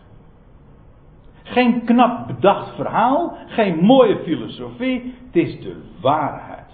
Geen 1.43 1.85
knap 1.85 2.27
bedacht 2.27 2.75
verhaal, 2.75 3.37
geen 3.47 3.85
mooie 3.85 4.19
filosofie, 4.19 5.15
het 5.27 5.37
is 5.37 5.61
de 5.61 5.83
waarheid. 6.01 6.71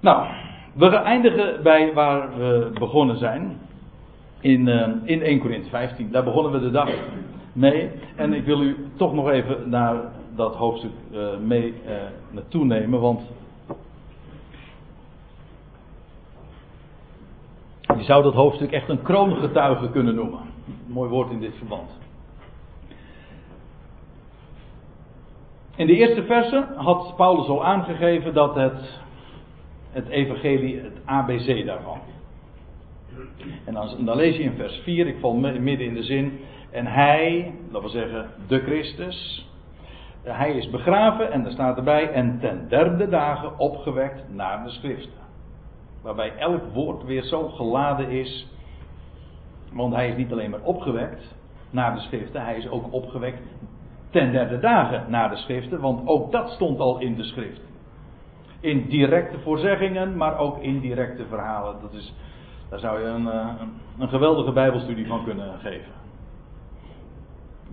Nou, 0.00 0.26
we 0.72 0.86
eindigen 0.86 1.62
bij 1.62 1.94
waar 1.94 2.38
we 2.38 2.70
begonnen 2.78 3.18
zijn. 3.18 3.58
In, 4.40 4.66
uh, 4.66 4.88
in 5.04 5.22
1 5.22 5.38
Corinthië 5.38 5.68
15. 5.70 6.10
Daar 6.10 6.24
begonnen 6.24 6.52
we 6.52 6.60
de 6.60 6.70
dag 6.70 6.90
mee. 7.52 7.90
En 8.16 8.32
ik 8.32 8.44
wil 8.44 8.62
u 8.62 8.76
toch 8.96 9.14
nog 9.14 9.30
even 9.30 9.68
naar 9.68 9.96
dat 10.36 10.54
hoofdstuk 10.54 10.90
uh, 11.12 11.36
mee 11.44 11.74
uh, 11.86 11.92
naartoe 12.30 12.64
nemen. 12.64 13.00
Want 13.00 13.22
je 17.96 18.04
zou 18.04 18.22
dat 18.22 18.34
hoofdstuk 18.34 18.72
echt 18.72 18.88
een 18.88 19.02
kroongetuige 19.02 19.90
kunnen 19.90 20.14
noemen. 20.14 20.40
mooi 20.86 21.10
woord 21.10 21.30
in 21.30 21.40
dit 21.40 21.54
verband. 21.56 21.98
In 25.76 25.86
de 25.86 25.96
eerste 25.96 26.22
verse 26.22 26.66
had 26.76 27.16
Paulus 27.16 27.46
al 27.46 27.64
aangegeven 27.64 28.34
dat 28.34 28.54
het 28.54 29.00
het 29.90 30.08
evangelie, 30.08 30.80
het 30.80 30.96
ABC 31.04 31.66
daarvan. 31.66 31.98
En 33.64 33.74
dan, 33.74 34.16
lees 34.16 34.36
je 34.36 34.42
in 34.42 34.56
vers 34.56 34.80
4, 34.82 35.06
ik 35.06 35.18
val 35.20 35.34
midden 35.34 35.80
in 35.80 35.94
de 35.94 36.02
zin. 36.02 36.40
En 36.70 36.86
hij, 36.86 37.54
dat 37.72 37.80
wil 37.80 37.90
zeggen 37.90 38.30
de 38.46 38.58
Christus, 38.58 39.48
hij 40.22 40.52
is 40.52 40.70
begraven 40.70 41.32
en 41.32 41.44
er 41.44 41.52
staat 41.52 41.76
erbij 41.76 42.10
en 42.10 42.38
ten 42.40 42.68
derde 42.68 43.08
dagen 43.08 43.58
opgewekt 43.58 44.22
naar 44.34 44.64
de 44.64 44.70
schriften. 44.70 45.26
Waarbij 46.02 46.32
elk 46.36 46.62
woord 46.72 47.04
weer 47.04 47.22
zo 47.22 47.48
geladen 47.48 48.08
is. 48.08 48.46
Want 49.72 49.94
hij 49.94 50.08
is 50.08 50.16
niet 50.16 50.32
alleen 50.32 50.50
maar 50.50 50.62
opgewekt 50.62 51.34
naar 51.70 51.94
de 51.94 52.00
schriften, 52.00 52.44
hij 52.44 52.56
is 52.56 52.68
ook 52.68 52.92
opgewekt 52.92 53.42
ten 54.10 54.32
derde 54.32 54.58
dagen 54.58 55.10
naar 55.10 55.30
de 55.30 55.36
schriften. 55.36 55.80
Want 55.80 56.08
ook 56.08 56.32
dat 56.32 56.50
stond 56.50 56.78
al 56.78 56.98
in 56.98 57.14
de 57.14 57.24
schrift. 57.24 57.60
In 58.60 58.88
directe 58.88 59.38
voorzeggingen, 59.38 60.16
maar 60.16 60.38
ook 60.38 60.62
in 60.62 60.80
directe 60.80 61.26
verhalen. 61.28 61.76
Dat 61.80 61.92
is, 61.92 62.14
daar 62.70 62.78
zou 62.78 63.00
je 63.00 63.06
een, 63.06 63.28
eh, 63.28 63.48
een, 63.60 63.72
een 63.98 64.08
geweldige 64.08 64.52
Bijbelstudie 64.52 65.06
van 65.06 65.24
kunnen 65.24 65.58
geven. 65.58 65.92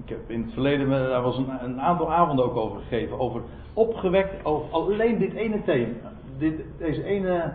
Ik 0.03 0.09
heb 0.09 0.29
in 0.29 0.41
het 0.41 0.53
verleden, 0.53 0.89
daar 0.89 1.21
was 1.21 1.37
een, 1.37 1.49
een, 1.63 1.81
aantal 1.81 2.13
avonden 2.13 2.45
ook 2.45 2.55
over 2.55 2.81
gegeven. 2.81 3.19
Over 3.19 3.41
opgewekt, 3.73 4.45
over 4.45 4.71
alleen 4.71 5.17
dit 5.19 5.33
ene 5.33 5.63
thema. 5.63 6.11
Dit, 6.37 6.61
deze 6.77 7.03
ene, 7.03 7.53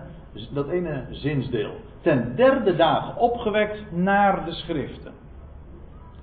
dat 0.50 0.68
ene 0.68 1.04
zinsdeel. 1.10 1.72
Ten 2.00 2.36
derde 2.36 2.76
dag 2.76 3.18
opgewekt 3.18 3.84
naar 3.92 4.44
de 4.44 4.52
schriften. 4.52 5.12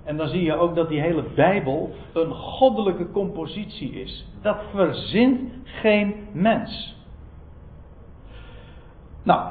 En 0.03 0.17
dan 0.17 0.27
zie 0.27 0.43
je 0.43 0.55
ook 0.55 0.75
dat 0.75 0.89
die 0.89 1.01
hele 1.01 1.23
Bijbel 1.35 1.95
een 2.13 2.33
goddelijke 2.33 3.11
compositie 3.11 3.91
is. 3.91 4.25
Dat 4.41 4.57
verzint 4.73 5.51
geen 5.63 6.15
mens. 6.31 6.96
Nou, 9.27 9.41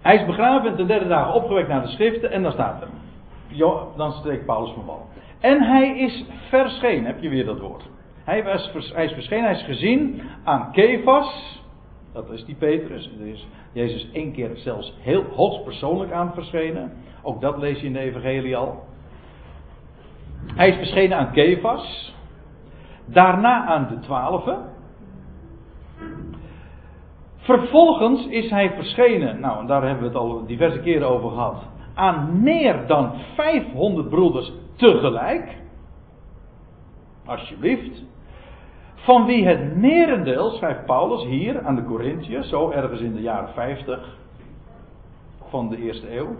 hij 0.00 0.16
is 0.16 0.26
begraven 0.26 0.70
en 0.70 0.76
ten 0.76 0.86
derde 0.86 1.08
dagen 1.08 1.34
opgewekt 1.34 1.68
naar 1.68 1.82
de 1.82 1.88
schriften 1.88 2.30
en 2.30 2.42
dan 2.42 2.52
staat 2.52 2.82
er. 2.82 2.88
Dan 3.96 4.12
streekt 4.12 4.46
Paulus 4.46 4.70
van 4.70 4.84
wal. 4.84 5.06
En 5.40 5.62
hij 5.62 5.98
is 5.98 6.24
verschenen, 6.48 7.04
heb 7.04 7.22
je 7.22 7.28
weer 7.28 7.44
dat 7.44 7.60
woord. 7.60 7.88
Hij, 8.24 8.44
was, 8.44 8.72
is 8.74 9.12
verschenen, 9.12 9.44
hij 9.44 9.54
is 9.54 9.64
gezien 9.64 10.20
aan 10.44 10.72
Kefas. 10.72 11.62
Dat 12.12 12.30
is 12.30 12.44
die 12.44 12.54
Petrus. 12.54 13.10
Er 13.20 13.26
is 13.26 13.46
Jezus 13.72 14.10
één 14.12 14.32
keer 14.32 14.50
zelfs 14.54 14.94
heel 15.00 15.24
hoogstpersoonlijk 15.34 16.12
aan 16.12 16.32
verschenen. 16.34 16.92
Ook 17.22 17.40
dat 17.40 17.58
lees 17.58 17.80
je 17.80 17.86
in 17.86 17.92
de 17.92 17.98
Evangelie 17.98 18.56
al. 18.56 18.84
Hij 20.54 20.68
is 20.68 20.76
verschenen 20.76 21.18
aan 21.18 21.32
Kefas. 21.32 22.14
Daarna 23.04 23.64
aan 23.64 23.88
de 23.88 23.98
twaalfen. 23.98 24.58
Vervolgens 27.48 28.26
is 28.26 28.50
hij 28.50 28.70
verschenen, 28.70 29.40
nou 29.40 29.60
en 29.60 29.66
daar 29.66 29.82
hebben 29.82 30.02
we 30.02 30.08
het 30.08 30.16
al 30.16 30.46
diverse 30.46 30.80
keren 30.80 31.08
over 31.08 31.30
gehad, 31.30 31.62
aan 31.94 32.42
meer 32.42 32.86
dan 32.86 33.12
500 33.34 34.08
broeders 34.08 34.52
tegelijk. 34.76 35.56
Alsjeblieft. 37.26 38.04
Van 38.94 39.26
wie 39.26 39.46
het 39.46 39.76
merendeel, 39.76 40.50
schrijft 40.50 40.84
Paulus 40.84 41.24
hier 41.24 41.62
aan 41.64 41.74
de 41.74 41.84
Corinthiërs, 41.84 42.48
zo 42.48 42.70
ergens 42.70 43.00
in 43.00 43.14
de 43.14 43.20
jaren 43.20 43.52
50 43.54 44.16
van 45.48 45.68
de 45.68 45.76
eerste 45.76 46.16
eeuw. 46.16 46.36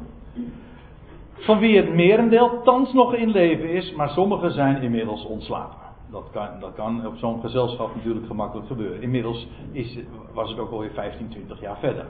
Van 1.32 1.58
wie 1.58 1.76
het 1.76 1.94
merendeel 1.94 2.62
thans 2.62 2.92
nog 2.92 3.14
in 3.14 3.30
leven 3.30 3.70
is, 3.70 3.94
maar 3.94 4.08
sommigen 4.08 4.52
zijn 4.52 4.82
inmiddels 4.82 5.26
ontslapen. 5.26 5.77
Dat 6.10 6.30
kan, 6.32 6.48
dat 6.60 6.74
kan 6.74 7.06
op 7.06 7.16
zo'n 7.16 7.40
gezelschap 7.40 7.94
natuurlijk 7.94 8.26
gemakkelijk 8.26 8.66
gebeuren. 8.66 9.02
Inmiddels 9.02 9.48
is, 9.72 9.98
was 10.32 10.50
het 10.50 10.58
ook 10.58 10.70
alweer 10.70 10.90
15, 10.90 11.28
20 11.28 11.60
jaar 11.60 11.78
verder. 11.78 12.06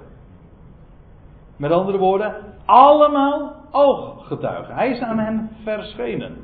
Met 1.56 1.70
andere 1.70 1.98
woorden, 1.98 2.34
allemaal 2.64 3.52
ooggetuigen. 3.70 4.74
Hij 4.74 4.90
is 4.90 5.00
aan 5.00 5.18
hen 5.18 5.50
verschenen. 5.62 6.36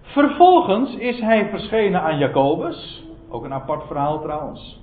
Vervolgens 0.00 0.96
is 0.96 1.20
hij 1.20 1.48
verschenen 1.48 2.02
aan 2.02 2.18
Jacobus. 2.18 3.04
Ook 3.28 3.44
een 3.44 3.52
apart 3.52 3.86
verhaal 3.86 4.20
trouwens. 4.20 4.82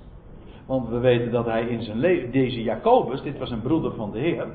Want 0.66 0.88
we 0.88 0.98
weten 0.98 1.32
dat 1.32 1.44
hij 1.44 1.62
in 1.62 1.82
zijn 1.82 1.98
leven, 1.98 2.30
deze 2.30 2.62
Jacobus, 2.62 3.22
dit 3.22 3.38
was 3.38 3.50
een 3.50 3.62
broeder 3.62 3.94
van 3.94 4.10
de 4.10 4.18
Heer, 4.18 4.46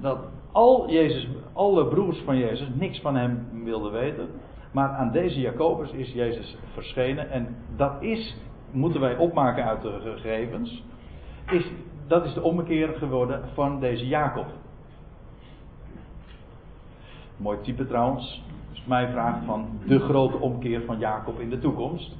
dat 0.00 0.18
al 0.52 0.90
Jezus, 0.90 1.28
alle 1.52 1.86
broers 1.86 2.18
van 2.24 2.36
Jezus 2.38 2.68
niks 2.74 3.00
van 3.00 3.16
hem 3.16 3.48
wilden 3.64 3.92
weten. 3.92 4.28
Maar 4.70 4.88
aan 4.88 5.10
deze 5.10 5.40
Jacobus 5.40 5.90
is 5.90 6.12
Jezus 6.12 6.56
verschenen. 6.72 7.30
En 7.30 7.56
dat 7.76 7.92
is, 8.02 8.36
moeten 8.70 9.00
wij 9.00 9.16
opmaken 9.16 9.64
uit 9.64 9.82
de 9.82 10.00
gegevens, 10.00 10.84
is, 11.50 11.72
dat 12.06 12.24
is 12.24 12.34
de 12.34 12.42
ommekeer 12.42 12.88
geworden 12.88 13.42
van 13.54 13.80
deze 13.80 14.06
Jacob. 14.06 14.46
Mooi 17.36 17.60
type 17.60 17.86
trouwens. 17.86 18.42
Als 18.70 18.84
mij 18.84 19.10
vraagt 19.10 19.44
van 19.44 19.68
de 19.86 19.98
grote 19.98 20.36
omkeer 20.36 20.82
van 20.84 20.98
Jacob 20.98 21.40
in 21.40 21.50
de 21.50 21.58
toekomst. 21.58 22.16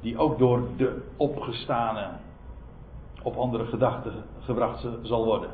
Die 0.00 0.18
ook 0.18 0.38
door 0.38 0.62
de 0.76 1.02
opgestane 1.16 2.08
op 3.22 3.36
andere 3.36 3.64
gedachten 3.64 4.12
gebracht 4.40 4.86
zal 5.02 5.24
worden. 5.24 5.50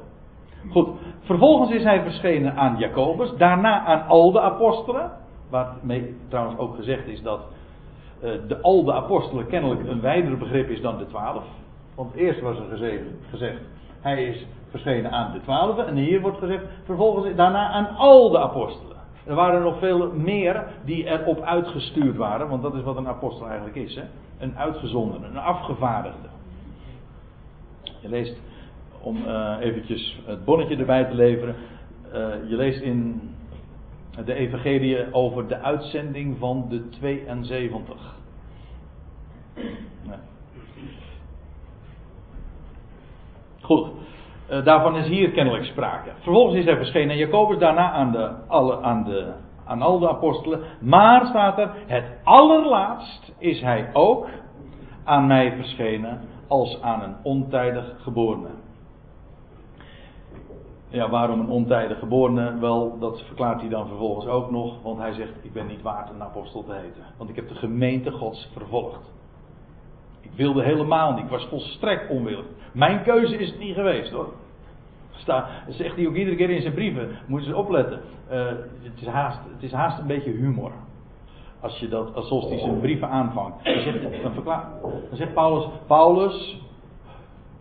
Goed, 0.71 0.89
vervolgens 1.21 1.71
is 1.71 1.83
hij 1.83 2.03
verschenen 2.03 2.57
aan 2.57 2.77
Jacobus, 2.79 3.37
daarna 3.37 3.85
aan 3.85 4.07
al 4.07 4.33
de 4.33 4.41
apostelen. 4.41 5.11
Waarmee 5.53 6.17
trouwens 6.29 6.59
ook 6.59 6.75
gezegd 6.75 7.07
is 7.07 7.23
dat 7.23 7.41
uh, 8.25 8.31
de 8.49 8.61
al 8.61 8.93
apostelen 8.93 9.47
kennelijk 9.47 9.89
een 9.89 10.01
wijder 10.01 10.39
begrip 10.39 10.69
is 10.69 10.81
dan 10.81 10.99
de 10.99 11.07
twaalf. 11.07 11.45
Want 11.95 12.15
eerst 12.15 12.41
was 12.41 12.57
er 12.57 12.79
gezegd, 13.31 13.61
hij 14.01 14.25
is 14.25 14.47
verschenen 14.71 15.11
aan 15.11 15.33
de 15.33 15.41
twaalf. 15.41 15.79
En 15.79 15.97
hier 15.97 16.21
wordt 16.21 16.39
gezegd, 16.39 16.65
vervolgens 16.85 17.37
daarna 17.37 17.69
aan 17.71 17.97
al 17.97 18.31
de 18.31 18.39
apostelen. 18.39 18.97
Er 19.25 19.35
waren 19.35 19.63
nog 19.63 19.79
veel 19.79 20.13
meer 20.13 20.65
die 20.85 21.05
erop 21.05 21.41
uitgestuurd 21.41 22.17
waren, 22.17 22.49
want 22.49 22.63
dat 22.63 22.75
is 22.75 22.83
wat 22.83 22.97
een 22.97 23.09
apostel 23.09 23.47
eigenlijk 23.47 23.77
is. 23.77 23.95
Hè? 23.95 24.03
Een 24.39 24.59
uitgezondene, 24.59 25.27
een 25.27 25.39
afgevaardigde. 25.39 26.29
Je 28.01 28.09
leest, 28.09 28.41
om 29.01 29.17
uh, 29.17 29.57
eventjes 29.61 30.21
het 30.25 30.45
bonnetje 30.45 30.77
erbij 30.77 31.05
te 31.05 31.15
leveren, 31.15 31.55
uh, 32.07 32.49
je 32.49 32.57
leest 32.57 32.81
in 32.81 33.31
de 34.25 34.35
evangelie 34.35 35.13
over 35.15 35.49
de 35.49 35.59
uitzending 35.59 36.39
van 36.39 36.67
de 36.69 36.89
72. 36.89 38.17
Nee. 40.07 40.17
Goed, 43.61 43.89
uh, 44.51 44.65
daarvan 44.65 44.97
is 44.97 45.07
hier 45.07 45.31
kennelijk 45.31 45.65
sprake. 45.65 46.11
Vervolgens 46.21 46.59
is 46.59 46.65
hij 46.65 46.77
verschenen 46.77 47.11
aan 47.11 47.17
Jacobus, 47.17 47.59
daarna 47.59 47.91
aan, 47.91 48.13
de, 48.13 48.31
alle, 48.49 48.81
aan, 48.81 49.05
de, 49.05 49.33
aan 49.65 49.83
al 49.83 49.99
de 49.99 50.09
apostelen. 50.09 50.61
Maar 50.81 51.27
staat 51.27 51.59
er, 51.59 51.71
het 51.87 52.05
allerlaatst 52.25 53.33
is 53.39 53.61
hij 53.61 53.91
ook 53.93 54.29
aan 55.05 55.27
mij 55.27 55.53
verschenen 55.57 56.21
als 56.49 56.83
aan 56.83 57.03
een 57.03 57.15
ontijdig 57.23 57.95
geborene. 57.99 58.62
Ja, 60.93 61.09
waarom 61.09 61.40
een 61.40 61.49
ontijdig 61.49 61.99
geborene? 61.99 62.59
Wel, 62.59 62.99
dat 62.99 63.22
verklaart 63.22 63.61
hij 63.61 63.68
dan 63.68 63.86
vervolgens 63.86 64.26
ook 64.26 64.51
nog, 64.51 64.82
want 64.82 64.99
hij 64.99 65.12
zegt: 65.12 65.32
Ik 65.43 65.53
ben 65.53 65.66
niet 65.66 65.82
waard 65.82 66.11
een 66.11 66.22
apostel 66.22 66.64
te 66.64 66.72
heten. 66.72 67.03
Want 67.16 67.30
ik 67.30 67.36
heb 67.36 67.49
de 67.49 67.55
gemeente 67.55 68.11
Gods 68.11 68.49
vervolgd. 68.53 69.11
Ik 70.20 70.30
wilde 70.34 70.62
helemaal 70.62 71.12
niet, 71.12 71.24
ik 71.24 71.30
was 71.30 71.47
volstrekt 71.47 72.11
onwillig. 72.11 72.45
Mijn 72.72 73.03
keuze 73.03 73.36
is 73.36 73.51
het 73.51 73.59
niet 73.59 73.74
geweest 73.74 74.11
hoor. 74.11 74.32
Sta, 75.11 75.49
zegt 75.68 75.97
hij 75.97 76.07
ook 76.07 76.14
iedere 76.14 76.36
keer 76.36 76.51
in 76.51 76.61
zijn 76.61 76.74
brieven. 76.74 77.18
Moeten 77.26 77.49
ze 77.49 77.57
opletten. 77.57 78.01
Uh, 78.30 78.47
het, 78.82 79.01
is 79.01 79.07
haast, 79.07 79.38
het 79.55 79.62
is 79.62 79.72
haast 79.72 79.99
een 79.99 80.07
beetje 80.07 80.30
humor. 80.30 80.72
Als 81.61 81.78
je 81.78 81.88
dat, 81.88 82.14
als 82.14 82.49
hij 82.49 82.59
zijn 82.59 82.80
brieven 82.80 83.09
aanvangt. 83.09 83.64
Dan 83.64 83.82
zegt, 83.82 84.03
dan, 84.03 84.45
dan 85.09 85.16
zegt 85.16 85.34
Paulus: 85.34 85.68
Paulus, 85.86 86.61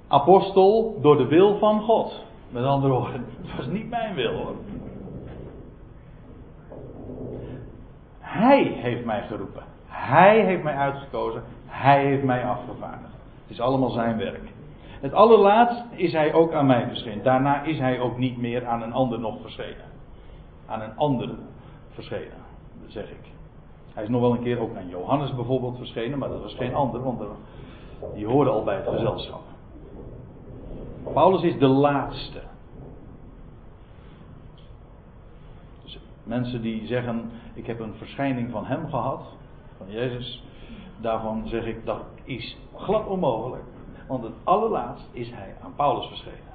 apostel 0.08 0.98
door 1.02 1.18
de 1.18 1.28
wil 1.28 1.58
van 1.58 1.82
God. 1.82 2.30
Met 2.52 2.64
andere 2.64 2.94
woorden, 2.94 3.26
het 3.42 3.56
was 3.58 3.68
niet 3.68 3.90
mijn 3.90 4.16
wil 4.16 4.34
hoor. 4.34 4.56
Hij 8.20 8.64
heeft 8.64 9.06
mij 9.06 9.22
geroepen. 9.22 9.64
Hij 9.86 10.46
heeft 10.46 10.64
mij 10.64 10.76
uitgekozen. 10.76 11.44
Hij 11.66 12.06
heeft 12.06 12.24
mij 12.24 12.46
afgevaardigd. 12.46 13.14
Het 13.42 13.50
is 13.52 13.60
allemaal 13.60 13.90
zijn 13.90 14.18
werk. 14.18 14.52
Het 15.02 15.14
allerlaatst 15.14 15.84
is 15.90 16.12
hij 16.12 16.34
ook 16.34 16.54
aan 16.54 16.66
mij 16.66 16.88
verschenen. 16.88 17.24
Daarna 17.24 17.64
is 17.64 17.80
hij 17.80 18.00
ook 18.00 18.18
niet 18.18 18.38
meer 18.38 18.66
aan 18.66 18.82
een 18.82 18.94
ander 18.94 19.20
nog 19.20 19.42
verschenen. 19.42 19.86
Aan 20.66 20.82
een 20.82 20.98
ander 20.98 21.30
verschenen, 21.90 22.38
zeg 22.88 23.10
ik. 23.10 23.32
Hij 23.94 24.04
is 24.04 24.10
nog 24.10 24.22
wel 24.22 24.32
een 24.32 24.44
keer 24.44 24.60
ook 24.60 24.76
aan 24.76 24.90
Johannes 24.90 25.36
bijvoorbeeld 25.36 25.78
verschenen, 25.78 26.20
maar 26.20 26.30
dat 26.30 26.42
was 26.42 26.56
geen 26.56 26.76
ander, 26.76 27.04
want 27.04 27.22
die 28.14 28.26
hoorde 28.26 28.50
al 28.50 28.64
bij 28.64 28.76
het 28.76 28.88
gezelschap. 28.88 29.42
Paulus 31.14 31.42
is 31.42 31.60
de 31.60 31.68
laatste. 31.68 32.42
Dus 35.84 36.00
mensen 36.24 36.62
die 36.62 36.88
zeggen: 36.88 37.32
Ik 37.54 37.68
heb 37.68 37.80
een 37.80 37.94
verschijning 37.94 38.52
van 38.52 38.66
hem 38.66 38.90
gehad, 38.90 39.22
van 39.78 39.90
Jezus, 39.90 40.44
daarvan 40.98 41.48
zeg 41.48 41.66
ik 41.66 41.86
dat 41.86 42.02
is 42.24 42.58
glad 42.76 43.08
onmogelijk. 43.08 43.64
Want 44.08 44.24
het 44.24 44.34
allerlaatst 44.44 45.08
is 45.12 45.30
hij 45.32 45.56
aan 45.64 45.74
Paulus 45.76 46.08
verschenen. 46.08 46.52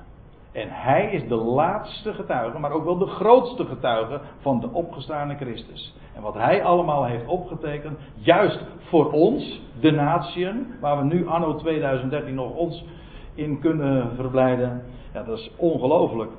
En 0.52 0.68
hij 0.70 1.10
is 1.12 1.28
de 1.28 1.34
laatste 1.34 2.14
getuige, 2.14 2.58
maar 2.58 2.70
ook 2.70 2.84
wel 2.84 2.98
de 2.98 3.06
grootste 3.06 3.64
getuige 3.64 4.20
van 4.40 4.60
de 4.60 4.72
opgestane 4.72 5.36
Christus. 5.36 5.94
En 6.14 6.22
wat 6.22 6.34
hij 6.34 6.64
allemaal 6.64 7.04
heeft 7.04 7.26
opgetekend, 7.26 7.98
juist 8.14 8.64
voor 8.78 9.10
ons, 9.10 9.60
de 9.80 9.90
natieën, 9.90 10.74
waar 10.80 10.98
we 10.98 11.04
nu 11.04 11.26
anno 11.28 11.56
2013 11.56 12.34
nog 12.34 12.54
ons 12.54 12.84
in 13.36 13.60
kunnen 13.60 14.10
verblijden. 14.16 14.82
Ja, 15.12 15.22
dat 15.22 15.38
is 15.38 15.50
ongelooflijk. 15.56 16.30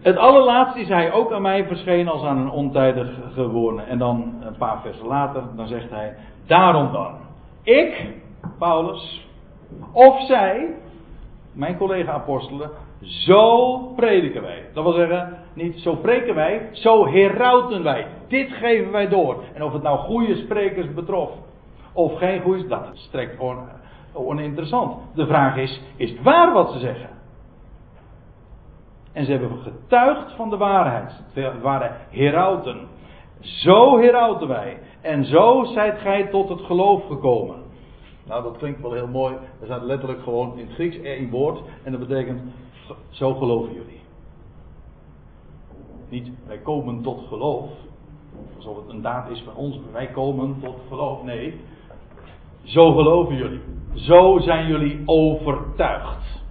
Het 0.00 0.16
allerlaatste 0.16 0.80
is 0.80 0.88
hij 0.88 1.12
ook 1.12 1.32
aan 1.32 1.42
mij 1.42 1.66
verschenen 1.66 2.12
als 2.12 2.22
aan 2.22 2.38
een 2.38 2.50
ontijdig 2.50 3.08
geworden. 3.34 3.86
En 3.86 3.98
dan 3.98 4.34
een 4.40 4.56
paar 4.56 4.80
versen 4.80 5.06
later, 5.06 5.42
dan 5.56 5.66
zegt 5.66 5.90
hij, 5.90 6.16
daarom 6.46 6.92
dan, 6.92 7.14
ik, 7.62 8.06
Paulus, 8.58 9.26
of 9.92 10.26
zij, 10.26 10.74
mijn 11.52 11.76
collega-apostelen, 11.76 12.70
zo 13.00 13.78
prediken 13.96 14.42
wij. 14.42 14.64
Dat 14.72 14.84
wil 14.84 14.92
zeggen, 14.92 15.38
niet 15.52 15.78
zo 15.78 15.94
preken 15.94 16.34
wij, 16.34 16.68
zo 16.72 17.06
herauten 17.06 17.82
wij. 17.82 18.06
Dit 18.28 18.52
geven 18.52 18.92
wij 18.92 19.08
door. 19.08 19.42
En 19.54 19.62
of 19.62 19.72
het 19.72 19.82
nou 19.82 19.98
goede 19.98 20.36
sprekers 20.36 20.94
betrof, 20.94 21.30
of 21.92 22.18
geen 22.18 22.40
goede, 22.40 22.66
dat 22.66 22.88
strekt 22.92 23.38
on, 23.38 23.58
oninteressant. 24.12 24.96
De 25.14 25.26
vraag 25.26 25.56
is, 25.56 25.80
is 25.96 26.10
het 26.10 26.22
waar 26.22 26.52
wat 26.52 26.72
ze 26.72 26.78
zeggen? 26.78 27.08
En 29.12 29.24
ze 29.24 29.30
hebben 29.30 29.58
getuigd 29.58 30.32
van 30.32 30.50
de 30.50 30.56
waarheid. 30.56 31.12
Het 31.32 31.60
waren 31.60 31.96
herauten. 32.10 32.88
Zo 33.40 33.98
herauten 33.98 34.48
wij. 34.48 34.78
En 35.00 35.24
zo 35.24 35.64
zijt 35.64 35.98
gij 35.98 36.26
tot 36.26 36.48
het 36.48 36.60
geloof 36.60 37.06
gekomen. 37.06 37.56
Nou, 38.26 38.42
dat 38.42 38.56
klinkt 38.56 38.80
wel 38.80 38.92
heel 38.92 39.08
mooi. 39.08 39.34
Er 39.34 39.66
staat 39.66 39.82
letterlijk 39.82 40.22
gewoon 40.22 40.58
in 40.58 40.66
het 40.66 40.74
Grieks 40.74 40.96
één 40.96 41.30
woord. 41.30 41.60
En 41.82 41.92
dat 41.92 42.08
betekent, 42.08 42.42
zo 43.10 43.34
geloven 43.34 43.72
jullie. 43.72 44.00
Niet, 46.08 46.30
wij 46.46 46.58
komen 46.58 47.02
tot 47.02 47.26
geloof. 47.28 47.70
Alsof 48.56 48.76
het 48.76 48.88
een 48.88 49.02
daad 49.02 49.30
is 49.30 49.42
van 49.42 49.54
ons, 49.54 49.80
wij 49.92 50.06
komen 50.06 50.56
tot 50.62 50.76
geloof. 50.88 51.22
Nee, 51.22 51.60
zo 52.62 52.92
geloven 52.92 53.36
jullie. 53.36 53.60
Zo 53.94 54.38
zijn 54.38 54.66
jullie 54.66 55.02
overtuigd. 55.04 56.42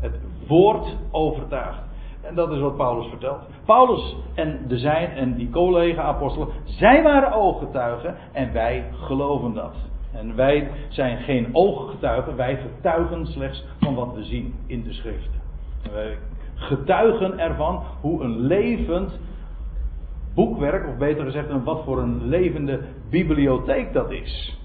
Het 0.00 0.20
woord 0.46 0.96
overtuigd. 1.10 1.82
En 2.22 2.34
dat 2.34 2.52
is 2.52 2.60
wat 2.60 2.76
Paulus 2.76 3.06
vertelt. 3.08 3.40
Paulus 3.64 4.16
en 4.34 4.64
de 4.68 4.78
zijn 4.78 5.10
en 5.10 5.34
die 5.34 5.50
collega-apostelen, 5.50 6.48
zij 6.64 7.02
waren 7.02 7.32
ooggetuigen 7.32 8.16
en 8.32 8.52
wij 8.52 8.84
geloven 8.92 9.54
dat. 9.54 9.74
En 10.12 10.36
wij 10.36 10.70
zijn 10.88 11.18
geen 11.18 11.48
ooggetuigen, 11.52 12.36
wij 12.36 12.56
getuigen 12.56 13.26
slechts 13.26 13.64
van 13.80 13.94
wat 13.94 14.14
we 14.14 14.24
zien 14.24 14.54
in 14.66 14.82
de 14.82 14.92
schriften. 14.92 15.40
En 15.82 15.92
wij 15.92 16.18
getuigen 16.54 17.38
ervan 17.38 17.82
hoe 18.00 18.22
een 18.22 18.40
levend 18.40 19.18
boekwerk, 20.34 20.88
of 20.88 20.96
beter 20.96 21.24
gezegd, 21.24 21.62
wat 21.64 21.84
voor 21.84 21.98
een 21.98 22.28
levende 22.28 22.80
bibliotheek 23.10 23.92
dat 23.92 24.10
is. 24.10 24.59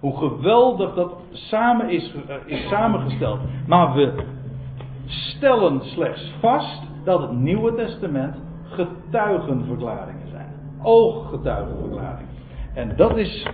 Hoe 0.00 0.16
geweldig 0.16 0.94
dat 0.94 1.12
samen 1.32 1.90
is, 1.90 2.14
eh, 2.28 2.34
is 2.46 2.68
samengesteld. 2.68 3.40
Maar 3.66 3.94
we 3.94 4.12
stellen 5.06 5.80
slechts 5.84 6.32
vast 6.40 6.82
dat 7.04 7.20
het 7.20 7.32
Nieuwe 7.32 7.74
Testament 7.74 8.36
getuigenverklaringen 8.64 10.28
zijn. 10.28 10.52
Ooggetuigenverklaringen. 10.82 12.34
En 12.74 12.96
dat 12.96 13.16
is 13.16 13.46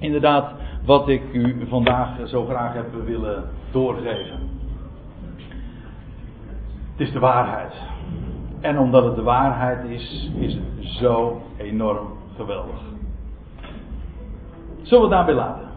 inderdaad 0.00 0.52
wat 0.84 1.08
ik 1.08 1.22
u 1.32 1.66
vandaag 1.68 2.28
zo 2.28 2.44
graag 2.44 2.74
heb 2.74 2.92
willen 3.04 3.44
doorgeven. 3.72 4.38
Het 6.90 7.06
is 7.06 7.12
de 7.12 7.18
waarheid. 7.18 7.74
En 8.60 8.78
omdat 8.78 9.04
het 9.04 9.14
de 9.16 9.22
waarheid 9.22 9.84
is, 9.84 10.30
is 10.38 10.54
het 10.54 10.62
zo 10.84 11.42
enorm 11.56 12.08
geweldig. 12.36 12.93
Zullen 14.84 15.08
we 15.08 15.14
het 15.16 15.26
daarbij 15.26 15.34
laten? 15.34 15.64